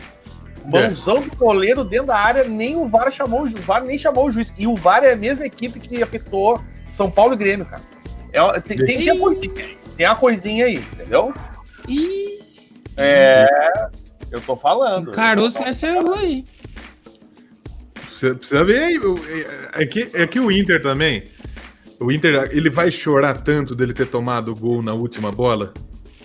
[0.65, 3.99] Mãozão do goleiro dentro da área, nem o VAR chamou o, ju- o VAR nem
[3.99, 4.55] chamou o juiz.
[4.59, 6.61] E o VAR é a mesma equipe que apitou
[6.91, 7.83] São Paulo e Grêmio, cara.
[8.33, 9.79] É, tem, tem, tem a coisinha aí.
[9.97, 11.33] Tem a coisinha aí, entendeu?
[11.89, 12.39] Ih,
[12.97, 13.47] É.
[14.31, 15.09] Eu tô falando.
[15.09, 16.43] o caroço nessa rua aí.
[17.95, 19.01] Precisa, precisa ver aí.
[19.77, 21.25] É, é que, é que o Inter também.
[22.01, 25.73] O Inter, ele vai chorar tanto dele ter tomado o gol na última bola.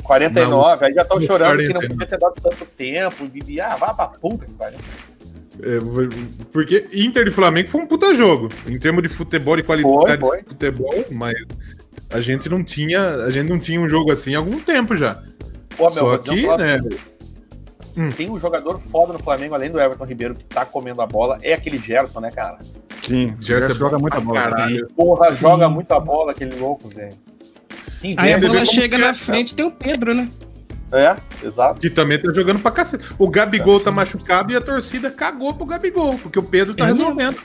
[0.10, 1.88] 49, aí já estão chorando que não 49.
[1.94, 3.30] podia ter dado tanto tempo.
[3.48, 4.80] E, ah, vai pra puta que pariu.
[5.62, 5.80] É,
[6.52, 8.50] porque Inter e Flamengo foi um puta jogo.
[8.66, 10.42] Em termos de futebol e qualidade Foi, foi.
[10.42, 11.36] de futebol, mas
[12.12, 13.02] a gente não tinha.
[13.26, 15.22] A gente não tinha um jogo assim há algum tempo já.
[15.78, 16.82] Pô, meu, Só que, né?
[17.98, 18.10] Hum.
[18.10, 21.38] Tem um jogador foda no Flamengo, além do Everton Ribeiro, que tá comendo a bola,
[21.44, 22.58] é aquele Gerson, né, cara?
[23.04, 24.42] Sim, o Gerson Gerson é joga bom muita bola.
[24.42, 24.88] caralho.
[24.96, 27.16] Porra, joga muita bola aquele louco, velho.
[28.04, 30.30] Aí a você vê bola como chega que é, na frente, tem o Pedro, né?
[30.92, 31.80] É, exato.
[31.80, 33.06] Que também tá jogando pra cacete.
[33.18, 36.88] O Gabigol tá machucado e a torcida cagou pro Gabigol, porque o Pedro tá É
[36.88, 37.38] resolvendo.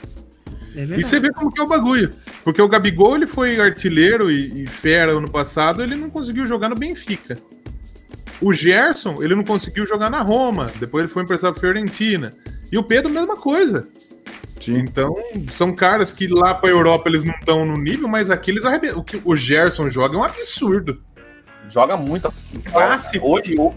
[0.75, 2.13] É E você vê como que é o bagulho.
[2.43, 6.69] Porque o Gabigol, ele foi artilheiro e, e fera ano passado, ele não conseguiu jogar
[6.69, 7.37] no Benfica.
[8.41, 10.69] O Gerson, ele não conseguiu jogar na Roma.
[10.79, 12.33] Depois ele foi emprestado pra Fiorentina.
[12.71, 13.87] E o Pedro, mesma coisa.
[14.65, 14.77] Sim.
[14.77, 15.13] Então,
[15.49, 18.99] são caras que lá pra Europa eles não estão no nível, mas aqui eles arrebentam.
[18.99, 21.01] O que o Gerson joga é um absurdo.
[21.69, 22.31] Joga muito.
[22.71, 23.27] Clássico.
[23.29, 23.73] Hoje, o,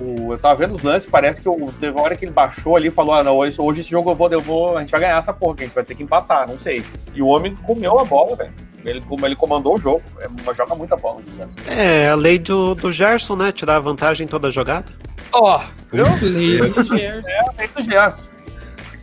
[0.00, 2.76] o- eu tava vendo os lances, parece que o, teve uma hora que ele baixou
[2.76, 4.90] ali e falou: ah, não, hoje, hoje esse jogo eu vou, eu vou, a gente
[4.90, 6.82] vai ganhar essa porra, que a gente vai ter que empatar, não sei.
[7.14, 8.52] E o homem comeu a bola, velho.
[8.84, 11.20] Ele, como ele comandou o jogo, é, joga muita bola.
[11.66, 13.50] É, a lei do, do Gerson, né?
[13.50, 14.86] Tirar a vantagem em toda a jogada.
[15.32, 15.60] Ó?
[15.92, 17.28] Lei do Gerson.
[17.28, 18.30] É feito do Gerson.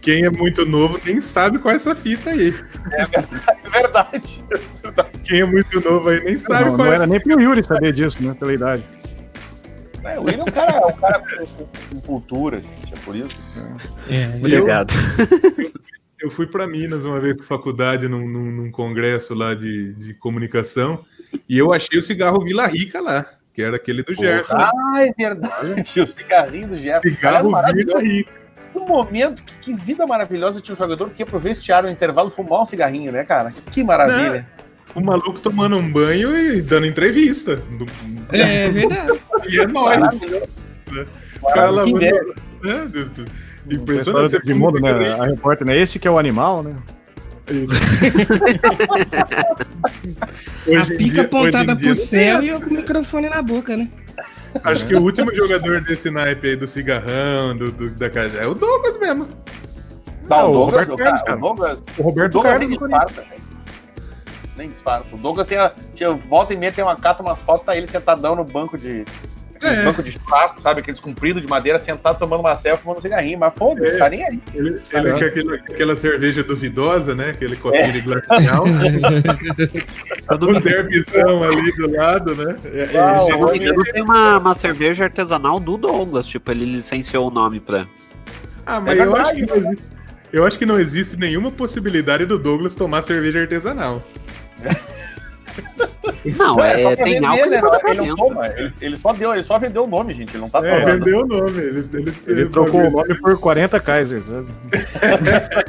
[0.04, 2.54] Quem é muito novo nem sabe qual é essa fita aí.
[2.92, 3.06] É
[3.72, 4.44] verdade.
[5.24, 6.96] Quem é muito novo aí nem sabe Não, qual não é.
[6.98, 8.36] era nem pro Yuri saber disso, né?
[8.38, 8.84] Pela idade.
[10.04, 11.24] É, o William é um cara, é um cara
[11.90, 13.40] com, cultura, gente, é por isso.
[14.10, 14.94] É, Obrigado.
[16.20, 20.14] Eu fui para Minas uma vez com faculdade num, num- num congresso lá de, de
[20.14, 21.04] comunicação
[21.50, 24.56] e eu achei o cigarro Vila Rica lá, que era aquele do Gerson.
[24.56, 25.84] Ah, é verdade.
[26.00, 27.10] O cigarrinho do Gerson.
[27.10, 28.00] Cigarro Vila.
[28.02, 28.32] Rica.
[28.76, 32.30] Um momento, que, que vida maravilhosa tinha um jogador que ia pro vestiário no intervalo
[32.30, 33.52] fumar um cigarrinho, né, cara?
[33.72, 34.48] Que maravilha.
[34.96, 37.56] O maluco tomando um banho e dando entrevista.
[37.56, 37.86] Do-
[38.32, 39.20] é verdade.
[39.50, 40.22] E é nóis.
[41.42, 42.06] O cara Que lavando.
[42.06, 44.32] É, Impressionante.
[44.32, 44.92] Você de mundo, né?
[45.20, 45.78] A repórter, né?
[45.78, 46.76] Esse que é o animal, né?
[50.80, 53.90] A pica dia- apontada pro não céu e o microfone na boca, né?
[54.64, 58.48] Acho que o último jogador desse naipe aí do cigarrão, do, do- da casa, é
[58.48, 59.28] o Douglas mesmo.
[60.30, 63.22] Não, o Douglas, Roberto o, Carlos, cara, o Douglas, O Roberto Douglas Carlos nem disfarça,
[63.22, 63.42] velho.
[64.58, 65.16] Nem disfarça.
[65.16, 67.88] O Douglas tem a, tinha, volta e meia tem uma cata, umas fotos, tá ele
[67.88, 69.04] sentadão no banco de.
[69.64, 69.84] Aqueles É.
[69.86, 70.82] banco de churrasco, sabe?
[70.82, 73.40] Aqueles compridos de madeira, sentado tomando uma selfie, fumando um cigarrinho.
[73.40, 73.98] Mas foda-se, É.
[73.98, 74.40] tá nem aí.
[74.54, 77.30] Ele, ele com aquele- aquela cerveja duvidosa, né?
[77.30, 78.66] Aquele copinho de glacial.
[80.30, 82.56] Eu não um me derbizão ali do lado, né?
[82.66, 83.20] É, é, Ah,
[83.92, 86.26] tem uma, uma cerveja artesanal do Douglas.
[86.28, 87.88] Tipo, ele licenciou o nome pra.
[88.66, 89.84] Ah, mas É eu, acho que não existe,
[90.32, 94.02] eu acho que não existe nenhuma possibilidade do Douglas tomar cerveja artesanal.
[96.26, 97.62] Não, é, só pra tem vender, álcool né?
[97.90, 100.32] Ele, não toma, ele, ele só deu, ele só vendeu o nome, gente.
[100.34, 101.00] Ele não tá É, tomando.
[101.00, 101.60] vendeu o nome.
[101.62, 104.26] Ele, ele, Ele trocou o nome por 40 Kaisers.
[104.28, 104.44] né?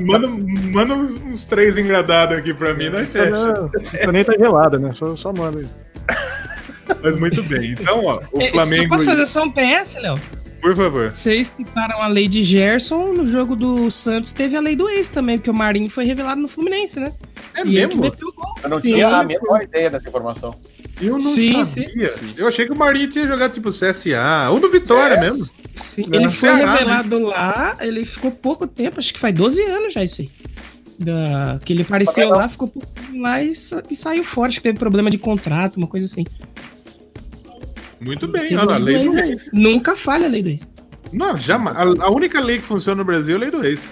[0.00, 3.30] Manda, manda uns, uns três engradados aqui pra mim, nós fecha.
[3.30, 4.92] Não precisa nem tá gelada, né?
[4.92, 5.66] Só, só manda aí.
[7.02, 7.70] Mas muito bem.
[7.72, 8.88] Então, ó, o É, Flamengo.
[8.88, 10.14] Só posso fazer só um PS, Léo?
[10.62, 11.10] Por favor.
[11.10, 15.08] Vocês citaram a lei de Gerson, no jogo do Santos teve a lei do ex
[15.08, 17.12] também, porque o Marinho foi revelado no Fluminense, né?
[17.54, 18.00] É e mesmo?
[18.00, 18.14] gol.
[18.62, 18.92] Eu não Sim.
[18.94, 20.54] tinha a menor ideia dessa informação.
[21.00, 22.14] Eu não Sim, sabia.
[22.36, 25.44] Eu achei que o Marinho tinha jogado tipo CSA ou do Vitória mesmo.
[25.74, 29.34] Sim, Não, ele no foi Ceará, revelado lá, ele ficou pouco tempo, acho que faz
[29.34, 30.30] 12 anos já isso aí.
[30.98, 34.58] Da, que ele apareceu Tá lá, ficou pouco lá e, sa- e saiu fora, acho
[34.58, 36.24] que teve problema de contrato, uma coisa assim.
[38.04, 39.50] Muito bem, olha lá, a lei do ex.
[39.52, 40.66] Nunca falha a lei do ex.
[41.12, 41.76] Não, jamais.
[41.76, 43.90] A, a única lei que funciona no Brasil é a lei do ex.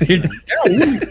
[0.00, 0.34] Verdade.
[0.50, 1.08] É a única.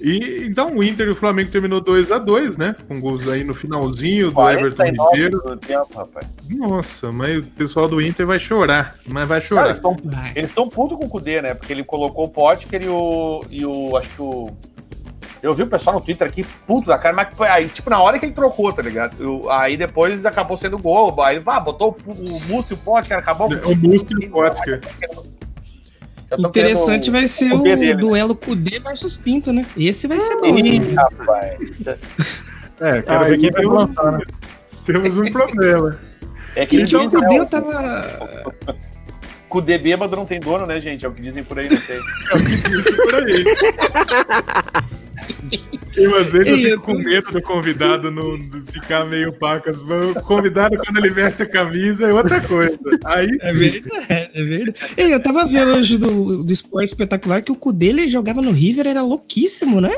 [0.00, 2.76] E então o Inter e o Flamengo terminou 2 a 2 né?
[2.86, 5.40] Com gols aí no finalzinho do Everton 49 Ribeiro.
[5.42, 6.26] do tempo, rapaz.
[6.48, 8.96] Nossa, mas o pessoal do Inter vai chorar.
[9.06, 9.64] Mas vai Cara, chorar.
[9.64, 10.32] eles estão Vai.
[10.36, 11.52] eles estão puto com o Kudê, né?
[11.54, 13.44] Porque ele colocou o Potker e o.
[13.50, 13.96] E o.
[13.96, 14.50] Acho que o.
[15.42, 18.00] Eu vi o pessoal no Twitter aqui, puto da cara, mas foi aí, tipo, na
[18.00, 19.16] hora que ele trocou, tá ligado?
[19.20, 21.22] Eu- aí depois acabou sendo gol.
[21.22, 24.80] Aí, ah, botou o, o Musto e o Potker, acabou O Musto e o Potker.
[26.38, 27.94] Interessante vai ser o o dele, né?
[27.94, 29.64] duelo Kudê versus Pinto, né?
[29.76, 30.46] Esse vai ser bom.
[30.58, 30.94] Ih, assim.
[30.94, 31.86] rapaz.
[32.80, 34.24] É, quero Aí ver quem vai temos- lançar, né?
[34.84, 35.98] Temos um problema.
[36.56, 38.54] É que Então o dizem, Kudê né, eu tava.
[39.48, 41.04] Kudê bêbado não tem dono, né, gente?
[41.06, 41.96] É o que dizem por aí, não sei.
[41.98, 43.44] Isso por aí.
[45.98, 49.78] Eu, às vezes eu Ei, eu fico com medo do convidado não ficar meio pacas.
[49.78, 52.78] O convidado, quando ele veste a camisa, é outra coisa.
[53.04, 54.78] Aí É verdade, é verdade.
[54.96, 58.52] Ei, eu tava vendo hoje do, do esporte espetacular que o Kudê ele jogava no
[58.52, 59.92] River, era louquíssimo, né?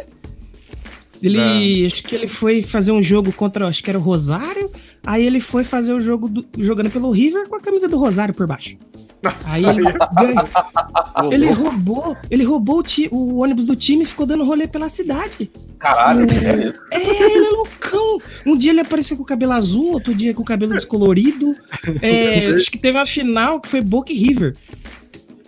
[1.22, 4.70] Ele, acho que ele foi fazer um jogo contra, acho que era o Rosário,
[5.05, 8.35] aí ele foi fazer o jogo do- jogando pelo River com a camisa do Rosário
[8.35, 8.77] por baixo.
[9.22, 11.31] Nossa, Aí ele ganhou.
[11.31, 14.89] Ele roubou, ele roubou o, ti- o ônibus do time e ficou dando rolê pela
[14.89, 15.51] cidade.
[15.78, 16.81] Caralho, é isso.
[16.93, 18.18] É, ele é loucão.
[18.47, 21.55] Um dia ele apareceu com o cabelo azul, outro dia com o cabelo descolorido.
[22.01, 24.55] É, acho que teve uma final que foi Boca e River.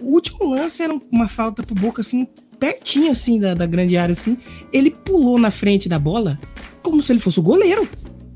[0.03, 2.27] O último lance era uma falta pro Boca, assim,
[2.59, 4.37] pertinho, assim, da, da grande área, assim.
[4.73, 6.39] Ele pulou na frente da bola
[6.83, 7.89] como se ele fosse o goleiro.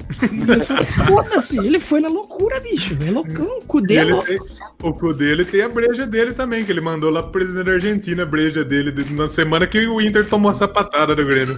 [1.06, 2.96] Foda-se, ele foi na loucura, bicho.
[3.06, 4.38] É loucão, o Cudê E é tem,
[4.82, 7.72] o cu dele tem a breja dele também, que ele mandou lá pro presidente da
[7.72, 11.56] Argentina, a breja dele, de- na semana que o Inter tomou a sapatada do Grêmio.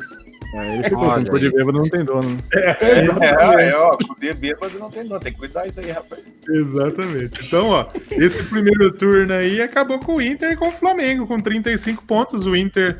[0.55, 1.53] É, ele ficou Olha com cor de aí.
[1.53, 2.31] bêbado, não tem dono.
[2.31, 2.43] né?
[2.55, 5.21] É, é, ó, Kudê bêbado não tem dono.
[5.21, 6.23] Tem que cuidar isso aí, rapaz.
[6.49, 7.47] Exatamente.
[7.47, 11.39] Então, ó, esse primeiro turno aí acabou com o Inter e com o Flamengo, com
[11.39, 12.47] 35 pontos.
[12.47, 12.99] O Inter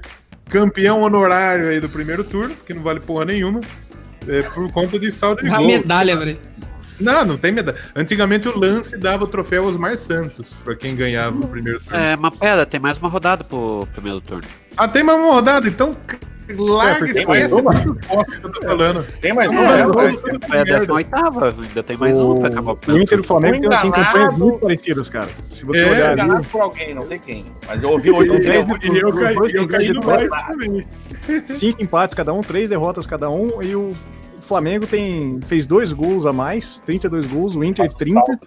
[0.51, 3.61] campeão honorário aí do primeiro turno, que não vale porra nenhuma,
[4.29, 5.67] é, por conta de saldo de A gol.
[5.67, 6.39] medalha, velho.
[7.01, 7.79] Não, não tem medalha.
[7.95, 11.97] Antigamente o Lance dava o troféu Osmar Santos, pra quem ganhava o primeiro turno.
[11.97, 14.43] É, mas pera, tem mais uma rodada pro primeiro turno.
[14.77, 15.97] Ah, tem mais uma rodada, então
[16.57, 17.73] larga tem mais esse uma?
[17.73, 19.07] bosta que eu tô falando.
[19.21, 20.13] Tem mais É, um, né?
[20.51, 21.09] é, É a 18
[21.69, 23.25] ainda tem mais um pra acabar o Inter e o.
[23.25, 25.29] Flamengo tem, campanhas muito parecidas, cara.
[25.51, 27.45] Se você É, olhar enganado por alguém, não sei quem.
[27.67, 28.31] Mas eu ouvi hoje.
[28.31, 30.87] E eu caí, dois eu caí no baile também.
[31.47, 33.93] cinco empates cada um, três derrotas cada um, e o
[34.41, 38.39] Flamengo tem, fez dois gols a mais, 32 gols, o Inter 30,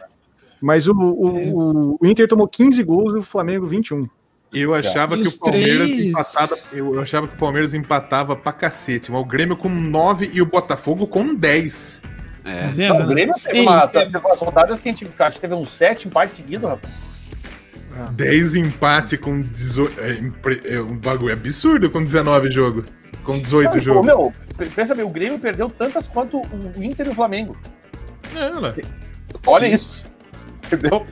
[0.60, 4.07] mas o, o, o Inter tomou 15 gols e o Flamengo 21.
[4.53, 6.57] Eu achava E que o Palmeiras três- empatava.
[6.73, 10.45] Eu achava que o Palmeiras empatava pra cacete, mas o Grêmio com 9 e o
[10.45, 12.02] Botafogo com 10.
[12.44, 12.64] É.
[12.64, 15.36] Tá Não, o Grêmio teve, Ei, uma, teve- teve umas rodadas que a gente acho
[15.36, 16.94] que teve uns sete empates seguidos, rapaz.
[18.14, 19.99] 10 empate com 18.
[19.99, 22.86] É, é um bagulho absurdo com 19 jogos.
[23.23, 24.06] Com 18 Não, jogos.
[24.06, 24.34] meu,
[24.76, 27.56] pensa bem, o Grêmio perdeu tantas quanto o Inter e o Flamengo.
[28.36, 28.73] É, lá.
[29.45, 30.06] Olha isso.
[30.65, 31.06] Entendeu?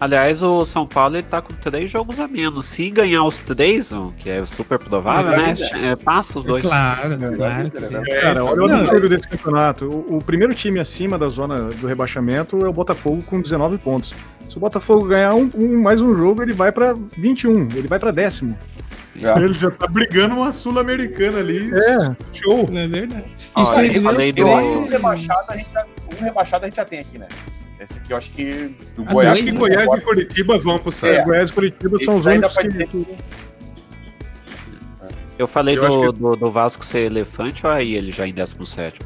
[0.00, 2.66] Aliás, o São Paulo ele tá com três jogos a menos.
[2.66, 5.56] Se ganhar os três, o que é super provável, né?
[5.90, 6.62] É, passa os dois.
[6.62, 7.72] Claro, claro.
[8.06, 9.86] É, Cara, olha o absurdo desse campeonato.
[9.86, 14.14] O, o primeiro time acima da zona do rebaixamento é o Botafogo com 19 pontos.
[14.48, 17.98] Se o Botafogo ganhar um, um- mais um jogo, ele vai pra 21, ele vai
[17.98, 18.56] pra décimo.
[19.16, 19.36] Já.
[19.36, 21.72] Ele já tá brigando uma Sul-Americana ali.
[21.74, 22.68] É, Show.
[22.70, 23.24] Não é verdade.
[23.26, 25.84] E Olha, viram falei os do- Eu acho que um rebaixado, a gente já,
[26.20, 27.26] um rebaixado a gente já tem aqui, né?
[27.80, 29.32] Esse aqui eu acho que do Ah, Goiás.
[29.34, 30.92] Acho que Goiás e Curitiba vão pro É.
[30.92, 31.24] saco.
[31.24, 33.16] Goiás e Curitiba são os Esse únicos que,
[35.38, 38.32] Eu falei Eu do, que- do, do Vasco ser elefante, olha aí ele já em
[38.32, 39.00] 17.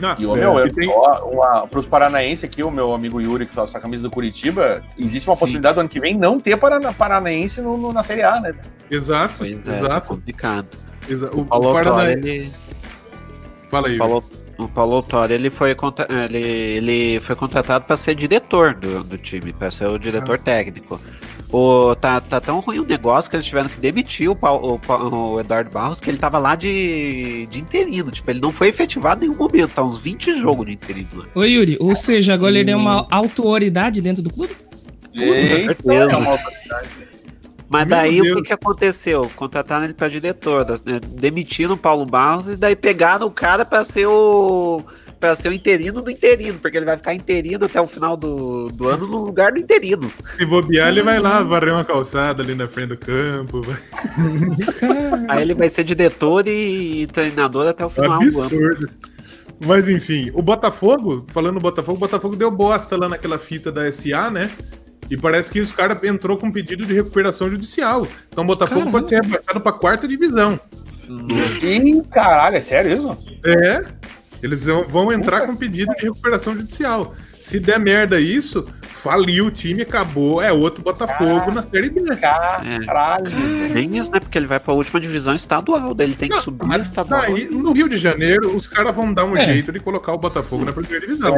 [0.00, 3.46] Não, E, o é, meu, eu, tem- uma, pros paranaenses aqui, o meu amigo Yuri,
[3.46, 5.40] que faz a camisa do Curitiba, existe uma Sim.
[5.40, 8.54] possibilidade do ano que vem não ter parana, paranaense no, no- na Série A, né?
[8.90, 10.08] Exato, Pois é, exato.
[10.08, 10.66] complicado.
[11.08, 12.50] exa- O, O o ele,
[13.70, 13.98] Fala aí.
[13.98, 14.24] Paulo,
[14.64, 19.18] o Paulo Autori, ele foi, contra- ele, ele foi contratado para ser diretor do, do
[19.18, 21.00] time, para ser o diretor técnico.
[21.52, 25.32] O, tá, tá tão ruim o negócio que eles tiveram que demitir o, Paulo- o,
[25.34, 28.10] o Eduardo Barros, que ele tava lá de, de interino.
[28.12, 29.70] Tipo, ele não foi efetivado em nenhum momento.
[29.74, 31.24] Tá uns 20 jogos de interino lá.
[31.34, 34.54] Ô, Yuri, ou seja, agora ele é uma autoridade dentro do clube?
[35.12, 36.12] Eita, certeza.
[36.12, 36.38] é uma-
[37.70, 38.36] Mas Meu daí o Deus.
[38.38, 39.30] que, que aconteceu?
[39.36, 43.84] Contrataram ele pra diretor, né, demitiram o Paulo Barros e daí pegaram o cara pra
[43.84, 44.82] ser o.
[45.20, 48.70] para ser o interino do interino, porque ele vai ficar interino até o final do,
[48.70, 50.12] do ano no lugar do interino.
[50.36, 53.62] Se bobear, ele vai lá varrer uma calçada ali na frente do campo.
[53.62, 53.78] Vai.
[55.30, 58.26] Aí ele vai ser diretor e, treinador até o final do ano.
[58.26, 58.90] Absurdo.
[59.64, 63.92] Mas enfim, o Botafogo, falando no Botafogo, o Botafogo deu bosta lá naquela fita da
[63.92, 64.50] SA, né?
[65.10, 68.06] E parece que os caras entrou com pedido de recuperação judicial.
[68.28, 68.98] Então o Botafogo Caramba.
[68.98, 70.58] pode ser rebaixado pra quarta divisão.
[71.62, 73.40] Ih, caralho, é sério isso?
[73.44, 73.84] É.
[74.40, 77.14] Eles vão, vão entrar com pedido de recuperação judicial.
[77.40, 80.42] Se der merda isso, faliu o time, acabou.
[80.42, 82.02] É outro Botafogo na Série D.
[82.16, 83.24] Caralho.
[83.72, 84.20] Nem isso, né?
[84.20, 87.22] Porque ele vai pra última divisão estadual, daí ele tem que Não, subir mas estadual.
[87.22, 89.46] daí, no Rio de Janeiro, os caras vão dar um É.
[89.46, 91.34] jeito de colocar o Botafogo na primeira divisão.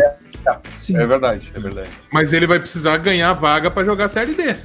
[0.81, 0.99] Sim.
[0.99, 1.89] É verdade, é verdade.
[2.13, 4.57] Mas ele vai precisar ganhar a vaga pra jogar a Série D.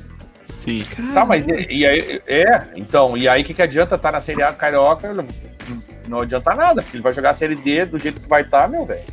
[0.51, 0.81] Sim.
[1.13, 4.19] Tá, mas e, e aí, é, então, e aí o que, que adianta estar na
[4.21, 5.13] Série A Carioca?
[5.13, 5.23] Não,
[6.07, 8.67] não adianta nada, porque ele vai jogar a Série D do jeito que vai estar,
[8.67, 9.03] meu velho.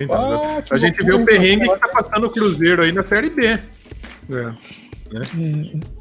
[0.00, 3.30] Então, Ah, a gente vê o perrengue que tá passando o Cruzeiro aí na Série
[3.30, 3.44] B.
[3.46, 3.58] É,
[4.30, 4.54] né?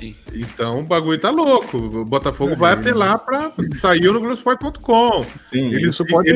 [0.02, 1.78] É, Então o bagulho tá louco.
[1.78, 3.52] O Botafogo vai apelar pra.
[3.74, 5.24] Saiu no Globoesporte.com.
[5.52, 6.32] Sim, Eles- isso pode.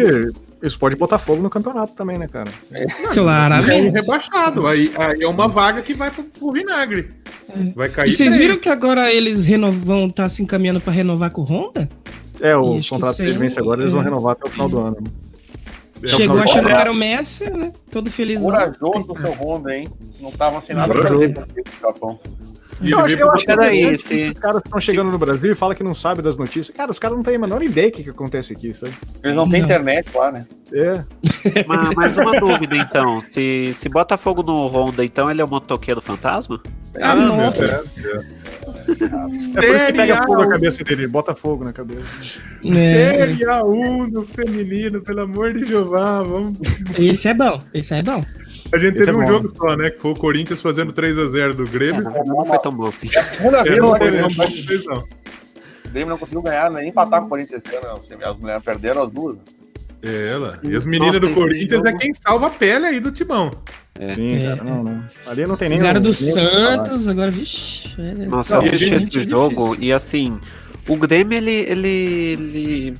[0.62, 2.50] Isso pode botar fogo no campeonato também, né, cara?
[2.72, 3.90] É Claramente.
[3.90, 4.66] rebaixado.
[4.66, 7.10] Aí, aí é uma vaga que vai pro, pro vinagre.
[7.76, 8.10] Vai cair.
[8.10, 11.44] E vocês viram que agora eles renovam, vão estar se encaminhando pra renovar com o
[11.44, 11.90] Honda?
[12.40, 14.06] É, o contrato aí vence agora, eles vão é.
[14.06, 14.98] renovar até o final do ano.
[16.04, 16.10] Né?
[16.10, 17.72] É Chegou achando que era o Messi, né?
[17.92, 18.42] Todo feliz.
[18.42, 19.88] Corajoso do seu Honda, hein?
[20.20, 22.20] Não tava sem nada pra fazer com o Japão.
[22.82, 24.82] E Eu acho que eu acho que é Peraí, interessante se- que os caras estão
[24.82, 26.76] chegando no Brasil e falam que não sabem das notícias.
[26.76, 28.92] Cara, os caras não têm a menor ideia do que, que acontece aqui, sabe?
[29.24, 30.46] Eles não têm internet lá, né?
[30.74, 31.04] É.
[31.68, 33.22] Ma- mais uma dúvida, então.
[33.22, 36.60] Se, se Botafogo no Honda, então ele é o motoqueiro fantasma?
[37.00, 37.66] Ah, meu nossa.
[37.68, 38.43] Deus.
[38.43, 38.43] É
[38.86, 40.50] por isso que pega fogo na A1.
[40.50, 42.04] cabeça dele, bota fogo na cabeça.
[42.66, 42.72] É,
[43.26, 46.22] Série A1 do feminino, pelo amor de Jeová.
[46.24, 46.60] Vamos.
[46.98, 48.24] esse é bom, esse é bom.
[48.72, 49.28] A gente Esse teve é um bom.
[49.28, 49.90] jogo só, né?
[49.92, 52.04] Que foi o Corinthians fazendo 3x0 do É, Grêmio.
[52.04, 53.08] verdade não foi tão bom assim.
[53.08, 55.08] Segunda É, vez não o um bom de vez, não.
[55.92, 57.86] Grêmio não conseguiu ganhar, nem empatar com o Corinthians esse ano.
[57.88, 58.30] não.
[58.32, 59.38] As mulheres perderam as duas.
[60.04, 60.60] É, ela.
[60.64, 63.52] E as meninas Nossa, do Corinthians jogo- é quem salva a pele aí do timão.
[64.16, 64.48] Sim, É.
[64.56, 65.04] cara, não, não.
[65.26, 65.80] Ali não tem nem.
[65.80, 66.50] Do o que falar.
[66.88, 67.96] Santos, agora, vixi.
[68.00, 69.84] é- Nossa, Não, eu assisti esse é jogo difícil.
[69.84, 70.40] e assim,
[70.88, 71.52] o Grêmio, ele.
[71.52, 72.94] ele, ele...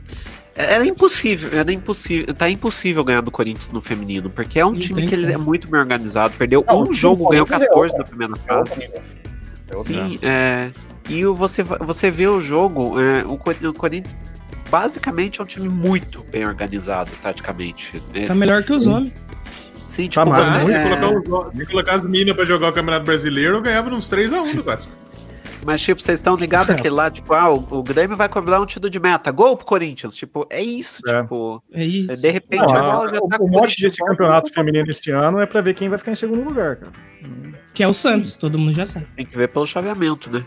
[0.56, 5.08] Era impossível, era impossível, tá impossível ganhar do Corinthians no feminino, porque é um time
[5.08, 7.82] que ele é muito bem organizado, perdeu Não, um jogo, do ganhou Corinthians é 14
[7.82, 7.98] outro.
[7.98, 8.84] na primeira É fase.
[9.72, 10.70] É Sim, é,
[11.10, 13.36] e você, você vê o jogo, é, o
[13.74, 14.16] Corinthians
[14.74, 18.02] basicamente é um time muito bem organizado, taticamente.
[18.12, 19.14] É, Tá melhor que os homens.
[19.88, 22.70] sim, Tá tipo, mais, você, Se é, colocar, os- se colocar as meninas pra jogar
[22.70, 24.92] o Campeonato Brasileiro, eu ganhava uns 3x1 do Vasco.
[25.64, 28.66] Mas, tipo, vocês estão ligados aquele lá, tipo, ah, o, o Grêmio vai cobrar um
[28.66, 29.32] título de meta.
[29.32, 30.14] Gol pro Corinthians.
[30.16, 31.22] Tipo, é isso, É.
[31.22, 31.64] tipo.
[31.72, 32.20] É isso.
[32.22, 35.40] De repente, Não, a já o, tá o mote desse de campeonato feminino este ano
[35.40, 36.92] é pra ver quem vai ficar em segundo lugar, cara.
[37.74, 39.06] Que é o Santos, todo mundo já sabe.
[39.16, 40.44] Tem que ver pelo chaveamento, né?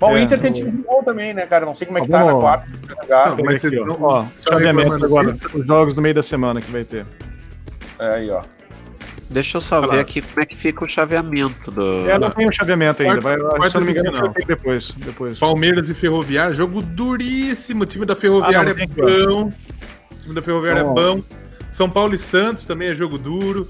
[0.00, 1.66] Bom, o É, Inter tem time de gol também, né, cara?
[1.66, 2.66] Não sei como é que Tá tá na quarta.
[3.36, 3.84] Não, mas Aqui, ó.
[3.86, 5.36] não- chaveamento agora.
[5.54, 7.04] Os jogos no meio da semana que vai ter.
[7.98, 8.42] É aí, ó.
[9.28, 12.08] Deixa eu só ver aqui como é que fica o chaveamento do.
[12.10, 13.20] É, não tem o chaveamento ainda.
[13.20, 14.90] Vai, Quarta- se eu não me engano, ter depois.
[14.96, 15.38] depois.
[15.38, 17.82] Palmeiras e Ferroviária, jogo duríssimo.
[17.82, 19.50] O time da Ferroviária Ah, não, é bom.
[20.12, 21.22] O time da Ferroviária é bom.
[21.70, 23.68] São Paulo e Santos também é jogo duro.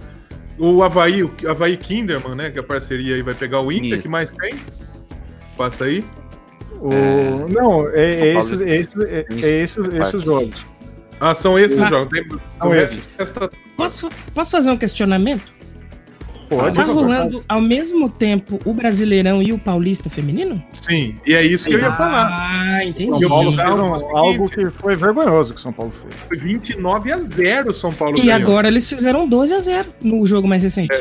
[0.56, 2.50] O Havaí, o Havaí Kinderman, né?
[2.50, 4.02] Que a parceria aí vai pegar o Inter, Isso.
[4.02, 4.54] que mais tem?
[5.58, 6.02] Passa aí.
[6.80, 7.48] O...
[7.52, 10.64] Não, é, é esses, é esses, é, é esses, esses jogos.
[11.20, 11.84] Ah, são esses Ah.
[11.84, 12.08] os jogos.
[12.18, 12.28] Tem,
[12.58, 13.10] São o esses.
[13.76, 15.42] Posso, posso fazer um questionamento?
[16.48, 16.74] Pode.
[16.74, 20.60] Tá rolando ao mesmo tempo o Brasileirão e o Paulista feminino?
[20.72, 22.26] Sim, e é isso que eu ia falar.
[22.28, 23.20] Ah, entendi.
[23.20, 23.56] São Paulo Sim.
[23.56, 26.12] fez um- É o algo que foi vergonhoso que São Paulo fez.
[26.26, 28.34] Foi 29 a 0 São Paulo E ganhou.
[28.34, 30.96] agora eles fizeram 12 a 0 no jogo mais recente.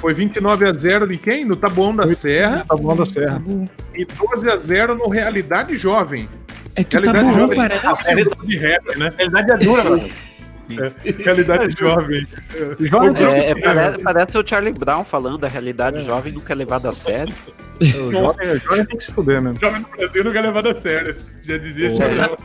[0.00, 1.44] Foi 29 a 0 de quem?
[1.44, 3.42] No Taboão da Serra Tá da Serra.
[3.94, 6.28] E 12 a 0 no Realidade Jovem.
[6.76, 7.56] É que o Realidade jovem.
[7.56, 8.10] parece.
[8.10, 8.14] É
[8.46, 9.12] de rap, né?
[9.18, 10.08] Realidade é dura, mano.
[11.24, 12.26] Realidade jovem.
[12.80, 16.56] Jovem se É, é, parece, parece o Charlie Brown falando, a realidade jovem nunca é
[16.56, 17.34] levada a sério.
[17.80, 17.88] né?
[17.96, 19.54] O jovem, jovem tem que se fuder, né?
[19.60, 21.16] Jovem no Brasil nunca é levado a sério.
[21.42, 21.96] Já dizia.
[21.96, 22.36] Charlie.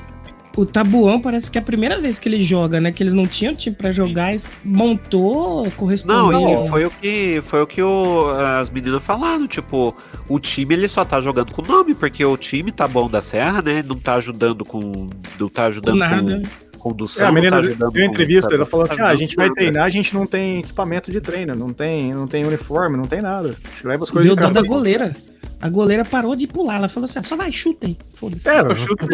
[0.56, 2.92] O Tabuão parece que é a primeira vez que ele joga, né?
[2.92, 6.32] Que eles não tinham time pra jogar, e montou, correspondeu.
[6.32, 9.96] Não, e foi o que foi o que o- as meninas falaram, tipo,
[10.30, 13.62] o time ele só tá jogando com nome, porque o time tá bom da Serra,
[13.64, 13.84] né?
[13.86, 15.10] Não tá ajudando com.
[15.40, 16.42] Não tá ajudando Com nada.
[16.74, 18.98] com condução, É, a menina não tá deu ajudando uma com- entrevista, ela falou assim:
[18.98, 19.56] tá ah, a gente vai nada.
[19.56, 23.22] treinar, a gente não tem equipamento de treino, não tem, não tem uniforme, não tem
[23.22, 23.50] nada.
[23.64, 25.14] A gente leva as coisas Deu de dó da goleira.
[25.62, 26.76] A goleira parou de pular.
[26.76, 27.98] Ela falou assim: ah, só vai, chuta aí.
[28.16, 28.48] Foda-se.
[28.50, 29.08] É, Eu chuto-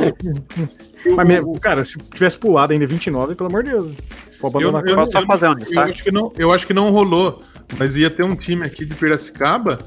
[1.16, 3.94] mas, mesmo, cara, se tivesse pulado ainda em 29, pelo amor de Deus.
[4.42, 7.42] Eu- só fazer um acho, que não, eu acho que não rolou,
[7.78, 9.80] mas ia ter um time aqui de Piracicaba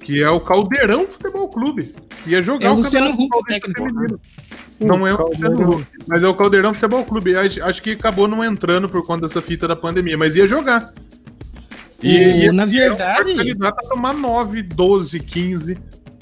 [0.00, 1.94] que é o Caldeirão Futebol Clube.
[2.26, 3.82] Ia jogar É o o Luciano Huck, o técnico.
[3.84, 4.20] Feminino.
[4.80, 7.36] Não é o Luciano Huck, mas é o Caldeirão Futebol Clube.
[7.36, 10.92] Acho, acho que acabou não entrando por conta dessa fita da pandemia, mas ia jogar.
[12.02, 15.76] O- ia na um verdade- candidato a tomar 9, 12, 15.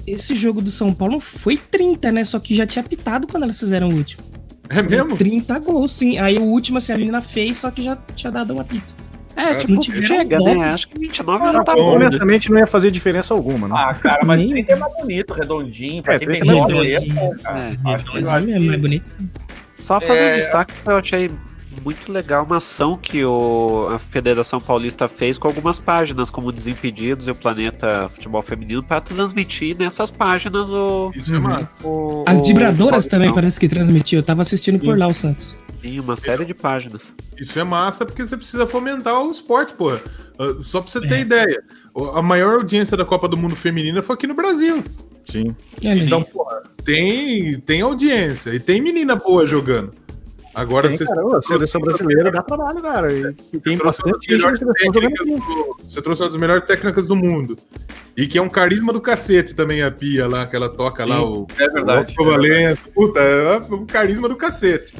[0.06, 2.24] Esse jogo do São Paulo foi 30, né?
[2.24, 4.22] Só que já tinha pitado quando elas fizeram o último.
[4.70, 5.16] É mesmo?
[5.16, 6.18] 30 gols, sim.
[6.18, 8.94] Aí o último, assim, a menina fez, só que já tinha dado um apito.
[9.34, 10.70] É, Não tipo, chega, né?
[10.70, 12.06] Acho que 29 já tá bom, né?
[12.06, 13.74] Honestamente, não ia fazer diferença alguma, né?
[13.78, 16.02] Ah, cara, mas Nem- 30 é mais bonito, redondinho.
[16.02, 17.14] Pra É, quem tem 30 é nome aí, é redondinho.
[17.20, 17.58] bom, cara.
[17.60, 19.04] É, Acho que- eu acho Redondinho é que- mais bonito.
[19.78, 20.32] Só fazer É.
[20.32, 21.30] um destaque que eu achei
[21.84, 27.28] muito legal uma ação que o, a Federação Paulista fez com algumas páginas, como Desimpedidos
[27.28, 31.12] e o Planeta Futebol Feminino, para transmitir nessas páginas o.
[31.14, 31.68] Isso é massa.
[31.84, 34.18] o- As vibradoras também parece que transmitiu.
[34.18, 35.56] Eu tava assistindo por lá o Santos.
[35.80, 37.02] Sim, uma série de páginas.
[37.38, 39.90] Isso é massa porque você precisa fomentar o esporte, pô.
[39.92, 41.62] Ah, Só pra você ter ideia,
[41.94, 44.82] o- a maior audiência da Copa do Mundo Feminina foi aqui no Brasil.
[45.24, 45.54] Sim.
[46.06, 49.92] Então, porra, tem, tem audiência e tem menina boa jogando.
[50.58, 53.12] Agora Tem, você, cara, a seleção brasileira dá trabalho, cara.
[53.12, 55.24] E, tem bastante melhores técnicas aqui.
[55.24, 57.56] do, você trouxe uma das melhores técnicas do mundo.
[58.16, 61.24] E que é um carisma do cacete também a Pia lá, que ela toca lá
[61.24, 62.12] o É verdade.
[62.18, 62.80] o Valença.
[62.92, 64.96] Puta, é um carisma do cacete.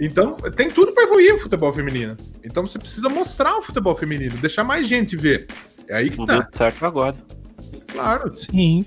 [0.00, 2.16] Então, tem tudo pra evoluir o futebol feminino.
[2.42, 5.46] Então você precisa mostrar o futebol feminino, deixar mais gente ver.
[5.86, 7.14] É aí que tá, certo agora.
[7.92, 8.36] claro.
[8.36, 8.84] Sim.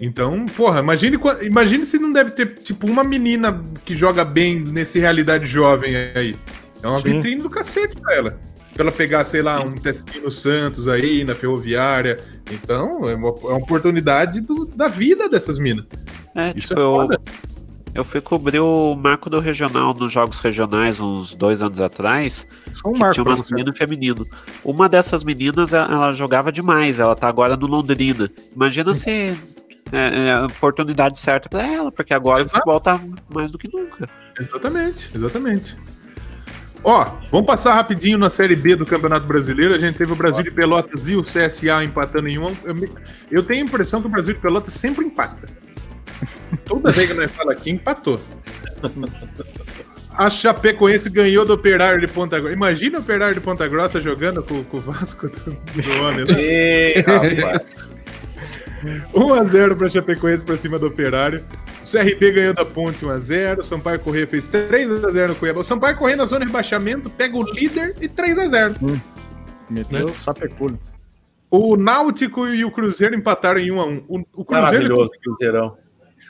[0.00, 4.98] Então, porra, imagine, imagine se não deve ter, tipo, uma menina que joga bem nesse
[4.98, 6.36] realidade jovem aí.
[6.82, 7.14] É uma Sim.
[7.14, 8.38] vitrine do cacete pra ela.
[8.74, 12.20] Pra ela pegar, sei lá, um testinho no Santos aí, na Ferroviária.
[12.52, 15.86] Então, é uma, é uma oportunidade do- da vida dessas minas.
[16.34, 17.20] É, Isso tipo, é eu, foda.
[17.94, 22.46] eu fui cobrir o marco do regional nos jogos regionais uns dois anos atrás.
[22.74, 24.26] Só um que marco tinha masculino e feminino.
[24.62, 28.30] Uma dessas meninas, ela ela jogava demais, ela tá agora no Londrina.
[28.54, 29.34] Imagina se
[29.92, 32.56] é, é a oportunidade certa pra ela, porque agora Exato.
[32.56, 34.08] o futebol tá mais do que nunca.
[34.38, 35.76] Exatamente, exatamente.
[36.84, 39.74] Ó, vamos passar rapidinho na Série B do Campeonato Brasileiro.
[39.74, 42.54] A gente teve o Brasil de Pelotas e o CSA empatando em um.
[42.64, 42.92] Eu, me-
[43.30, 45.48] eu tenho a impressão que o Brasil de Pelotas sempre empata.
[46.64, 48.20] Toda vez que nós falamos aqui, empatou.
[50.16, 52.54] A Chapecoense ganhou do Operário de Ponta Grossa.
[52.54, 56.40] Imagina o Operário de Ponta Grossa jogando com, com o Vasco do, do homem, né?
[56.40, 57.60] Ei, rapaz.
[59.14, 61.44] 1x0 para Chapecoense para cima do Operário.
[61.84, 63.58] O CRB ganhou da Ponte 1x0.
[63.58, 65.60] O Sampaio Corrêa fez 3x0 no Cuiabá.
[65.60, 69.00] O Sampaio Corrêa na zona de rebaixamento pega o líder e 3x0.
[69.70, 70.12] Meteu Né?
[70.18, 70.78] sapeculho.
[71.50, 74.04] O Náutico e o Cruzeiro empataram em 1x1.
[74.08, 75.76] O, o Cruzeiro, Maravilhoso, Cruzeirão.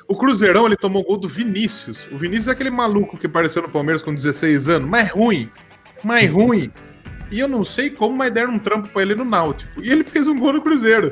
[0.09, 2.07] o Cruzeirão ele tomou gol do Vinícius.
[2.13, 5.49] O Vinícius é aquele maluco que apareceu no Palmeiras com 16 anos, mas ruim.
[6.05, 6.71] Mais ruim.
[7.31, 9.83] E eu não sei como, mas deram um trampo pra ele no Náutico.
[9.83, 11.11] E ele fez um gol no Cruzeiro.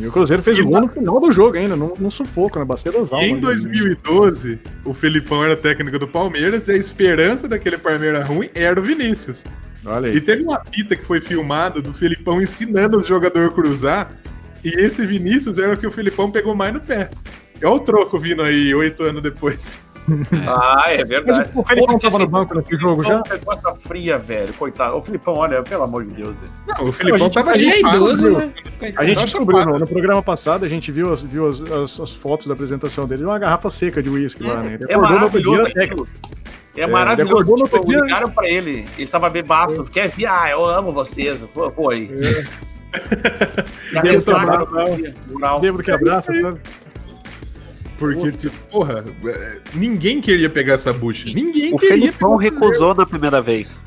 [0.00, 2.58] E o Cruzeiro fez E o gol no final do jogo ainda, no, no sufoco,
[2.58, 3.28] na bacia das E almas.
[3.28, 8.78] em 2012, o Felipão era técnico do Palmeiras e a esperança daquele Palmeiras ruim era
[8.78, 9.44] o Vinícius.
[9.84, 10.20] Olha E aí.
[10.20, 14.10] teve uma fita que foi filmada do Felipão ensinando os jogadores a cruzar.
[14.64, 17.10] E esse Vinícius era o que o Felipão pegou mais no pé.
[17.60, 19.78] É o troco vindo aí oito anos depois.
[20.46, 21.50] Ah, é Mas verdade.
[21.54, 23.22] o Felipão tava no banco naquele jogo já?
[23.44, 24.52] Costa fria, velho.
[24.54, 24.96] Coitado.
[24.96, 26.34] Ô, Filipão, olha, pelo amor de Deus.
[26.36, 26.52] velho.
[26.78, 28.52] Não, o Felipão gente- tava Ele é chapado, idoso, né?
[28.96, 29.72] A gente descobriu chapado.
[29.74, 33.06] no, no programa passado, a gente viu as, viu as, as- as fotos da apresentação
[33.06, 34.74] dele, uma garrafa seca de uísque lá, né?
[34.80, 36.08] Ele É acordou no outro dia, maravilhoso aquilo.
[36.76, 37.32] É, ele maravilhoso.
[37.34, 38.86] acordou no Tipo, outro dia- ligaram pra ele.
[38.98, 39.84] Ele tava bebaço.
[39.84, 40.26] Quer vir?
[40.26, 41.48] Ah, eu amo vocês.
[41.90, 42.08] Aí.
[44.02, 44.74] Tem trabalho, saco,
[45.28, 45.60] moral.
[45.60, 46.60] Bêbado que abraça, sabe?
[47.98, 51.26] Porque, tipo, porra, é, ninguém queria pegar essa bucha.
[51.26, 51.96] Ninguém O queria.
[51.96, 53.80] Felipão pegar essa recusou na primeira vez.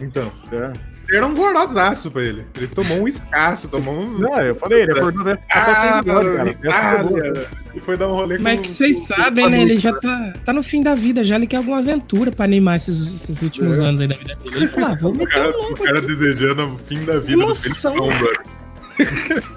[0.00, 0.72] Então, É.
[1.16, 2.44] era um gorosaço pra ele.
[2.56, 4.18] Ele tomou um escasso, tomou um.
[4.18, 6.50] Não, eu falei, ele acordou Ah, bigode, cara.
[6.50, 7.46] Itália.
[7.74, 9.62] E foi dar um rolê Mas com- que vocês com- sabem, né?
[9.62, 12.76] Ele já tá, tá no fim da vida, já ele quer alguma aventura pra animar
[12.76, 14.56] esses, esses últimos anos aí da vida dele.
[14.56, 16.06] Ele falou, ah, vou O meter cara, um o cara aqui.
[16.06, 17.94] desejando o fim da vida Emoção.
[17.94, 19.42] do Felipão, brother.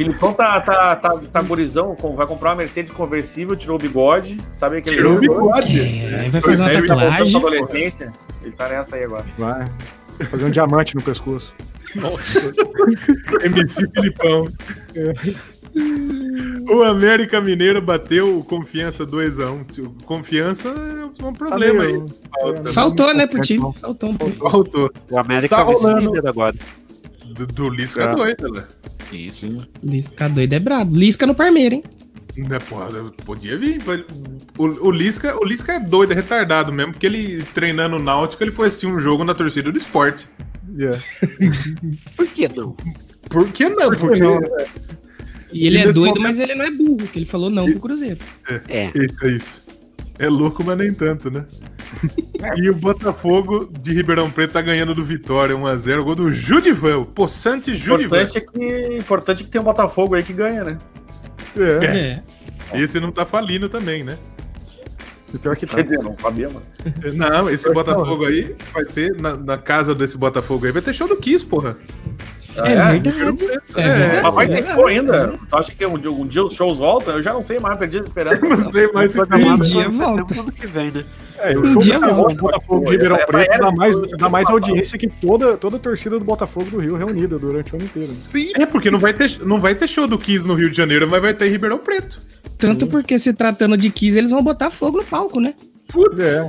[0.00, 4.40] O Filipão tá, tá, tá, tá gurizão, vai comprar uma Mercedes conversível, tirou o bigode,
[4.52, 4.96] sabe aquele.
[4.96, 5.78] Tirou o bigode.
[5.78, 7.36] É, vai fazer uma é, Tá tatuagem.
[7.36, 8.12] adolescência.
[8.42, 9.26] Ele tá nessa aí agora.
[9.36, 9.70] Vai.
[10.30, 11.52] Fazer um diamante no pescoço.
[13.44, 14.48] MC Filipão.
[16.70, 20.04] O América Mineiro bateu o Confiança 2x1.
[20.04, 22.02] Confiança é um problema aí.
[22.40, 22.72] Falta.
[22.72, 23.60] Faltou, né, pro time?
[23.80, 24.50] Faltou um pouco.
[24.50, 24.90] Faltou.
[25.10, 26.00] O América Tá é rolando.
[26.00, 26.56] vice-líder agora.
[27.40, 28.14] Do, do Lisca É.
[28.14, 28.64] doido, né?
[29.12, 29.66] Isso.
[29.82, 30.94] Lisca doido é brabo.
[30.94, 31.84] Lisca no Parmeira, hein?
[32.36, 32.88] Né, porra,
[33.24, 33.80] podia vir.
[34.56, 38.42] O, o, Lisca, o Lisca é doido, é retardado mesmo, porque ele treinando o Náutico,
[38.44, 40.26] ele foi assistir um jogo na torcida do esporte.
[40.78, 41.02] Yeah.
[42.16, 42.76] Por que não?
[43.28, 43.88] Por que não?
[43.88, 44.22] Por que Porque.
[44.22, 44.40] não?
[45.52, 47.64] E ele E é doido, momento- mas ele não é burro, que ele falou não
[47.70, 48.18] pro Cruzeiro.
[48.68, 48.90] É.
[48.94, 49.62] Eita, isso.
[50.20, 51.46] É louco, mas nem tanto, né?
[52.56, 56.02] e o Botafogo de Ribeirão Preto tá ganhando do Vitória 1x0.
[56.02, 58.24] Gol do Judivan, o Poçante Judivan.
[58.24, 60.78] Importante é, que, importante é que tem um Botafogo aí que ganha, né?
[61.56, 62.20] É.
[62.72, 62.80] É.
[62.82, 64.18] Esse não tá falindo também, né?
[65.32, 65.76] E Pior que tá.
[65.76, 66.66] Quer dizer, não sabia, mano.
[67.14, 70.92] Não, esse Eu Botafogo aí vai ter, na, na casa desse Botafogo aí, vai ter
[70.92, 71.78] show do Kiss, porra.
[72.56, 72.62] É,
[72.98, 73.44] verdade.
[73.76, 74.22] É, verdade.
[74.22, 74.74] Mas vai ter verdade.
[74.74, 75.32] show ainda.
[75.48, 77.14] Tu acha que um dia, um dia os shows voltam?
[77.14, 78.44] Eu já não sei mais, perdi a esperança.
[78.46, 79.38] Eu não sei mais se Um tem.
[79.60, 80.40] dia Setembro volta.
[80.40, 81.04] ano que vem, né?
[81.38, 82.34] É, o Um show dia do volta.
[82.34, 84.64] Botafogo Ribeirão essa Preto dá mais, do- do dá mais passado.
[84.68, 88.08] audiência que toda, toda a torcida do Botafogo do Rio reunida durante o ano inteiro.
[88.08, 88.14] né?
[88.32, 90.76] Sim, é porque não vai, ter, não vai ter show do Kiss no Rio de
[90.76, 92.20] Janeiro, mas vai ter em Ribeirão Preto.
[92.58, 95.54] Tanto porque se tratando de Kiss, eles vão botar fogo no palco, né?
[95.88, 96.18] Putz.
[96.20, 96.48] É.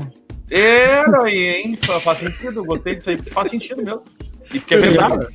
[0.49, 1.77] Era aí, hein?
[1.81, 3.17] Fa- Faz sentido, gostei disso aí.
[3.31, 4.01] Faz sentido mesmo.
[4.53, 5.25] E porque é verdade.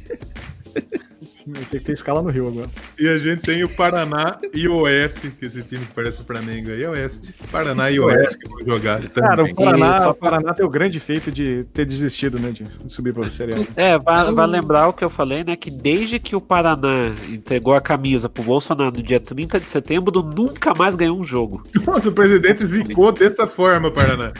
[1.71, 2.69] Tem que ter escala no Rio agora.
[2.99, 6.25] E a gente tem o Paraná e o Oeste, que esse time que parece o
[6.25, 7.35] Flamengo aí é Oeste.
[7.51, 9.53] Paraná e Oeste que vão jogar Cara, também.
[9.53, 12.51] o Paraná, E só o Paraná tem o grande feito de ter desistido, né?
[12.51, 13.59] De subir pra Série A.
[13.77, 15.57] É, vai, vai lembrar o que eu falei, né?
[15.57, 20.23] Que desde que o Paraná entregou a camisa pro Bolsonaro no dia 30 de setembro,
[20.23, 21.63] nunca mais ganhou um jogo.
[21.87, 24.33] Nossa, o presidente zicou dessa forma, Paraná.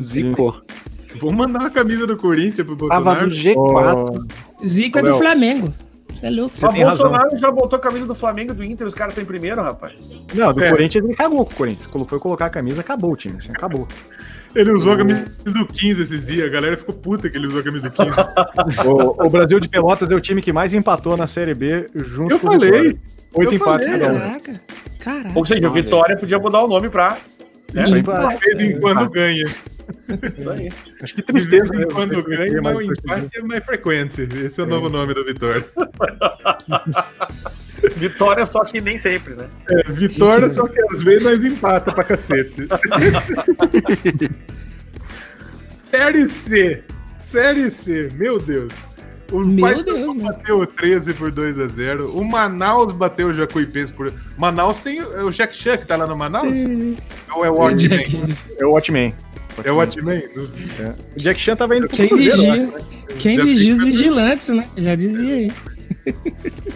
[0.00, 0.62] Zicou.
[1.18, 3.26] Vamos mandar uma camisa do Corinthians pro Tava Bolsonaro.
[3.28, 4.66] no G4.
[4.66, 5.12] Zico é Léo.
[5.14, 5.74] do Flamengo.
[6.12, 6.56] Você é louco.
[6.56, 7.08] Você Mas tem razão.
[7.08, 9.62] Bolsonaro já botou a camisa do Flamengo e do Inter, os caras estão em primeiro,
[9.62, 9.94] rapaz.
[10.34, 10.70] Não, do É.
[10.70, 11.86] Corinthians ele cagou com o Corinthians.
[11.86, 13.36] Quando foi colocar a camisa, acabou o time.
[13.38, 13.86] Assim, acabou.
[14.54, 16.48] Ele usou a camisa do 15 esses dias.
[16.48, 18.10] A galera ficou puta que ele usou a camisa do 15.
[18.88, 22.32] o, o Brasil de Pelotas é o time que mais empatou na Série B junto
[22.34, 22.70] Eu com o falei.
[22.70, 23.00] Vitória.
[23.32, 24.18] Oito empates falei, cada um.
[24.18, 24.60] Caraca.
[24.98, 25.30] Caraca.
[25.38, 25.72] Ou seja, o.
[25.72, 27.16] Vitória podia mudar o nome pra-
[27.72, 29.44] De vez em quando ganha.
[30.38, 30.70] Isso aí.
[31.02, 31.74] Acho que De vez tristeza.
[31.74, 31.86] em né?
[31.92, 34.28] quando ganha, ter mas o empate é mais frequente.
[34.44, 35.64] Esse é o novo nome da Vitória.
[37.96, 39.48] Vitória, só que nem sempre, né?
[39.68, 42.68] É, Vitória, só que às vezes nós empata pra cacete.
[45.82, 46.84] Série C.
[47.18, 48.72] Série C, meu Deus.
[49.32, 52.10] O Meu Paysandu bateu o 13 por 2x0.
[52.12, 54.12] O Manaus bateu o Jacuipense por.
[54.36, 56.56] Manaus tem o o Jack Chan que tá lá no Manaus?
[57.34, 58.28] Ou é o Watchmen?
[58.58, 59.14] É o Watchmen.
[59.64, 60.18] É o Watchmen?
[60.18, 60.94] É.
[61.16, 62.66] O Jack Chan tava indo pro Quem Cruzeiro, vigia?
[62.66, 62.72] né?
[63.18, 64.68] Quem Já vigia os vigilantes, né?
[64.76, 65.52] Já dizia aí.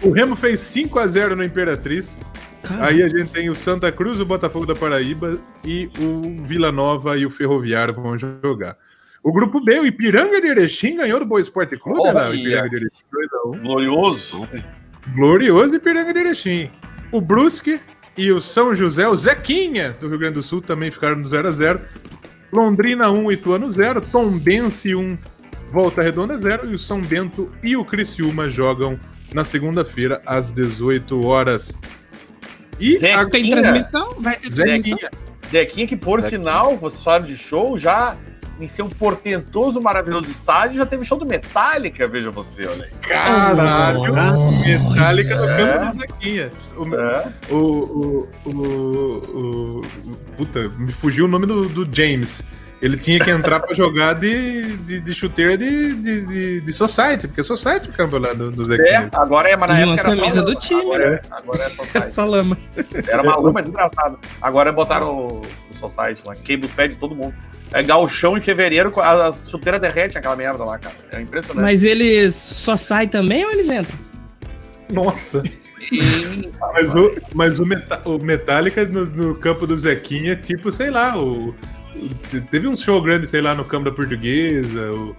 [0.03, 2.17] O Remo fez 5x0 no Imperatriz.
[2.63, 6.71] Cara, Aí a gente tem o Santa Cruz, o Botafogo da Paraíba e o Vila
[6.71, 8.75] Nova e o Ferroviário vão jogar.
[9.23, 12.35] O grupo B, o Ipiranga de Erechim ganhou do Boa Esporte Clube, né?
[12.35, 13.03] Ipiranga de Erechim
[13.53, 13.61] 2x1.
[13.63, 14.47] Glorioso.
[15.15, 16.69] Glorioso Ipiranga de Erechim.
[17.11, 17.79] O Brusque
[18.17, 21.79] e o São José, o Zequinha do Rio Grande do Sul também ficaram no 0x0.
[22.55, 24.01] Londrina 1, Ituano 0.
[24.01, 25.17] Tombense 1,
[25.71, 26.71] Volta Redonda 0.
[26.71, 28.99] E o São Bento e o Criciúma jogam
[29.33, 31.77] na segunda-feira às 18 horas.
[32.79, 33.61] E Zé, a tem Zequinha.
[33.61, 34.15] transmissão?
[34.19, 34.97] Vai ter transmissão?
[34.97, 35.11] Zequinha.
[35.51, 36.39] Zequinha, que por Zequinha.
[36.41, 38.15] sinal, vocês falaram de show, já
[38.59, 42.91] em seu portentoso, maravilhoso estádio, já teve show do Metallica, veja você, olha aí.
[43.01, 44.01] Caralho!
[44.65, 45.57] Metallica no É.
[45.57, 46.51] campo do Zequinha.
[46.77, 47.33] O, É.
[47.49, 48.51] o, o, o,
[49.33, 49.81] o-
[50.37, 52.41] Puta, me fugiu o nome do, do James.
[52.81, 57.25] Ele tinha que entrar pra jogar de, de, de chuteira de, de, de, de Society,
[57.27, 59.09] porque é Society o campo lá do, do É, Zequinha.
[59.13, 61.69] agora é, mas na E uma época era só do time, Agora é, agora é
[61.71, 61.97] Society.
[61.97, 62.57] Essa lama.
[63.07, 64.17] Era uma lama desgraçada.
[64.41, 65.41] Agora botaram
[65.89, 67.33] Society lá, queima os pés de todo mundo.
[67.71, 70.95] É galchão em fevereiro, a, a chuteira derrete aquela merda lá, cara.
[71.11, 71.63] É impressionante.
[71.65, 73.97] Mas eles só saem também ou eles entram?
[74.89, 75.43] Nossa!
[76.73, 81.15] Mas o, mas o, Meta- o Metallica no, no campo do Zequinha, tipo, sei lá,
[81.17, 85.15] o, o- teve um show grande, sei lá, no campo da Portuguesa, o,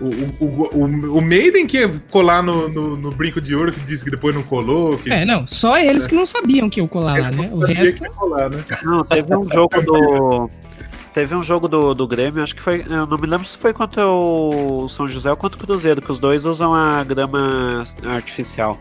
[0.00, 3.80] O, o, o, o Maiden que ia colar no, no, no brinco de ouro, que
[3.80, 4.98] disse que depois não colou.
[4.98, 5.12] Que...
[5.12, 7.48] É, não, só eles que não sabiam que iam colar lá, né?
[7.52, 7.98] O resto.
[7.98, 8.64] Que ia colar, né?
[8.82, 10.50] Não, teve um jogo do.
[11.14, 12.84] Teve um jogo do, do Grêmio, acho que foi.
[12.88, 16.10] Eu não me lembro se foi contra o São José ou contra o Cruzeiro, que
[16.10, 18.80] os dois usam a grama artificial.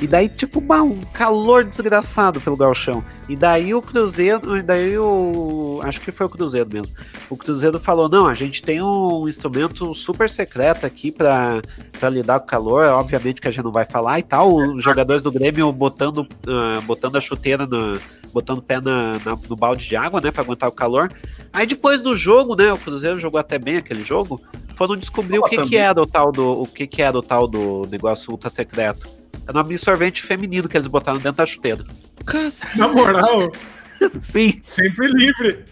[0.00, 3.02] E daí, tipo, um calor desgraçado pelo galchão.
[3.28, 5.80] E daí o Cruzeiro, e daí o.
[5.82, 6.92] Acho que foi o Cruzeiro mesmo.
[7.30, 11.62] O Cruzeiro falou: não, a gente tem um instrumento super secreto aqui para
[12.10, 12.84] lidar com o calor.
[12.86, 14.54] Obviamente que a gente não vai falar e tal.
[14.54, 17.98] Os jogadores do Grêmio botando, uh, botando a chuteira no.
[18.34, 20.30] Botando o pé na, na, no balde de água, né?
[20.30, 21.10] Pra aguentar o calor.
[21.50, 22.70] Aí depois do jogo, né?
[22.70, 24.42] O Cruzeiro jogou até bem aquele jogo.
[24.74, 26.60] Foram descobrir o que, que era o tal do.
[26.60, 29.15] O que, que era o tal do negócio ultra secreto.
[29.46, 31.84] Era um absorvente feminino que eles botaram dentro da chuteira.
[32.24, 32.78] Cacete.
[32.78, 33.52] Na moral,
[34.20, 34.58] Sim.
[34.62, 35.64] sempre livre.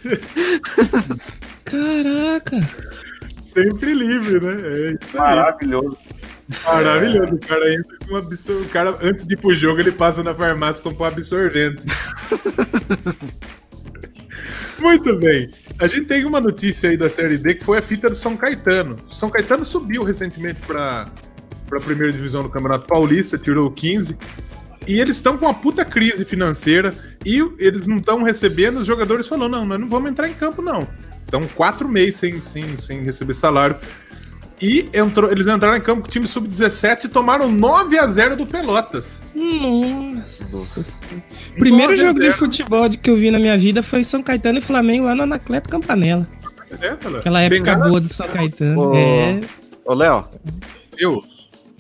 [1.64, 2.60] Caraca.
[3.44, 4.52] Sempre livre, né?
[4.52, 5.36] É isso aí.
[5.36, 5.98] Maravilhoso.
[6.64, 7.34] Maravilhoso.
[7.34, 8.62] O cara entra com um absor...
[8.62, 11.86] O cara, antes de ir pro jogo, ele passa na farmácia com um absorvente.
[14.78, 15.50] Muito bem.
[15.78, 18.36] A gente tem uma notícia aí da Série D que foi a fita do São
[18.36, 18.96] Caetano.
[19.10, 21.06] São Caetano subiu recentemente para
[21.74, 24.16] para a primeira divisão do Campeonato Paulista, tirou 15.
[24.86, 26.94] E eles estão com uma puta crise financeira
[27.24, 28.78] e eles não estão recebendo.
[28.78, 30.86] Os jogadores falaram: não, nós não vamos entrar em campo, não.
[31.24, 33.76] Estão quatro meses sem, sem, sem receber salário.
[34.60, 38.36] E entrou, eles entraram em campo com o time sub-17 e tomaram 9 a 0
[38.36, 39.20] do Pelotas.
[39.34, 40.84] Nossa.
[41.58, 42.38] Primeiro 9 a jogo de 0.
[42.38, 45.68] futebol que eu vi na minha vida foi São Caetano e Flamengo lá no Anacleto
[45.68, 46.26] Campanella.
[46.80, 46.88] É.
[47.18, 48.90] Aquela época Bengala, boa do São Caetano.
[48.90, 48.94] Ô.
[48.94, 49.40] É.
[49.84, 50.24] Ô, Léo,
[50.96, 51.20] Eu.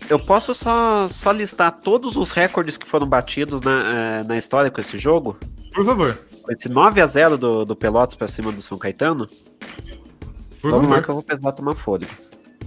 [0.08, 4.70] Eu posso só, só listar todos os recordes que foram batidos na, eh, na história
[4.70, 5.36] com esse jogo?
[5.72, 6.18] Por favor.
[6.42, 9.28] Com esse 9x0 do, do Pelotas pra cima do São Caetano?
[10.60, 11.02] Por Vamos lá favor.
[11.04, 12.12] que eu vou precisar tomar fôlego.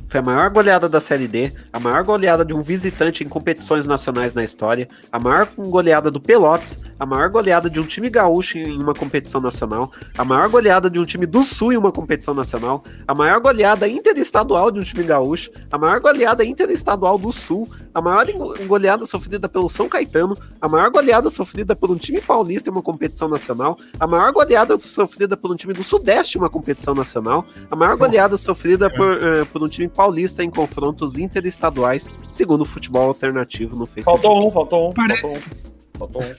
[0.08, 3.86] Foi a maior goleada da Série D, a maior goleada de um visitante em competições
[3.86, 8.58] nacionais na história, a maior goleada do Pelotas, a maior goleada de um time gaúcho
[8.58, 12.34] em uma competição nacional, a maior goleada de um time do Sul em uma competição
[12.34, 17.70] nacional, a maior goleada interestadual de um time gaúcho, a maior goleada interestadual do Sul,
[17.94, 22.22] a maior go- goleada sofrida pelo São Caetano, a maior goleada sofrida por um time
[22.22, 26.42] paulista em uma competição nacional, a maior goleada sofrida por um time do Sudeste em
[26.42, 31.18] uma competição nacional, a maior goleada sofrida por, eh, por um time paulista em confrontos
[31.18, 34.22] interestaduais, segundo o futebol alternativo no Facebook.
[34.22, 35.98] Faltou um, faltou um, Pare- faltou um.
[35.98, 36.36] Faltou um.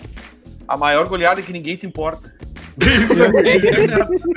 [0.68, 2.32] A maior goleada que ninguém se importa.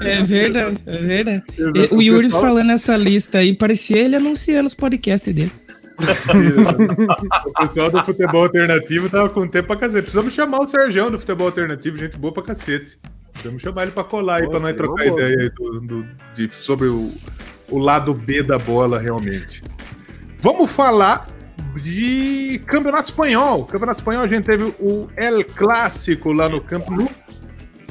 [0.02, 1.44] É verdade, é verdade.
[1.56, 5.52] E o Yuri falando essa lista aí, parecia ele anunciando os podcasts dele.
[7.46, 10.02] O pessoal do futebol alternativo tava com tempo pra cacete.
[10.04, 12.98] Precisamos chamar o Sergião do futebol alternativo, gente boa pra cacete.
[13.32, 16.06] Precisamos chamar ele pra colar aí, Pô, pra nós uma trocar ideia aí do, do-
[16.36, 17.12] de- sobre o,
[17.72, 19.64] o lado B da bola, realmente.
[20.38, 21.28] Vamos falar
[21.82, 23.66] de Campeonato Espanhol.
[23.66, 27.10] Campeonato Espanhol, a gente teve o El Clássico lá no Campo Nou.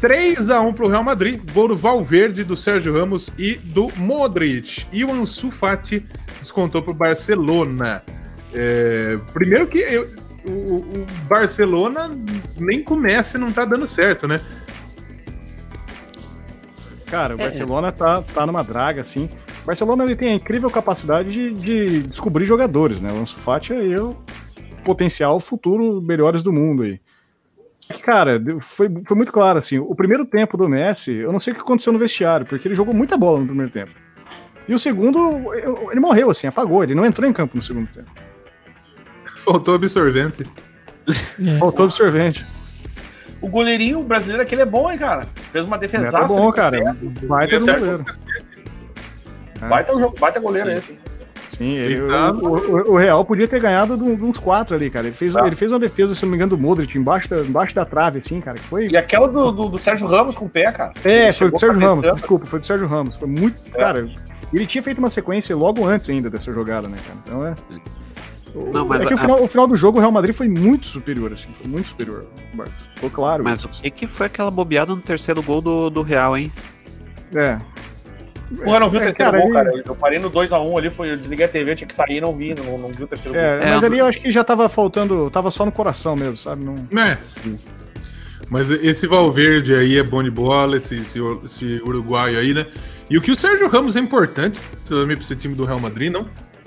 [0.01, 1.41] 3x1 pro Real Madrid.
[1.53, 4.87] Gol do Valverde, do Sérgio Ramos e do Modric.
[4.93, 6.07] E o Ansu Fati
[6.41, 8.03] descontou pro Barcelona.
[8.55, 10.09] É, primeiro que eu-
[10.45, 10.49] o,
[11.03, 12.11] o Barcelona
[12.59, 14.41] nem começa e não tá dando certo, né?
[17.07, 19.29] Cara, o Barcelona tá, tá numa draga, assim.
[19.65, 23.13] Barcelona ele tem a incrível capacidade de, de descobrir jogadores, né?
[23.13, 24.17] O Ansu Fati é o
[24.85, 27.01] potencial futuro melhores do mundo aí.
[27.81, 31.41] Só que, cara, foi, foi muito claro, assim, o primeiro tempo do Messi, eu não
[31.41, 33.91] sei o que aconteceu no vestiário, porque ele jogou muita bola no primeiro tempo.
[34.69, 35.19] E o segundo,
[35.55, 38.11] eu- ele morreu, assim, apagou, ele não entrou em campo no segundo tempo.
[39.37, 40.47] Faltou absorvente.
[41.45, 41.59] É.
[41.59, 42.45] Faltou absorvente.
[43.41, 45.27] O goleirinho brasileiro aquele é bom, hein, cara?
[45.51, 46.19] Fez uma defesaça.
[46.19, 46.95] É bom, cara.
[47.27, 48.05] Baita do Até- goleiro.
[49.99, 50.99] Jogo, baita goleiro esse.
[51.57, 54.75] Sim, ele- Ele tá- o, o- o Real podia ter ganhado de um- uns quatro
[54.75, 55.07] ali, cara.
[55.09, 55.47] Ele fez, Tá.
[55.47, 58.19] ele fez uma defesa, se não me engano, do Modric, embaixo da, embaixo da trave,
[58.19, 58.57] assim, cara.
[58.57, 60.93] que Foi, E aquela do, do, do Sérgio Ramos com o pé, cara.
[61.05, 63.17] é, Ele foi do Sérgio Ramos, desculpa, foi do Sérgio Ramos.
[63.17, 63.57] Foi muito.
[63.75, 63.79] É.
[63.79, 64.09] Cara,
[64.55, 67.19] ele tinha feito uma sequência logo antes ainda dessa jogada, né, cara?
[67.27, 67.55] Então é.
[68.73, 70.49] Não, mas é que a- o final, o final do jogo o Real Madrid foi
[70.49, 72.25] muito superior, assim, foi muito superior.
[72.55, 72.75] Marcos.
[72.95, 73.45] Ficou claro.
[73.45, 73.69] Mas isso.
[73.69, 76.51] o que, que foi aquela bobeada no terceiro gol do, do Real, hein?
[77.35, 77.59] É.
[78.51, 79.83] Eu vi o É, terceiro cara, gol, ele- cara.
[79.87, 82.35] Eu parei no 2x1 ali, foi, eu desliguei a TV, tinha que sair e não
[82.37, 83.43] vi, não, não vi o terceiro gol.
[83.43, 86.17] É, É, mas eu- ali eu acho que já tava faltando, tava só no coração
[86.17, 86.65] mesmo, sabe?
[86.65, 86.75] Não...
[87.01, 87.17] É.
[88.49, 92.67] Mas esse Valverde aí é bom de bola, esse, esse, esse uruguaio aí, né?
[93.09, 96.11] E o que o Sérgio Ramos é importante também pra esse time do Real Madrid,
[96.13, 96.27] não?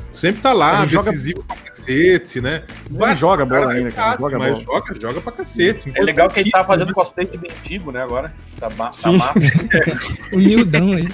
[0.09, 2.63] Sempre tá lá, Ele joga- decisivo pra cacete, né?
[2.89, 4.79] Ele joga bola ainda, cara, joga mas bola.
[4.85, 5.91] joga, joga pra cacete.
[5.95, 8.31] É legal que ele tá fazendo importantíssimo, cosplay de mendigo, né, agora.
[8.59, 9.17] Tá, tá Sim.
[9.17, 9.33] massa.
[10.33, 11.07] Humildão aí.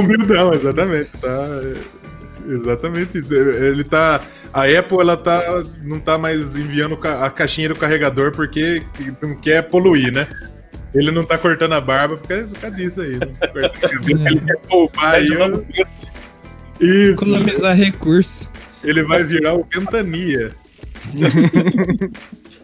[0.00, 1.10] Humildão, exatamente.
[1.20, 1.46] Tá,
[2.48, 3.34] Exatamente isso.
[3.34, 4.20] Ele tá.
[4.54, 8.82] A Apple ela tá, não tá mais enviando a caixinha do carregador porque
[9.20, 10.26] não quer poluir, né?
[10.94, 13.18] Ele não tá cortando a barba por causa, por causa disso aí.
[13.18, 13.28] Né?
[14.08, 15.28] Ele quer poupar aí.
[15.30, 15.64] o-
[16.80, 17.12] Isso.
[17.22, 18.48] Economizar recurso.
[18.82, 20.52] Ele vai virar o Ventania.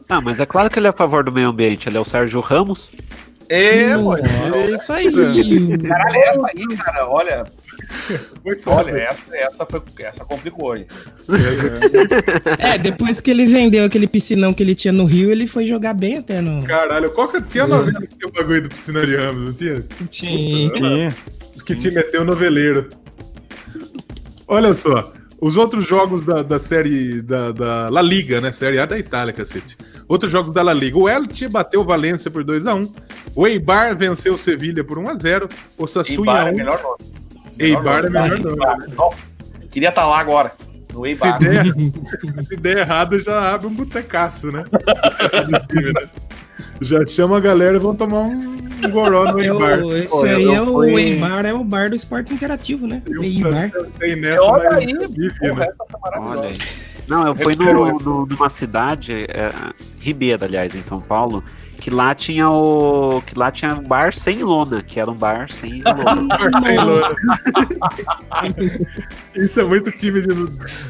[0.06, 1.88] Ah, mas é claro que ele é a favor do meio ambiente.
[1.88, 2.90] Ele é o Sérgio Ramos.
[3.48, 4.22] É, mano.
[4.48, 5.78] Nossa, isso aí.
[5.78, 7.44] Caralho, essa aí, cara, olha,
[8.62, 8.90] foda.
[8.90, 10.86] olha, essa, essa, foi, essa complicou aí.
[12.58, 15.94] É, depois que ele vendeu aquele piscinão que ele tinha no Rio, ele foi jogar
[15.94, 16.62] bem até no.
[16.64, 19.84] Caralho, qual que tinha novela que tinha o bagulho do piscina de Ramos, não tinha?
[20.10, 20.70] Sim.
[20.76, 21.08] Sim.
[21.66, 22.88] que te meteu noveleiro.
[24.46, 25.12] Olha só,
[25.44, 28.50] os outros jogos da, da série da, da La Liga, né?
[28.50, 29.76] Série A da Itália, cacete.
[30.08, 30.96] Outros jogos da La Liga.
[30.96, 32.90] O Elche bateu o Valência por 2x1.
[33.36, 35.52] O Eibar venceu o Sevilha por 1x0.
[35.76, 37.14] O Sassuolo Eibar é 1 melhor nome.
[37.58, 38.94] Eibar é melhor nome.
[38.96, 39.16] nome.
[39.70, 40.50] Queria estar lá agora.
[40.94, 41.38] No Se Eibar.
[41.38, 41.64] der,
[42.48, 44.64] se der errado, já abre um botecaço, né?
[46.80, 48.53] Já chama a galera e vão tomar um
[48.88, 49.58] goró no É o,
[50.08, 53.02] Pô, eu- aí é o Eibar, é o bar do esporte interativo, né?
[53.06, 53.70] Eu Eibar.
[53.70, 55.08] pensei nessa, Olha mas aí, né?
[55.08, 55.72] maravilhosa.
[56.16, 56.58] Olha aí.
[57.06, 59.50] Não, eu fui Recuperou, no, no- numa cidade, é,
[60.00, 61.44] Ribeira, aliás, em São Paulo,
[61.78, 63.22] que lá tinha o.
[63.26, 66.28] que lá tinha um bar sem lona, que era um bar sem lona.
[66.38, 67.16] Bar sem lona.
[69.34, 70.28] Isso é muito time de,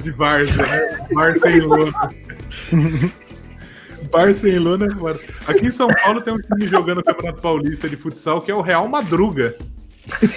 [0.02, 0.10] de
[0.56, 0.98] né?
[1.12, 1.92] Bar sem lona.
[4.14, 5.18] Bar sem lona é foda.
[5.44, 8.54] Aqui em São Paulo tem um time jogando o Campeonato Paulista de futsal que é
[8.54, 9.56] o Real Madruga.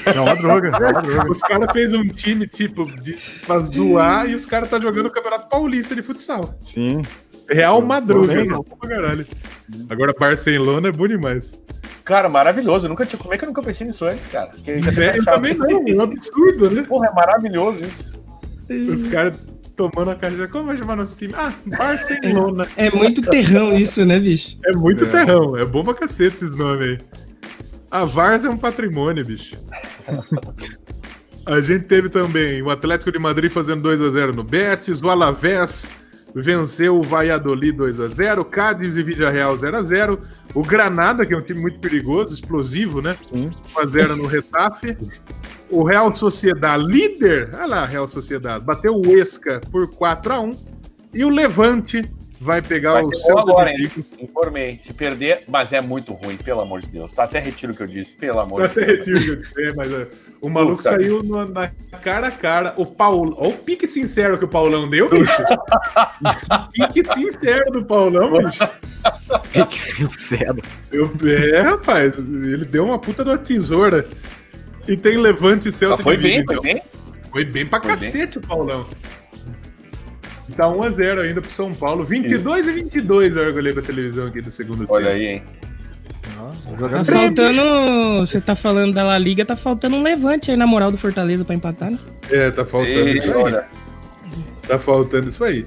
[0.04, 0.70] É uma droga.
[0.70, 1.30] É uma droga.
[1.30, 5.12] Os caras fez um time, tipo, de, pra zoar e os caras tá jogando o
[5.12, 6.56] Campeonato Paulista de futsal.
[6.60, 7.04] Sim.
[7.48, 8.34] Real Madruga,
[8.82, 9.28] caralho.
[9.90, 11.62] Agora Bar sem lona é bom demais.
[12.04, 12.88] Cara, maravilhoso.
[12.88, 14.50] Eu nunca tinha, como é que eu nunca pensei nisso antes, cara?
[14.66, 16.82] Eu É, eu também não, é um absurdo, né?
[16.82, 18.92] Porra, é maravilhoso isso.
[18.92, 19.38] Os caras
[19.78, 20.48] tomando a cara.
[20.50, 21.34] Como vai chamar nosso time?
[21.38, 22.68] Ah, Bar sem lona.
[22.76, 24.58] É muito terrão isso, né, bicho?
[24.66, 27.00] É muito terrão, é bom pra cacete esses nomes aí.
[27.90, 29.56] A Várzea é um patrimônio, bicho.
[31.46, 35.88] A gente teve também o Atlético de Madrid fazendo 2x0 no Betis, o Alavés
[36.36, 40.20] venceu o Valladolid 2x0, Cádiz e Villarreal 0x0,
[40.54, 43.16] o Granada, que é um time muito perigoso, explosivo, né?
[43.32, 43.52] Sim.
[43.74, 44.98] 1x0 no Retafe.
[45.70, 50.58] O Real Sociedade, líder, olha lá, Real Sociedade, bateu o Esca por 4x1.
[51.14, 53.92] E o Levante vai pegar Vai o Celta agora, de hein?
[54.22, 54.78] Informei.
[54.80, 57.14] Se perder, mas é muito ruim, pelo amor de Deus.
[57.14, 58.98] Tá até retiro o que eu disse, pelo amor Eu de até Deus.
[59.08, 59.36] retiro o que eu
[59.66, 60.08] disse, mas é,
[60.40, 61.68] o maluco Puta saiu no- na
[62.02, 62.74] cara a cara.
[62.78, 63.36] O Paulo.
[63.40, 65.32] Olha o pique sincero que o Paulão deu, bicho.
[66.72, 68.70] pique sincero do Paulão, bicho.
[69.70, 70.58] que sincero.
[70.92, 71.12] Eu,
[71.54, 74.08] é, rapaz, ele deu uma puta de uma tesoura.
[74.88, 76.64] E tem Levante e Celta Mas foi de Vigo, bem, foi então.
[76.64, 76.82] bem.
[77.32, 78.86] Foi bem pra Foi cacete o Paulão.
[80.56, 82.04] Tá 1x0 ainda pro São Paulo.
[82.04, 85.16] 22 e 22 a hora que eu olhei pra televisão aqui do segundo Olha tempo.
[85.18, 85.44] aí, hein?
[86.24, 87.62] Tá Jogando faltando.
[88.26, 91.44] Você tá falando da La Liga, tá faltando um levante aí na moral do Fortaleza
[91.44, 92.00] pra empatar, né?
[92.32, 93.36] É, tá faltando Ei, isso aí.
[93.36, 93.66] olha,
[94.68, 95.66] Tá faltando isso aí.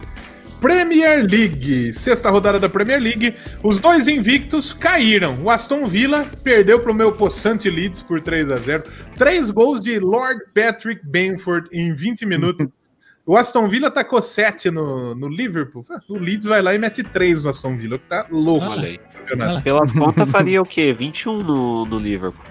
[0.60, 3.34] Premier League, sexta rodada da Premier League.
[3.62, 5.38] Os dois invictos caíram.
[5.42, 8.84] O Aston Villa perdeu pro meu possante Leeds por 3 a 0
[9.16, 12.68] Três gols de Lord Patrick Benford em 20 minutos.
[13.26, 15.86] O Aston Villa tacou 7 no, no Liverpool.
[16.08, 18.70] O Leeds vai lá e mete 3 no Aston Villa, que tá louco Ah.
[18.70, 18.98] Olha aí.
[18.98, 19.62] no campeonato.
[19.62, 20.92] Pelas contas faria o quê?
[20.92, 22.42] 21 no, no Liverpool.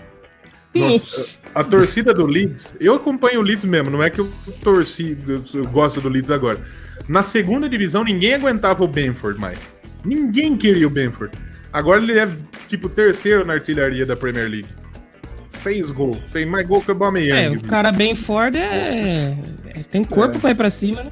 [0.74, 4.30] Nossa, a torcida do Leeds, eu acompanho o Leeds mesmo, não é que eu
[4.64, 6.64] torci, eu, eu gosto do Leeds agora.
[7.10, 9.58] Na segunda divisão, ninguém aguentava o Benford mais.
[10.06, 11.36] Ninguém queria o Benford.
[11.74, 12.30] Agora ele é
[12.68, 14.68] tipo terceiro na artilharia da Premier League.
[15.50, 16.20] Seis gols.
[16.32, 17.58] Fez mais gol que o É, Aubameyang.
[17.58, 19.34] o cara bem Ford é.
[19.76, 21.12] é- tem corpo pra ir pra cima, né?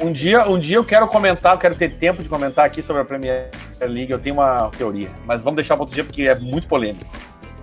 [0.00, 3.02] Um dia, um dia eu quero comentar, eu quero ter tempo de comentar aqui sobre
[3.02, 3.48] a Premier
[3.80, 4.12] League.
[4.12, 7.10] Eu tenho uma teoria, mas vamos deixar para outro dia porque é muito polêmico.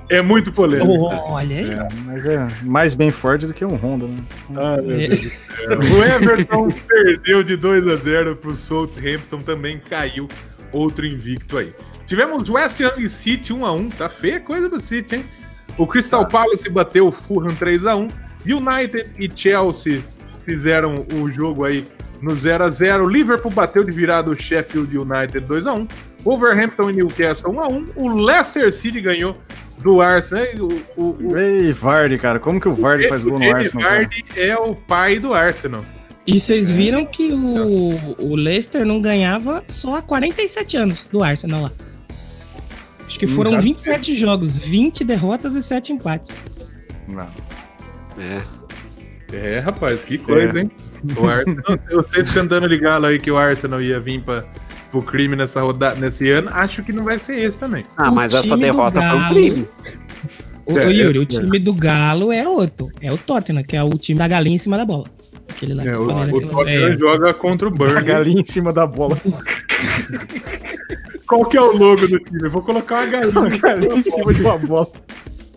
[0.10, 1.06] É muito polêmico.
[1.06, 1.72] Olha aí.
[1.72, 4.18] É, mas é mais bem forte do que um Honda, né?
[4.56, 5.76] Ah, meu É.
[5.94, 10.28] O Everton perdeu de 2 a 0 pro Southampton, também caiu
[10.72, 11.74] outro invicto aí.
[12.06, 15.26] Tivemos West Ham e City 1 a 1, tá feia a coisa do City, hein?
[15.78, 18.10] O Crystal Palace bateu o Fulham 3 a 1,
[18.46, 20.04] United e Chelsea
[20.46, 21.86] fizeram o jogo aí
[22.22, 23.08] no 0 a 0.
[23.08, 25.88] Liverpool bateu de virada o Sheffield United 2 a 1.
[26.24, 27.88] Wolverhampton e Newcastle 1 a 1.
[27.96, 29.38] O Leicester City ganhou
[29.84, 30.46] do Arsenal.
[30.98, 33.84] O, o, o, Ei, Vardy, cara, como que o Vardy faz gol no Arsenal?
[33.88, 34.02] cara?
[34.02, 35.84] Vardy é o pai do Arsenal.
[36.28, 41.64] E vocês viram que o, o Leicester não ganhava só há 47 anos do Arsenal
[41.64, 41.72] lá.
[43.06, 46.36] Acho que foram Hum, 27 jogos, 20 derrotas e 7 empates.
[47.08, 47.28] Não.
[48.18, 48.42] É.
[49.32, 50.62] É, rapaz, que coisa, É.
[50.64, 50.72] hein?
[51.16, 54.44] O Arsenal, vocês cantando de galo aí que o Arsenal ia vir pra,
[54.96, 57.84] pro crime nessa rodada, nesse ano, acho que não vai ser esse também.
[57.98, 59.68] Ah, O mas essa derrota foi um crime.
[60.66, 62.90] O, É, o Yuri, é- o time do Galo é outro.
[63.02, 65.06] É o Tottenham, que é o time da galinha em cima da bola.
[65.50, 66.98] Aquele lá que É, o, falei o naquela- Tottenham é.
[66.98, 68.04] joga contra o A Burnley.
[68.04, 69.18] galinha em cima da bola.
[71.28, 72.44] Qual que é o logo do time?
[72.44, 73.58] Eu vou colocar uma A galinha.
[73.60, 74.88] galinha em cima de uma bola.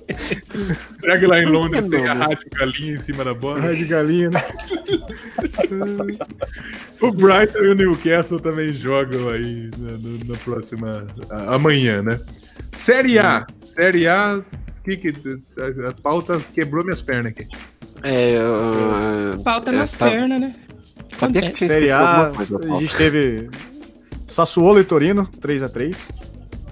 [1.00, 3.74] Será que lá em Londres tem a rádio galinha em cima da bola?
[3.74, 4.42] De galinha, né?
[7.00, 11.06] O Brighton e o Newcastle também jogam aí na, no- na próxima.
[11.30, 12.18] a- amanhã, né?
[12.72, 13.46] Série A.
[13.64, 14.42] Série A.
[14.84, 15.12] Que, que,
[15.58, 17.46] a, a pauta quebrou minhas pernas aqui.
[18.02, 20.52] É, uh, Falta é, nas tá- pernas, né?
[21.14, 23.48] Sabia que Série A, a gente teve
[24.26, 25.96] Sassuolo e Torino, 3x3.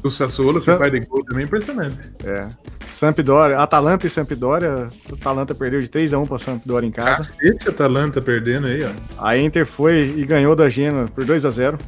[0.06, 1.98] O Sassuolo, que Sam- vai de gol também é impressionante.
[2.24, 2.48] É.
[2.90, 4.88] Sampdoria, Atalanta e Sampdoria.
[5.12, 7.32] Atalanta perdeu de 3x1 pra Sampdoria em casa.
[7.32, 8.90] Cacete, Atalanta perdendo aí, ó.
[9.24, 11.78] A Inter foi e ganhou da Genoa por 2x0.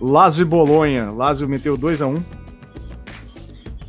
[0.00, 1.10] Lazio e Bolonha.
[1.10, 2.20] Lazio meteu 2x1.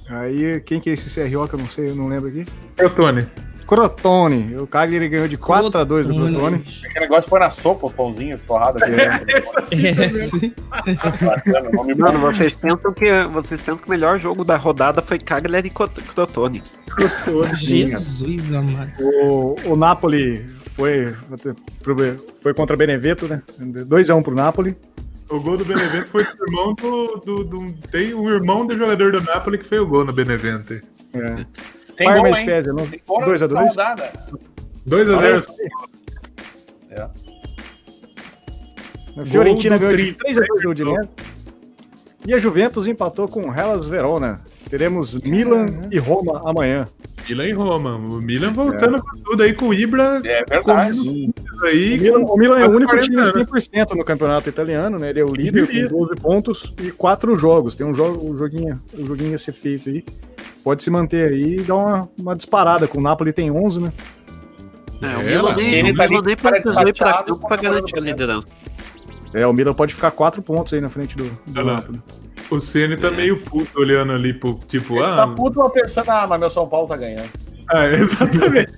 [0.09, 2.45] Aí, quem que é esse CRO que eu não sei, eu não lembro aqui?
[2.77, 3.25] É o Tony.
[3.65, 4.55] Crotone.
[4.57, 6.65] O Cagliari ganhou de 4x2 do Crotone.
[6.85, 8.81] Aquele negócio pôr na sopa os pãozinhos torrados.
[8.83, 10.53] aqui.
[11.47, 12.01] É, nome bom.
[12.01, 15.71] Mano, vocês pensam que vocês pensam que o melhor jogo da rodada foi Cagliari e
[15.71, 16.61] Crot- Crotone.
[17.55, 18.91] Jesus amado.
[18.99, 20.45] O, o Napoli
[20.75, 21.13] foi,
[22.41, 23.41] foi contra Benevento, né?
[23.59, 24.75] 2x1 pro Napoli.
[25.29, 29.11] O gol do Benevento foi do irmão do, do, do- Tem o irmão do jogador
[29.11, 30.73] do Napoli que fez o gol no Benevento.
[31.13, 31.45] É.
[31.95, 32.47] Tem Parma gol, e hein?
[32.47, 32.87] Spezia, não?
[32.87, 33.67] Tem gol na 2x2.
[33.67, 34.11] rodada.
[34.87, 35.45] 2x0.
[36.91, 37.09] É.
[39.15, 40.33] A Fiorentina ganhou de Tri.
[40.33, 41.09] 3x2 do Udinese.
[42.25, 44.41] E a Juventus empatou com o Hellas Verona.
[44.69, 46.85] Teremos Milan e Roma amanhã.
[47.27, 47.95] Milan e Roma.
[47.95, 50.21] O Milan voltando com tudo aí com o Ibra.
[50.23, 50.99] É verdade.
[50.99, 53.31] O Aí, Milan, o Milan é o único 40 time anos.
[53.31, 55.11] 100% no campeonato italiano, né?
[55.11, 57.75] Ele é o líder com 12 pontos e 4 jogos.
[57.75, 60.03] Tem um, jogo, um, joguinho, um joguinho a ser feito aí.
[60.63, 62.87] Pode se manter aí e dar uma, uma disparada.
[62.87, 63.93] Com o Napoli tem 11, né?
[65.01, 67.47] É, o É, Milan lá, nem, ele o tá Milan nem precisou ir pra campo
[67.47, 68.47] pra a garantir a liderança.
[69.33, 71.63] É, o Milan pode ficar 4 pontos aí na frente do, do.
[71.63, 72.01] Napoli.
[72.49, 76.09] o Ceni tá meio puto olhando ali pro tipo, Ele ah, tá puto, mas pensando,
[76.09, 77.29] ah, mas meu São Paulo tá ganhando.
[77.67, 78.71] ah, exatamente.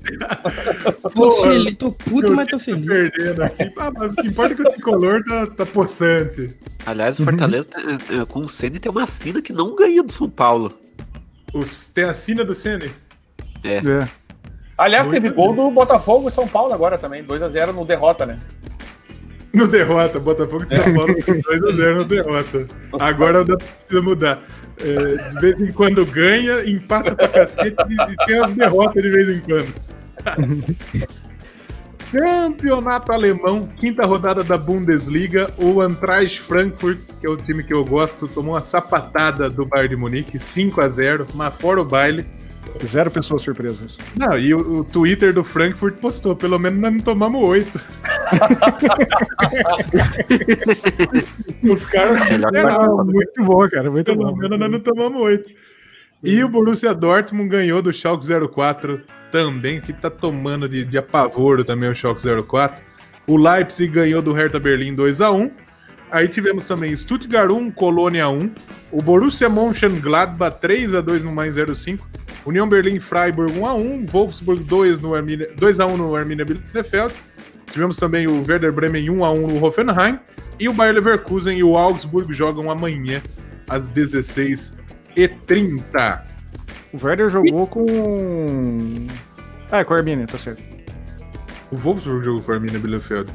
[1.14, 2.86] Tô, feliz, tô puto, mas tô feliz.
[2.86, 3.72] tá perdendo aqui.
[3.78, 6.56] Ah, mas o que importa é que o tricolor tá, tá possante.
[6.86, 10.12] Aliás, o Fortaleza tem- é, com o Ceni tem uma sina que não ganha do
[10.12, 10.72] São Paulo.
[11.56, 12.92] Os, tem a sina do Ceni.
[13.64, 13.82] É.
[14.78, 17.24] Aliás, Muito teve gol do Botafogo e São Paulo agora também.
[17.24, 18.38] 2x0 no derrota, né?
[19.54, 22.68] No derrota, Botafogo de São Paulo com 2x0 no derrota.
[23.00, 24.44] Agora dá- precisa mudar.
[24.82, 29.10] É, de vez em quando ganha, empata pra cacete e, e tem as derrotas de
[29.10, 29.74] vez em quando.
[32.12, 35.52] Campeonato alemão, quinta rodada da Bundesliga.
[35.58, 39.90] O Eintracht Frankfurt, que é o time que eu gosto, tomou uma sapatada do Bayern
[39.90, 42.26] de Munique, 5 a 0 mas fora o baile.
[42.86, 43.98] Zero pessoas surpresas.
[44.16, 47.80] Não, e o, o Twitter do Frankfurt postou, pelo menos nós não tomamos 8.
[51.64, 52.28] Os caras
[53.06, 53.90] muito bom, cara.
[53.90, 54.36] Muito pelo bom.
[54.36, 55.52] menos nós não tomamos 8.
[56.24, 61.64] E o Borussia Dortmund ganhou do Schalke 04 também, que tá tomando de, de apavoro
[61.64, 62.84] também o Schalke 04.
[63.28, 65.52] O Leipzig ganhou do Hertha Berlim 2x1.
[66.12, 68.52] Aí tivemos também Stuttgart 1, Colônia 1.
[68.92, 72.08] O Borussia Mönchengladbach 3x2 no mais 05.
[72.46, 74.08] União Berlim Freiburg 1x1.
[74.10, 77.14] Wolfsburg 2 no Arminia, 2x1 no Arminia Bielefeld.
[77.72, 80.20] Tivemos também o Werder Bremen 1x1 no Hoffenheim.
[80.60, 83.22] E o Bayer Leverkusen e o Augsburg jogam amanhã
[83.68, 86.35] às 16h30.
[86.94, 89.08] O Werder jogou com.
[89.72, 90.64] Ah, é com a Arminia, tá certo.
[91.72, 93.32] O Wolfsburg jogou com a Arminia Bielefeld.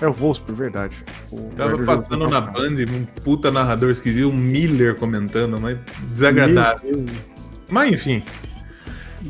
[0.00, 0.96] É o Wolfsburg, verdade.
[1.30, 5.78] O Tava Werder passando na Band um puta narrador esquisito, um Miller comentando, mas
[6.10, 7.04] desagradável.
[7.70, 8.22] Mas enfim.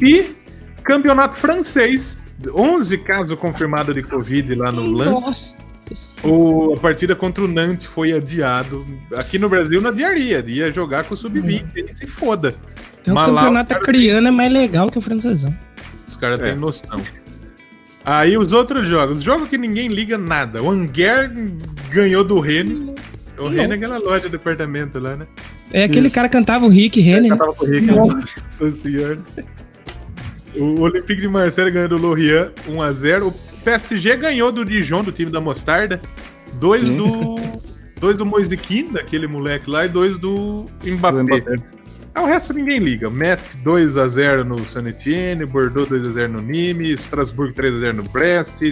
[0.01, 0.35] E
[0.83, 2.19] campeonato francês,
[2.53, 5.13] 11 casos confirmados de Covid lá no LAN.
[5.13, 5.57] Nossa.
[6.23, 8.87] O, a partida contra o Nantes foi adiado.
[9.15, 12.55] Aqui no Brasil não adiaria, ia jogar com o Sub-20, ele se foda.
[13.05, 15.55] Então o Mas lá campeonato criano é mais legal que o francesão.
[16.09, 16.45] Os caras É.
[16.45, 16.99] têm noção.
[18.03, 20.63] Aí os outros jogos, jogo que ninguém liga nada.
[20.63, 21.31] O Anger
[21.91, 22.95] ganhou do Rene.
[23.39, 25.27] O Rene é aquela loja de departamento lá, né?
[25.71, 26.15] É aquele Isso.
[26.15, 27.29] cara que cantava o Rick Renner.
[27.29, 27.87] Já tava com o Rick.
[27.87, 29.19] Nossa senhora.
[30.57, 33.27] O Olympique de Marseille ganhou do Lorient 1x0.
[33.29, 33.33] O
[33.65, 36.01] PSG ganhou do Dijon, do time da Mostarda.
[36.55, 37.37] Dois do.
[38.01, 41.17] Dois do Moisiquim, daquele moleque lá, e dois do Mbappé.
[41.19, 41.55] Do Mbappé.
[42.15, 43.11] Ah, o resto ninguém liga.
[43.11, 48.63] Metz 2x0 no Etienne, Bordeaux 2x0 no Nîmes, Strasbourg 3x0 no Brest.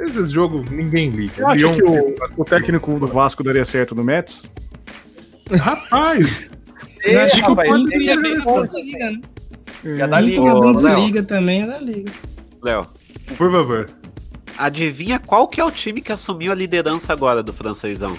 [0.00, 1.46] Esses jogos ninguém liga.
[1.46, 4.44] Acha Lyon- que o, o técnico do Vasco daria certo no Mets?
[5.50, 6.50] Rapaz,
[7.04, 9.20] Eu acho que o rapaz, Porto ele ia é né?
[9.96, 10.40] Já dá liga.
[10.42, 12.10] Ô, Bundesliga também é da Liga.
[12.62, 12.86] Léo,
[13.36, 13.86] por favor.
[14.58, 18.18] adivinha qual que é o time que assumiu a liderança agora do francesão?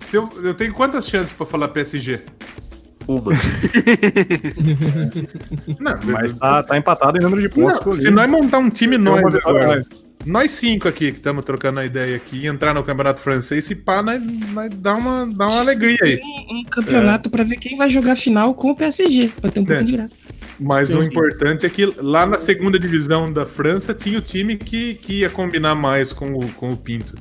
[0.00, 2.20] Se eu, eu tenho quantas chances pra falar PSG?
[3.08, 3.32] Uma.
[5.80, 7.80] Não, Mas tá, tá empatado em número de pontos.
[7.84, 9.82] Não, se nós montar um time nós agora,
[10.26, 13.74] nós cinco aqui que estamos trocando a ideia aqui, e entrar no campeonato francês, se
[13.74, 14.22] pá, nós,
[14.52, 16.20] nós dá uma, dá uma alegria aí.
[16.22, 19.64] Um, um campeonato pra ver quem vai jogar final com o PSG, pra ter um
[19.64, 19.84] pouco É.
[19.84, 20.14] de graça.
[20.60, 24.94] Mas o importante é que lá na segunda divisão da França tinha o time que,
[24.96, 27.14] que ia combinar mais com o, com o Pinto.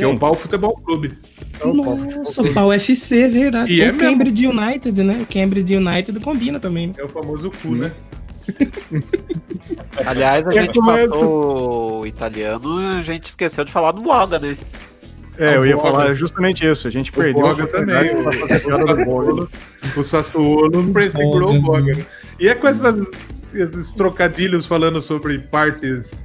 [0.00, 1.18] Que é o Pau Futebol Clube.
[1.64, 3.72] Nossa, o pau FC, verdade.
[3.72, 5.20] E é o Cambridge United, né?
[5.22, 6.92] O Cambridge United combina também, né?
[6.98, 7.92] É o famoso cu, né?
[10.06, 14.38] Aliás, a É gente é- falou o italiano, a gente esqueceu de falar do Boga,
[14.38, 14.56] né?
[15.38, 15.90] É, eu ia O Boga.
[15.92, 16.88] falar justamente isso.
[16.88, 18.24] A gente perdeu Boga também, do
[19.04, 19.48] Boga.
[19.96, 22.06] O Sassuolo não segurou o Boga.
[22.38, 23.10] E é com essas,
[23.54, 26.24] esses trocadilhos falando sobre partes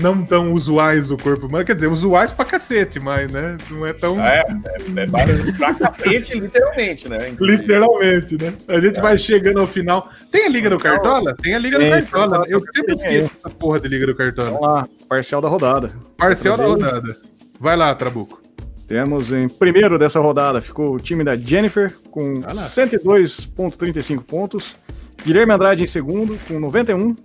[0.00, 1.64] não tão usuais do corpo humano.
[1.64, 5.74] Quer dizer, usuais pra cacete, mas né, não é tão É, é, é para- pra
[5.74, 7.34] cacete, literalmente, né?
[7.40, 8.52] literalmente, né?
[8.68, 10.08] A gente vai chegando ao final.
[10.30, 11.34] Tem a Liga do Cartola?
[11.42, 12.44] Tem a Liga do Cartola.
[12.48, 14.50] Eu sempre esqueço essa porra de Liga do Cartola.
[14.50, 15.90] Vamos lá, parcial da rodada.
[16.16, 17.16] Parcial da rodada.
[17.58, 18.40] Vai lá, Trabuco.
[18.86, 22.62] Temos em primeiro dessa rodada, ficou o time da Jennifer com Ah lá.
[22.62, 24.76] 102,35 pontos.
[25.24, 27.16] Guilherme Andrade em segundo, com 91.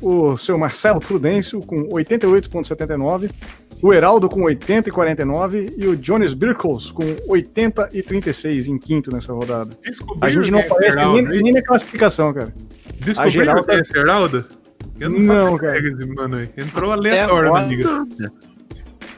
[0.00, 3.30] O seu Marcelo Prudêncio com 88,79.
[3.82, 5.72] O Heraldo com 80,49.
[5.76, 9.70] E o Jones Birkles com 80 e 36 em quinto nessa rodada.
[9.82, 12.52] Descobriram A gente não é esse aparece Heraldo, nem, nem na classificação, cara.
[13.00, 14.44] Descobriram geral quem é tá- esse Heraldo?
[15.00, 15.80] Eu não, Não, cara.
[15.80, 16.48] desse mano aí.
[16.56, 17.88] Entrou aleatório na agora, liga.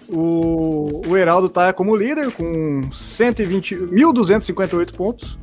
[0.08, 5.38] O, o Heraldo tá como líder com 120, 1.258 pontos.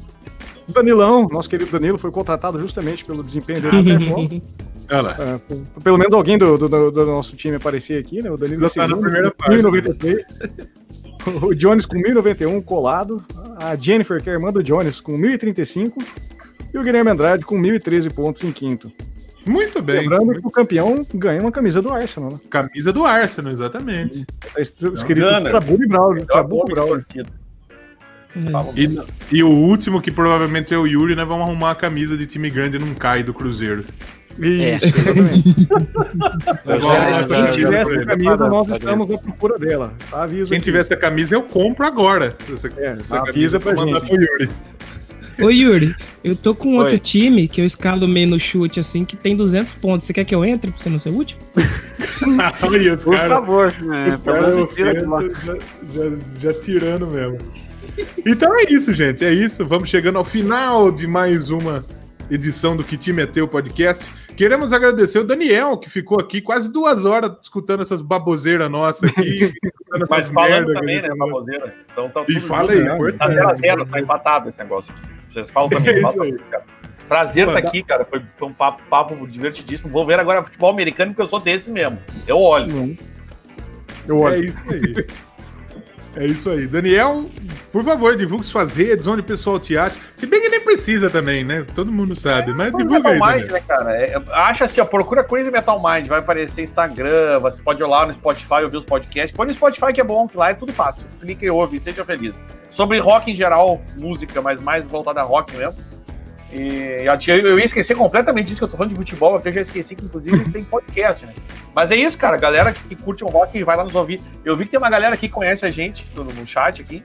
[0.68, 4.05] O Danilão, nosso querido Danilo, foi contratado justamente pelo desempenho dele até
[4.89, 5.18] lá.
[5.19, 8.31] É, pelo menos alguém do, do- do- nosso time aparecer aqui, né?
[8.31, 10.26] O Danilo Precisa estar na segundo, primeira parte, 1093.
[11.43, 13.22] O Jones com 1091 colado.
[13.61, 15.99] A Jennifer, que é a irmã do Jones, com 1035.
[16.73, 18.91] E o Guilherme Andrade com 1013 pontos em quinto.
[19.45, 20.01] Muito bem.
[20.01, 22.39] Lembrando que o campeão ganha uma camisa do Arsenal, né?
[22.49, 24.26] Camisa do Arsenal, exatamente.
[24.53, 25.51] Tá escrito Gunner.
[25.51, 26.23] Trabuco e Braulio.
[26.23, 26.26] E
[26.65, 27.05] de Braulio.
[28.35, 28.81] É.
[29.34, 32.26] E, e o último, que provavelmente é o Yuri, nós vamos arrumar a camisa de
[32.26, 33.84] time grande não cai do Cruzeiro.
[34.39, 35.68] Isso, exatamente.
[36.65, 39.93] Já- lá, Se cara, quem tiver essa camisa, nós Tá estamos na procura dela.
[40.09, 40.65] Tá, aviso Quem aqui.
[40.65, 42.35] tiver essa camisa, eu compro agora.
[42.53, 44.49] Essa, É, essa avisa pra mandar pro Yuri.
[45.39, 46.84] Ô Yuri, eu tô com Oi.
[46.84, 50.05] outro time que eu escalo meio no chute assim, que tem 200 pontos.
[50.07, 51.39] Você quer que eu entre pra você não ser último?
[52.64, 53.68] Olha, os Por favor.
[53.68, 55.53] Os É, pelo caras já,
[55.93, 56.18] já,
[56.51, 57.38] já tirando mesmo.
[58.26, 59.23] Então é isso, gente.
[59.23, 59.65] É isso.
[59.65, 61.85] Vamos chegando ao final de mais uma
[62.31, 64.03] edição do Que Time é Teu podcast.
[64.38, 69.51] Queremos agradecer o Daniel, que ficou aqui quase duas horas escutando essas baboseiras nossas aqui.
[70.09, 71.73] Mas falando também, né, baboseira.
[71.91, 72.93] Então tá E tudo fala junto, aí, né?
[72.95, 73.18] importante.
[73.19, 74.93] Tá 0 a 0 tá empatado esse negócio.
[75.30, 75.89] Vocês falam também.
[75.95, 76.31] É isso fala aí.
[76.34, 76.64] também, cara.
[77.07, 78.05] Prazer estar dá- aqui, cara.
[78.05, 79.89] Foi, foi um papo, papo divertidíssimo.
[79.89, 81.97] Vou ver agora futebol americano, porque eu sou desse mesmo.
[82.27, 82.95] Eu olho.
[84.07, 84.39] Eu É olho.
[84.45, 85.07] isso aí.
[86.18, 86.65] É isso aí.
[86.68, 87.26] Daniel,
[87.72, 89.95] por favor, divulgue suas redes, onde o pessoal te acha.
[90.15, 91.65] Se bem que nem precisa também, né?
[91.76, 92.53] Todo mundo sabe.
[92.53, 93.53] Mas Crazy divulga aí, Metal Mind, Daniel.
[93.53, 93.95] né, cara?
[93.95, 98.06] É, acha assim, ó, procura Crazy Metal Mind, vai aparecer Instagram, você pode ir lá
[98.06, 99.31] no Spotify, ouvir os podcasts.
[99.31, 101.07] Põe no Spotify que é bom, que lá é tudo fácil.
[101.22, 102.44] Clica e ouve, seja feliz.
[102.69, 105.76] Sobre rock em geral, música, mas mais voltada a rock mesmo.
[106.51, 109.61] E eu, ia esquecer completamente disso que eu tô falando de futebol, aqui eu já
[109.61, 111.33] esqueci que inclusive tem podcast, né?
[111.75, 114.21] Mas é isso, cara, galera que, curte o rock vai lá nos ouvir.
[114.45, 117.03] Eu vi que tem uma galera aqui que conhece a gente no, chat aqui.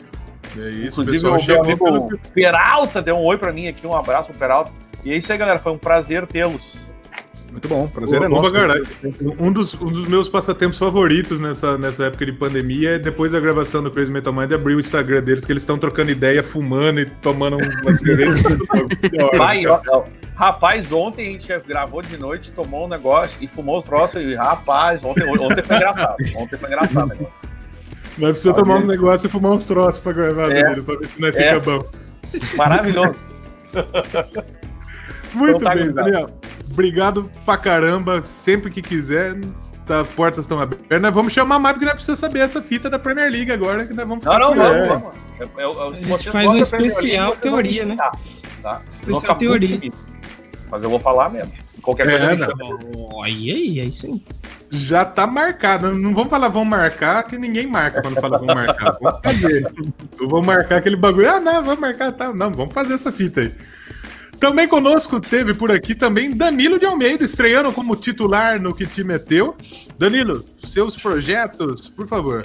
[0.56, 3.97] É isso, Inclusive, o meu amigo pelo- Peralta deu um oi pra mim aqui, um
[3.97, 4.70] abraço pro Peralta.
[5.05, 6.89] E é isso aí, galera, foi um prazer tê-los.
[7.53, 8.53] Muito bom, prazer é Opa, nosso.
[9.39, 13.39] Um dos, um dos meus passatempos favoritos nessa, nessa época de pandemia é depois da
[13.41, 17.01] gravação do Crazy Metal Mind abrir o Instagram deles, que eles estão trocando ideia, fumando
[17.01, 18.43] e tomando uma cerveja.
[19.37, 19.61] Vai,
[20.35, 24.23] rapaz, ontem a gente gravou de noite, tomou um negócio e fumou os troços.
[24.23, 26.16] E, rapaz, ontem, ontem foi engraçado.
[26.37, 27.09] Ontem foi engraçado.
[27.09, 27.27] né?
[28.19, 30.62] Nós precisamos tomar um negócio e fumar uns troços pra gravar, É.
[30.62, 31.55] Danilo, pra ver se nós É.
[31.55, 31.85] fica bom.
[32.57, 33.15] Maravilhoso.
[35.35, 35.93] Muito Então tá, bem.
[35.93, 36.31] Daniel.
[36.73, 38.20] Obrigado pra caramba.
[38.23, 39.39] Sempre que quiser,
[39.86, 41.01] tá, portas estão abertas.
[41.01, 43.94] Nós vamos chamar mais, porque nós precisamos saber essa fita da Premier League agora, que
[43.94, 44.89] nós vamos Não, não, por vamos, aí.
[44.89, 45.12] vamos.
[45.40, 47.97] Eu- eu- eu- A gente faz um especial League, vão teoria, né?
[47.97, 48.12] Tá?
[48.62, 49.77] Vão Especial ficar teoria.
[49.77, 49.97] comigo.
[50.70, 51.53] Mas eu vou falar mesmo.
[51.82, 52.47] Qualquer coisa É, me não.
[52.47, 53.24] chama.
[53.24, 54.23] Aí, aí, aí sim.
[54.70, 55.93] Já tá marcado.
[55.99, 58.97] Não vamos falar vamos marcar, que ninguém marca quando fala vamos marcar.
[59.03, 59.70] Vamos fazer.
[60.19, 61.28] Eu vou marcar aquele bagulho.
[61.28, 62.32] Ah, não, vamos marcar, tá.
[62.32, 63.53] Não, vamos fazer essa fita aí.
[64.43, 69.05] Também conosco teve por aqui também Danilo de Almeida, estreando como titular no Que Te
[69.05, 69.56] Meteu.
[69.97, 72.43] Danilo, seus projetos, por favor.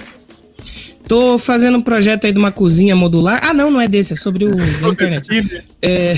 [1.08, 3.40] Tô fazendo um projeto aí de uma cozinha modular.
[3.42, 5.62] Ah, não, não é desse, é sobre o da internet.
[5.80, 6.14] É,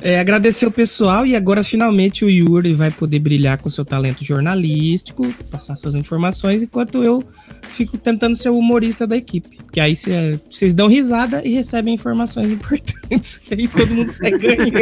[0.00, 4.24] é, agradecer o pessoal e agora finalmente o Yuri vai poder brilhar com seu talento
[4.24, 7.22] jornalístico, passar suas informações, enquanto eu
[7.72, 9.58] fico tentando ser o humorista da equipe.
[9.70, 9.94] Que aí
[10.48, 14.72] vocês dão risada e recebem informações importantes, que aí todo mundo sai ganhando.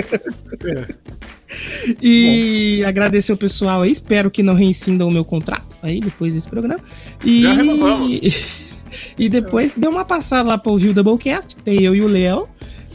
[2.01, 2.89] E Bom.
[2.89, 6.79] agradecer o pessoal aí, espero que não reincindam o meu contrato aí depois desse programa.
[7.25, 7.43] E.
[7.43, 7.55] Já
[9.19, 12.49] E depois deu uma passada lá para ouvir o Doublecast, tem eu e o Léo.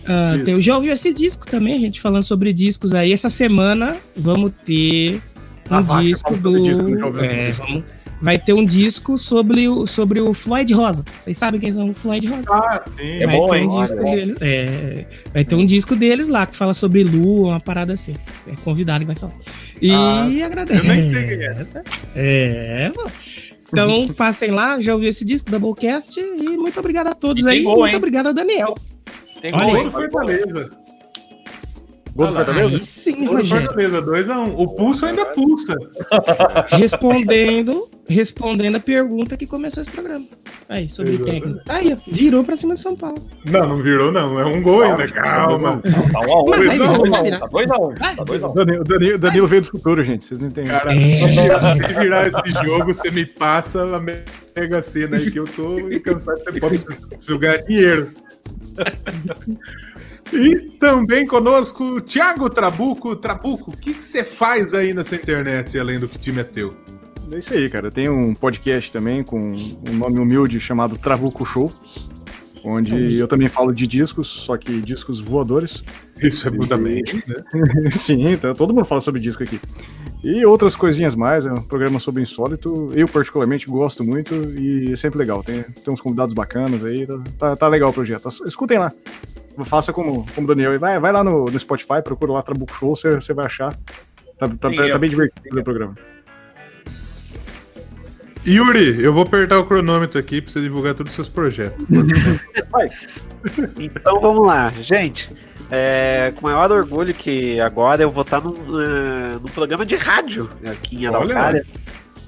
[0.06, 3.12] Uh, tem, já ouviu esse disco também, a gente falando sobre discos aí.
[3.12, 5.22] Essa semana vamos ter
[5.70, 6.62] um ah, disco do.
[6.62, 7.84] Disco, é, vamos,
[8.22, 11.04] vai ter um disco sobre o, sobre o Floyd Rosa.
[11.22, 12.44] Vocês sabem quem são o Floyd Rosa?
[12.50, 13.22] Ah, sim.
[13.22, 16.28] É vai é bom, ter um disco é deles, é, vai ter um disco deles
[16.28, 18.16] lá que fala sobre Lu, uma parada assim.
[18.48, 19.34] É convidado que vai falar.
[19.82, 20.80] E ah, agradece.
[20.80, 21.68] Eu nem sei quem é.
[22.16, 23.12] É, mano.
[23.68, 27.64] Então, passem lá, já ouvi esse disco, Doublecast, e muito obrigado a todos aí.
[27.64, 27.98] Gol, muito hein?
[27.98, 28.76] obrigado ao Daniel.
[29.42, 30.85] Tem gol do Fortaleza.
[32.16, 32.76] Gol do Fortaleza?
[32.78, 33.66] Aí sim, Gol Rogério.
[33.66, 34.38] Fortaleza, 2x1.
[34.38, 34.56] Um.
[34.56, 35.76] O pulso ainda pulsa.
[36.72, 40.26] Respondendo, respondendo a pergunta que começou esse programa.
[40.70, 41.42] Aí, sobre Exatamente.
[41.42, 41.62] técnico.
[41.68, 43.22] Aí, virou pra cima de São Paulo.
[43.46, 44.40] Não, não virou, não.
[44.40, 45.08] É um gol ainda.
[45.10, 45.82] Calma.
[45.82, 47.40] Tá 1x1.
[47.40, 48.00] Tá 2x1.
[48.00, 49.16] Tá 2x1.
[49.16, 50.26] O Danilo veio do futuro, gente.
[50.26, 50.72] Vocês não entendem.
[50.72, 51.12] Cara, é.
[51.12, 51.28] se
[52.00, 56.46] virar esse jogo, você me passa a mega cena aí que eu tô cansado de
[56.46, 56.80] ter pobre
[57.20, 58.10] jogar dinheiro.
[60.36, 63.16] E também conosco, Thiago Trabuco.
[63.16, 66.74] Trabuco, o que você faz aí nessa internet, além do que time é teu?
[67.32, 67.90] É isso aí, cara.
[67.90, 71.74] Tenho um podcast também com um nome humilde chamado Trabuco Show,
[72.66, 75.82] onde eu também falo de discos, só que discos voadores.
[76.22, 77.92] Isso é fundamental, né?
[77.92, 79.60] Sim, então, todo mundo fala sobre disco aqui.
[80.22, 82.92] E outras coisinhas mais, é um programa sobre insólito.
[82.94, 85.42] Eu, particularmente, gosto muito e é sempre legal.
[85.42, 88.28] Tem, tem uns convidados bacanas aí, tá, tá, tá legal o projeto.
[88.46, 88.92] Escutem lá
[89.64, 92.74] faça como, como o Daniel e vai, vai lá no, no Spotify, procura lá Trabuco
[92.74, 93.78] Show, você, você vai achar.
[94.38, 95.96] Tá, tá, Sim, tá bem divertido o programa.
[98.46, 101.84] Yuri, eu vou apertar o cronômetro aqui pra você divulgar todos os seus projetos.
[103.80, 105.30] então vamos lá, gente.
[105.72, 110.48] É, com maior orgulho que agora eu vou estar no, uh, no programa de rádio
[110.70, 111.66] aqui em Araucária.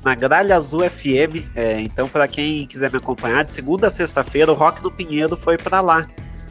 [0.04, 1.45] Na Gralha Azul FM.
[1.56, 5.36] É, então, para quem quiser me acompanhar, de segunda a sexta-feira, o Rock do Pinheiro
[5.36, 6.08] foi para lá.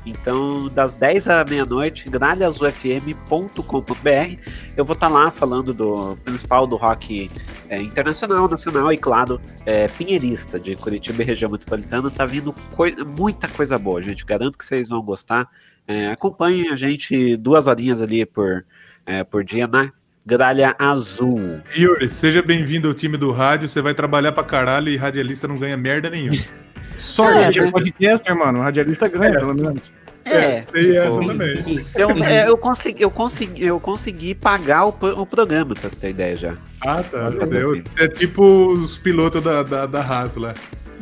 [0.07, 4.41] Então, das 10 à meia-noite, gralhaazulfm.com.br,
[4.77, 7.29] eu vou estar tá lá falando do principal do rock
[7.69, 12.09] é, internacional, nacional e, claro, é, pinheirista de Curitiba e região metropolitana.
[12.09, 14.25] Tá vindo coi muita coisa boa, gente.
[14.25, 15.49] Garanto que vocês vão gostar.
[15.89, 18.65] É, acompanhem a gente duas horinhas ali por,
[19.05, 19.91] é, por dia na
[20.25, 21.61] Gralha Azul.
[21.77, 23.69] Yuri, seja bem-vindo ao time do rádio.
[23.69, 26.37] Você vai trabalhar pra caralho e radialista não ganha merda nenhuma.
[26.97, 28.61] Sorte, é, podcaster, mano.
[28.61, 29.39] O radialista ganha, é.
[29.39, 29.83] pelo menos.
[30.25, 31.85] É, tem essa também.
[31.95, 36.11] Eu, é, eu, consegui, eu, consegui, eu consegui pagar o, o programa, pra você ter
[36.11, 36.55] ideia já.
[36.81, 37.31] Ah, tá.
[37.31, 40.53] Você, é, você é tipo os pilotos da, da, da Haas lá.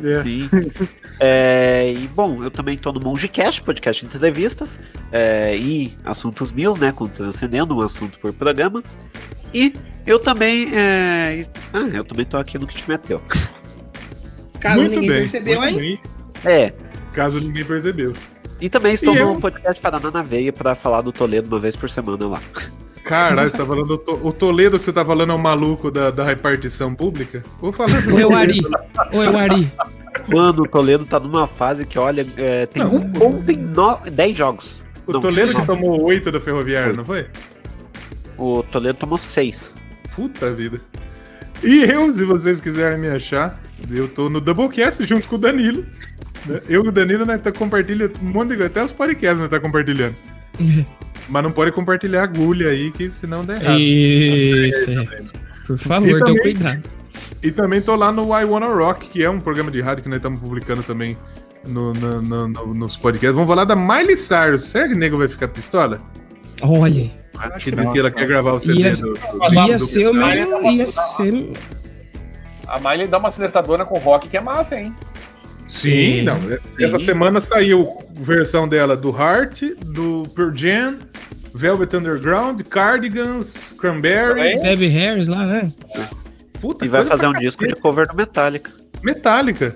[0.03, 0.21] É.
[0.21, 0.49] Sim.
[1.17, 4.77] É, e bom, eu também tô no Mongecast, podcast de entrevistas
[5.13, 6.91] é, e assuntos meus, né?
[6.91, 8.83] Com transcendendo um assunto por programa.
[9.53, 9.73] E
[10.05, 10.75] eu também.
[10.75, 11.41] É,
[11.73, 13.21] ah, eu também tô aqui no que te meteu.
[14.59, 15.99] Caso muito ninguém bem, percebeu aí.
[16.43, 16.73] É.
[17.13, 18.13] Caso ninguém percebeu.
[18.59, 19.39] E também estou e no eu...
[19.39, 22.41] podcast Paraná na Veia para falar do Toledo uma vez por semana lá.
[23.03, 24.03] Caralho, você tá falando.
[24.23, 27.43] O Toledo que você tá falando é o maluco da, da repartição pública?
[27.61, 28.61] Vou falar do Oi, Ari.
[29.13, 29.71] Oi, Ari.
[30.27, 33.99] Mano, o Toledo tá numa fase que, olha, é, tem não, um ponto em no...
[34.11, 34.81] dez jogos.
[35.05, 37.27] O não, Toledo que tomou oito da Ferroviária, não foi?
[38.37, 39.71] O Toledo tomou seis.
[40.15, 40.81] Puta vida.
[41.63, 43.59] E eu, se vocês quiserem me achar,
[43.89, 45.85] eu tô no Doublecast junto com o Danilo.
[46.69, 48.63] Eu e o Danilo, né, tá compartilhando um monte de.
[48.63, 50.15] Até os podcasts, né, tá compartilhando.
[51.27, 53.79] Mas não pode compartilhar agulha aí, que senão dá errado.
[53.79, 54.91] Isso.
[55.65, 56.83] Por favor, tenha cuidado.
[57.41, 60.09] E também tô lá no I Wanna Rock, que é um programa de rádio que
[60.09, 61.17] nós estamos publicando também
[61.67, 63.33] no, no, no, no, nos podcasts.
[63.33, 64.61] Vamos falar da Miley Cyrus.
[64.61, 65.99] Será que o nego vai ficar pistola?
[66.61, 67.24] Olha.
[67.39, 70.13] Acho que, que ela quer gravar o CD ia, do, do, Ia do, ser o
[70.13, 70.71] meu.
[70.71, 71.51] Ia ser.
[72.67, 74.95] A Miley dá uma acertadora com rock que é massa, hein?
[75.67, 76.35] Sim, não.
[76.79, 77.05] Essa Sim.
[77.05, 80.97] semana saiu versão dela do Heart, do Pearl Jam,
[81.53, 84.61] Velvet Underground, Cardigans, Cranberries.
[84.61, 85.71] Debbie Harris lá, né?
[86.61, 88.71] Puta, E vai fazer um disco de cover do Metallica.
[89.03, 89.75] Metallica.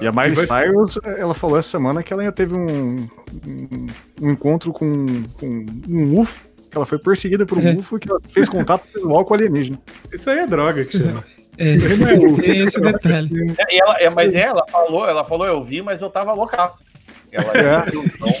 [0.00, 3.08] E a Miley Cyrus, ela falou essa semana que ela ainda teve um,
[3.46, 3.86] um,
[4.22, 6.47] um encontro com, com um UFO,
[6.78, 7.74] ela foi perseguida por um É.
[7.74, 9.78] UFO que ela fez contato visual com o alienígena.
[10.12, 11.24] Isso aí é droga que chama.
[11.58, 13.54] É, Isso aí não é tem esse detalhe.
[13.58, 16.32] É, e ela, é, mas é, ela falou, ela falou, eu vi, mas eu tava
[16.32, 16.84] loucaça.
[17.32, 17.90] Ela É.
[17.90, 18.32] viu o som.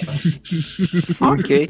[1.32, 1.68] Ok.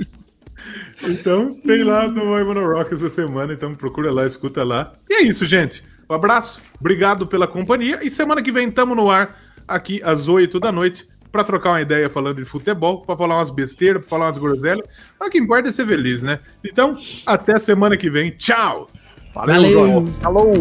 [1.05, 4.93] Então, tem lá no Imono Rock essa semana, então procura lá, escuta lá.
[5.09, 5.83] E é isso, gente.
[6.11, 7.99] Um abraço, obrigado pela companhia.
[8.03, 11.81] E semana que vem estamos no ar, aqui às 8 da noite, pra trocar uma
[11.81, 14.87] ideia falando de futebol, pra falar umas besteiras, pra falar umas groselhas.
[15.19, 16.41] Mas o que importa é ser feliz, né?
[16.65, 16.97] Então,
[17.27, 18.31] até semana que vem.
[18.33, 18.89] Tchau!
[19.35, 20.07] Valeu, Valeu.
[20.21, 20.53] Falou!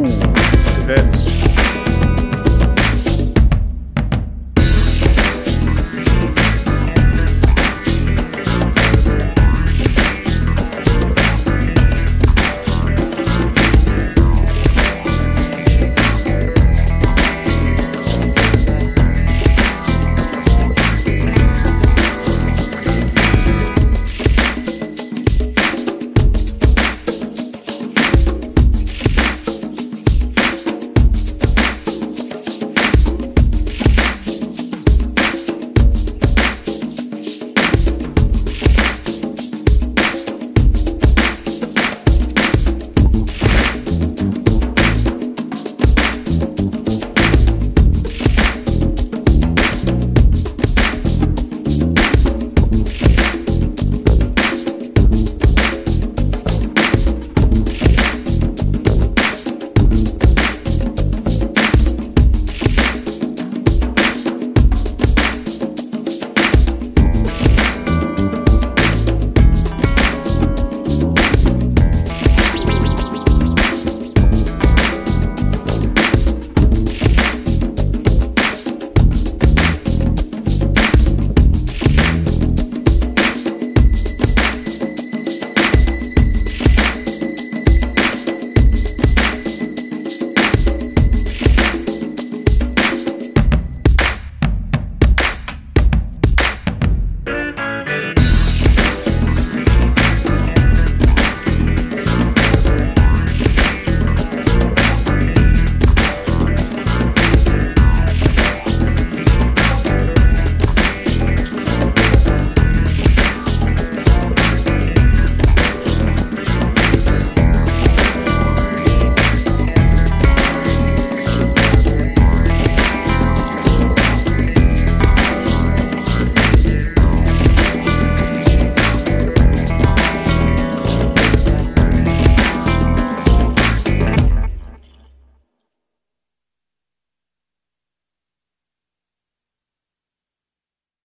[0.88, 1.37] É.